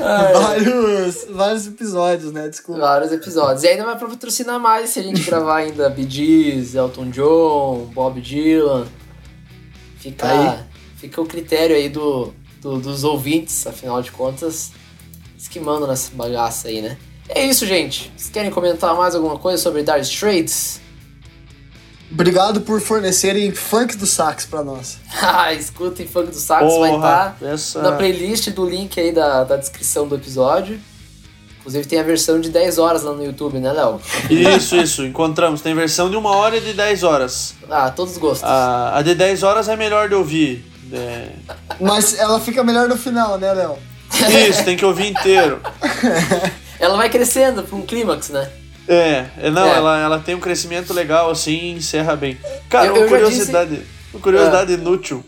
é, 0.00 0.32
vários, 0.32 1.26
vários 1.30 1.66
episódios, 1.66 2.32
né? 2.32 2.48
Desculpa. 2.48 2.80
Vários 2.80 3.12
episódios. 3.12 3.62
E 3.62 3.68
ainda 3.68 3.84
vai 3.84 3.96
patrocinar 3.96 4.58
mais 4.58 4.90
se 4.90 4.98
a 4.98 5.02
gente 5.02 5.22
gravar 5.22 5.58
ainda 5.58 5.88
Bee 5.88 6.08
Gees, 6.08 6.74
Elton 6.74 7.10
John, 7.10 7.90
Bob 7.94 8.20
Dylan. 8.20 8.86
Fica, 9.98 10.28
aí. 10.28 10.58
fica 10.96 11.20
o 11.20 11.26
critério 11.26 11.76
aí 11.76 11.88
do, 11.88 12.34
do, 12.60 12.78
dos 12.78 13.04
ouvintes, 13.04 13.66
afinal 13.66 14.02
de 14.02 14.10
contas, 14.10 14.72
eles 15.32 15.48
que 15.48 15.60
mandam 15.60 15.88
nessa 15.88 16.10
bagaça 16.14 16.68
aí, 16.68 16.82
né? 16.82 16.96
É 17.28 17.44
isso, 17.44 17.64
gente. 17.64 18.12
Vocês 18.16 18.30
querem 18.30 18.50
comentar 18.50 18.94
mais 18.96 19.14
alguma 19.14 19.38
coisa 19.38 19.62
sobre 19.62 19.82
Dire 19.82 20.00
Straits? 20.00 20.83
Obrigado 22.14 22.60
por 22.60 22.80
fornecerem 22.80 23.52
funk 23.52 23.96
do 23.96 24.06
sax 24.06 24.46
pra 24.46 24.62
nós. 24.62 24.98
ah, 25.20 25.52
escutem 25.52 26.06
funk 26.06 26.30
do 26.30 26.36
sax, 26.36 26.62
Porra, 26.62 26.78
vai 26.78 26.94
estar 26.94 27.36
tá 27.40 27.48
essa... 27.48 27.82
na 27.82 27.92
playlist 27.92 28.50
do 28.50 28.64
link 28.64 28.98
aí 29.00 29.10
da, 29.10 29.42
da 29.42 29.56
descrição 29.56 30.06
do 30.06 30.14
episódio. 30.14 30.78
Inclusive 31.58 31.88
tem 31.88 31.98
a 31.98 32.04
versão 32.04 32.40
de 32.40 32.50
10 32.50 32.78
horas 32.78 33.02
lá 33.02 33.12
no 33.12 33.24
YouTube, 33.24 33.58
né, 33.58 33.72
Léo? 33.72 34.00
Isso, 34.30 34.76
isso, 34.76 35.02
encontramos. 35.02 35.60
Tem 35.60 35.74
versão 35.74 36.08
de 36.08 36.16
uma 36.16 36.36
hora 36.36 36.56
e 36.58 36.60
de 36.60 36.72
10 36.72 37.02
horas. 37.02 37.54
Ah, 37.68 37.90
todos 37.90 38.12
os 38.12 38.18
gostos. 38.18 38.48
A, 38.48 38.98
a 38.98 39.02
de 39.02 39.14
10 39.14 39.42
horas 39.42 39.68
é 39.68 39.74
melhor 39.74 40.08
de 40.08 40.14
ouvir. 40.14 40.64
É... 40.92 41.30
Mas 41.80 42.16
ela 42.18 42.38
fica 42.38 42.62
melhor 42.62 42.86
no 42.86 42.96
final, 42.96 43.38
né, 43.38 43.52
Léo? 43.52 43.76
Isso, 44.48 44.64
tem 44.64 44.76
que 44.76 44.84
ouvir 44.84 45.08
inteiro. 45.08 45.60
ela 46.78 46.96
vai 46.96 47.08
crescendo 47.08 47.64
pra 47.64 47.76
um 47.76 47.82
clímax, 47.82 48.28
né? 48.28 48.48
É, 48.86 49.26
é, 49.38 49.50
não, 49.50 49.66
é. 49.66 49.76
Ela, 49.76 49.98
ela 49.98 50.18
tem 50.18 50.34
um 50.34 50.40
crescimento 50.40 50.92
legal 50.92 51.30
assim 51.30 51.72
encerra 51.72 52.14
bem. 52.16 52.38
Cara, 52.68 52.86
eu, 52.86 52.94
uma, 52.96 53.08
curiosidade, 53.08 53.70
disse... 53.70 53.86
uma 54.12 54.20
curiosidade 54.20 54.72
é. 54.72 54.74
inútil. 54.76 55.24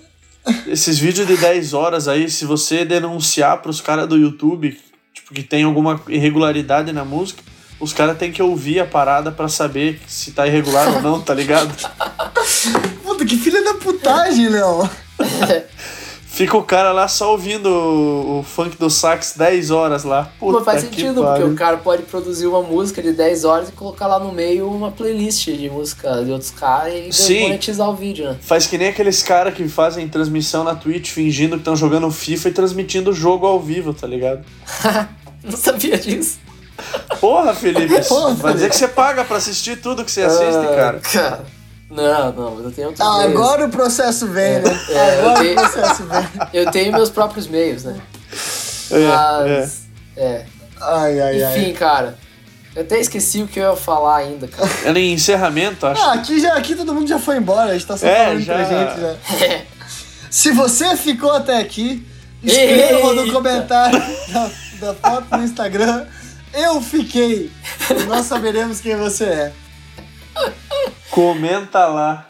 Esses 0.66 0.98
vídeos 0.98 1.26
de 1.26 1.36
10 1.36 1.74
horas 1.74 2.06
aí, 2.06 2.30
se 2.30 2.44
você 2.44 2.84
denunciar 2.84 3.60
pros 3.60 3.80
caras 3.80 4.08
do 4.08 4.16
YouTube, 4.16 4.78
tipo, 5.12 5.34
que 5.34 5.42
tem 5.42 5.64
alguma 5.64 6.00
irregularidade 6.08 6.92
na 6.92 7.04
música, 7.04 7.42
os 7.80 7.92
caras 7.92 8.16
têm 8.16 8.30
que 8.30 8.42
ouvir 8.42 8.80
a 8.80 8.86
parada 8.86 9.32
para 9.32 9.48
saber 9.48 10.00
se 10.06 10.32
tá 10.32 10.46
irregular 10.46 10.88
ou 10.94 11.02
não, 11.02 11.20
tá 11.20 11.34
ligado? 11.34 11.74
Puta, 13.02 13.24
que 13.24 13.36
filha 13.36 13.62
da 13.62 13.74
putagem, 13.74 14.48
Léo. 14.48 14.88
Fica 16.36 16.54
o 16.54 16.62
cara 16.62 16.92
lá 16.92 17.08
só 17.08 17.30
ouvindo 17.32 17.64
o, 17.70 18.40
o 18.40 18.42
funk 18.42 18.76
do 18.76 18.90
sax 18.90 19.32
10 19.38 19.70
horas 19.70 20.04
lá. 20.04 20.30
Puta 20.38 20.56
Mas 20.58 20.64
faz 20.66 20.82
que 20.82 20.94
sentido, 20.94 21.24
porque 21.24 21.42
o 21.42 21.54
cara 21.54 21.78
pode 21.78 22.02
produzir 22.02 22.46
uma 22.46 22.60
música 22.60 23.02
de 23.02 23.12
10 23.12 23.44
horas 23.46 23.70
e 23.70 23.72
colocar 23.72 24.06
lá 24.06 24.18
no 24.18 24.30
meio 24.30 24.68
uma 24.68 24.90
playlist 24.90 25.46
de 25.46 25.70
música 25.70 26.22
de 26.22 26.30
outros 26.30 26.50
caras 26.50 26.92
e 26.94 27.10
Sim. 27.10 27.40
monetizar 27.44 27.88
o 27.88 27.94
vídeo, 27.94 28.26
né? 28.28 28.36
Faz 28.42 28.66
que 28.66 28.76
nem 28.76 28.88
aqueles 28.88 29.22
caras 29.22 29.54
que 29.54 29.66
fazem 29.66 30.06
transmissão 30.08 30.62
na 30.62 30.74
Twitch 30.74 31.10
fingindo 31.10 31.52
que 31.56 31.62
estão 31.62 31.74
jogando 31.74 32.10
FIFA 32.10 32.50
e 32.50 32.52
transmitindo 32.52 33.12
o 33.12 33.14
jogo 33.14 33.46
ao 33.46 33.58
vivo, 33.58 33.94
tá 33.94 34.06
ligado? 34.06 34.44
Não 35.42 35.56
sabia 35.56 35.96
disso. 35.96 36.38
Porra, 37.18 37.54
Felipe, 37.54 37.94
Porra, 38.06 38.34
vai 38.34 38.52
dizer 38.52 38.68
que 38.68 38.76
você 38.76 38.88
paga 38.88 39.24
pra 39.24 39.38
assistir 39.38 39.80
tudo 39.80 40.04
que 40.04 40.10
você 40.10 40.20
assiste, 40.20 40.66
Ah, 40.70 40.76
cara. 40.76 41.00
cara. 41.00 41.44
Não, 41.90 42.32
não, 42.32 42.54
mas 42.56 42.64
eu 42.64 42.72
tenho 42.72 42.88
outros 42.88 43.06
Ah, 43.06 43.18
meios. 43.18 43.32
agora 43.32 43.66
o 43.66 43.70
processo 43.70 44.26
vem, 44.26 44.60
né? 44.60 44.80
É, 44.90 45.20
agora 45.20 45.44
eu 45.44 45.52
o 45.52 45.54
processo 45.54 46.02
vem. 46.04 46.26
Eu 46.52 46.70
tenho 46.70 46.92
meus 46.92 47.10
próprios 47.10 47.46
meios, 47.46 47.84
né? 47.84 47.96
É, 48.90 49.02
é. 49.02 49.06
Mas. 49.60 49.82
É. 50.16 50.44
Ai, 50.80 51.20
ai, 51.20 51.42
ai. 51.42 51.58
Enfim, 51.60 51.72
cara. 51.74 52.18
Eu 52.74 52.82
até 52.82 52.98
esqueci 53.00 53.40
o 53.42 53.46
que 53.48 53.58
eu 53.58 53.70
ia 53.70 53.76
falar 53.76 54.16
ainda, 54.16 54.46
cara. 54.48 54.68
Era 54.84 54.98
em 54.98 55.12
encerramento, 55.14 55.86
acho. 55.86 56.02
Ah, 56.02 56.12
aqui, 56.14 56.38
já, 56.40 56.54
aqui 56.54 56.74
todo 56.74 56.92
mundo 56.92 57.08
já 57.08 57.18
foi 57.18 57.36
embora, 57.38 57.70
a 57.70 57.72
gente 57.74 57.86
tá 57.86 57.96
só 57.96 58.06
É, 58.06 58.26
falando 58.26 58.40
já. 58.40 58.54
pra 58.54 58.64
gente 58.64 59.00
já. 59.00 59.60
Se 60.30 60.50
você 60.52 60.94
ficou 60.96 61.30
até 61.32 61.56
aqui, 61.58 62.06
escreva 62.42 63.14
no 63.14 63.32
comentário 63.32 63.98
da, 64.32 64.50
da 64.80 64.94
foto 64.94 65.36
no 65.38 65.44
Instagram. 65.44 66.04
Eu 66.52 66.80
fiquei. 66.82 67.50
Nós 68.08 68.26
saberemos 68.26 68.80
quem 68.80 68.96
você 68.96 69.24
é. 69.24 69.52
Comenta 71.16 71.86
lá. 71.86 72.28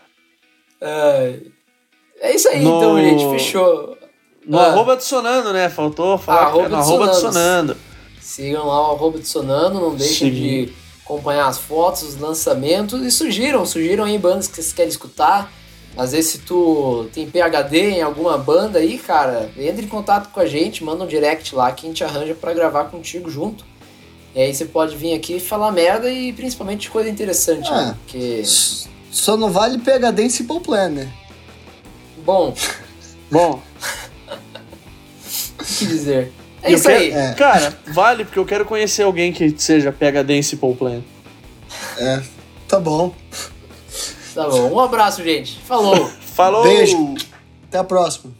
É, 0.80 1.40
é 2.20 2.36
isso 2.36 2.48
aí, 2.48 2.62
No- 2.62 2.76
então, 2.78 2.96
gente. 3.00 3.28
Fechou. 3.30 3.98
No 4.46 4.60
Ah. 4.60 4.66
arroba 4.68 4.92
adicionando, 4.92 5.52
né? 5.52 5.68
Faltou 5.68 6.16
falar 6.16 6.46
Ah, 6.48 6.52
que 6.52 6.58
é 6.60 6.68
no 6.68 6.76
arroba 6.76 6.78
arroba 6.78 7.04
adicionando. 7.10 7.76
Sigam 8.20 8.64
lá 8.64 8.88
o 8.88 8.94
arroba 8.94 9.20
Sonando, 9.24 9.80
não 9.80 9.96
deixem 9.96 10.28
Seguir. 10.30 10.66
de 10.66 10.72
acompanhar 11.04 11.48
as 11.48 11.58
fotos, 11.58 12.04
os 12.04 12.16
lançamentos 12.16 13.02
e 13.04 13.10
sugiram, 13.10 13.66
sugiram 13.66 14.04
aí 14.04 14.16
bandas 14.18 14.46
que 14.46 14.54
vocês 14.54 14.72
querem 14.72 14.88
escutar. 14.88 15.50
Às 15.96 16.12
vezes 16.12 16.30
se 16.30 16.38
tu 16.38 17.08
tem 17.12 17.28
PHD 17.28 17.90
em 17.90 18.02
alguma 18.02 18.38
banda 18.38 18.78
aí, 18.78 18.98
cara, 18.98 19.50
entre 19.58 19.84
em 19.84 19.88
contato 19.88 20.30
com 20.30 20.38
a 20.38 20.46
gente, 20.46 20.84
manda 20.84 21.02
um 21.02 21.06
direct 21.08 21.56
lá 21.56 21.72
que 21.72 21.86
a 21.86 21.88
gente 21.88 22.04
arranja 22.04 22.34
pra 22.34 22.52
gravar 22.54 22.84
contigo 22.84 23.28
junto. 23.28 23.64
E 24.36 24.40
aí 24.42 24.54
você 24.54 24.66
pode 24.66 24.94
vir 24.96 25.14
aqui 25.14 25.40
falar 25.40 25.72
merda 25.72 26.10
e 26.10 26.30
principalmente 26.32 26.90
coisa 26.90 27.08
interessante, 27.08 27.66
Ah. 27.72 27.86
né? 27.86 27.96
Porque, 28.04 28.42
Só 29.10 29.34
não 29.36 29.50
vale 29.50 29.78
PHD 29.78 30.24
em 30.24 30.28
Simple 30.28 30.60
Plan, 30.60 30.90
né? 30.90 31.08
bom, 32.24 32.54
Bom, 33.32 33.60
o 35.58 35.64
que 35.64 35.86
dizer? 35.86 36.32
É 36.62 36.70
eu 36.72 36.76
isso 36.76 36.86
quero- 36.86 37.00
aí. 37.00 37.10
É. 37.12 37.32
Cara, 37.34 37.78
vale 37.88 38.24
porque 38.24 38.38
eu 38.38 38.44
quero 38.44 38.64
conhecer 38.66 39.02
alguém 39.04 39.32
que 39.32 39.54
seja 39.58 39.90
PHD 39.90 40.34
em 40.34 40.42
Simple 40.42 40.74
Plan. 40.74 41.02
É. 41.98 42.22
Tá 42.68 42.78
bom. 42.78 43.14
Tá 44.34 44.48
bom, 44.48 44.70
um 44.74 44.78
abraço, 44.80 45.24
gente. 45.24 45.58
Falou! 45.60 46.10
Falou! 46.36 46.62
Beijo. 46.64 47.14
Até 47.68 47.78
a 47.78 47.84
próxima. 47.84 48.32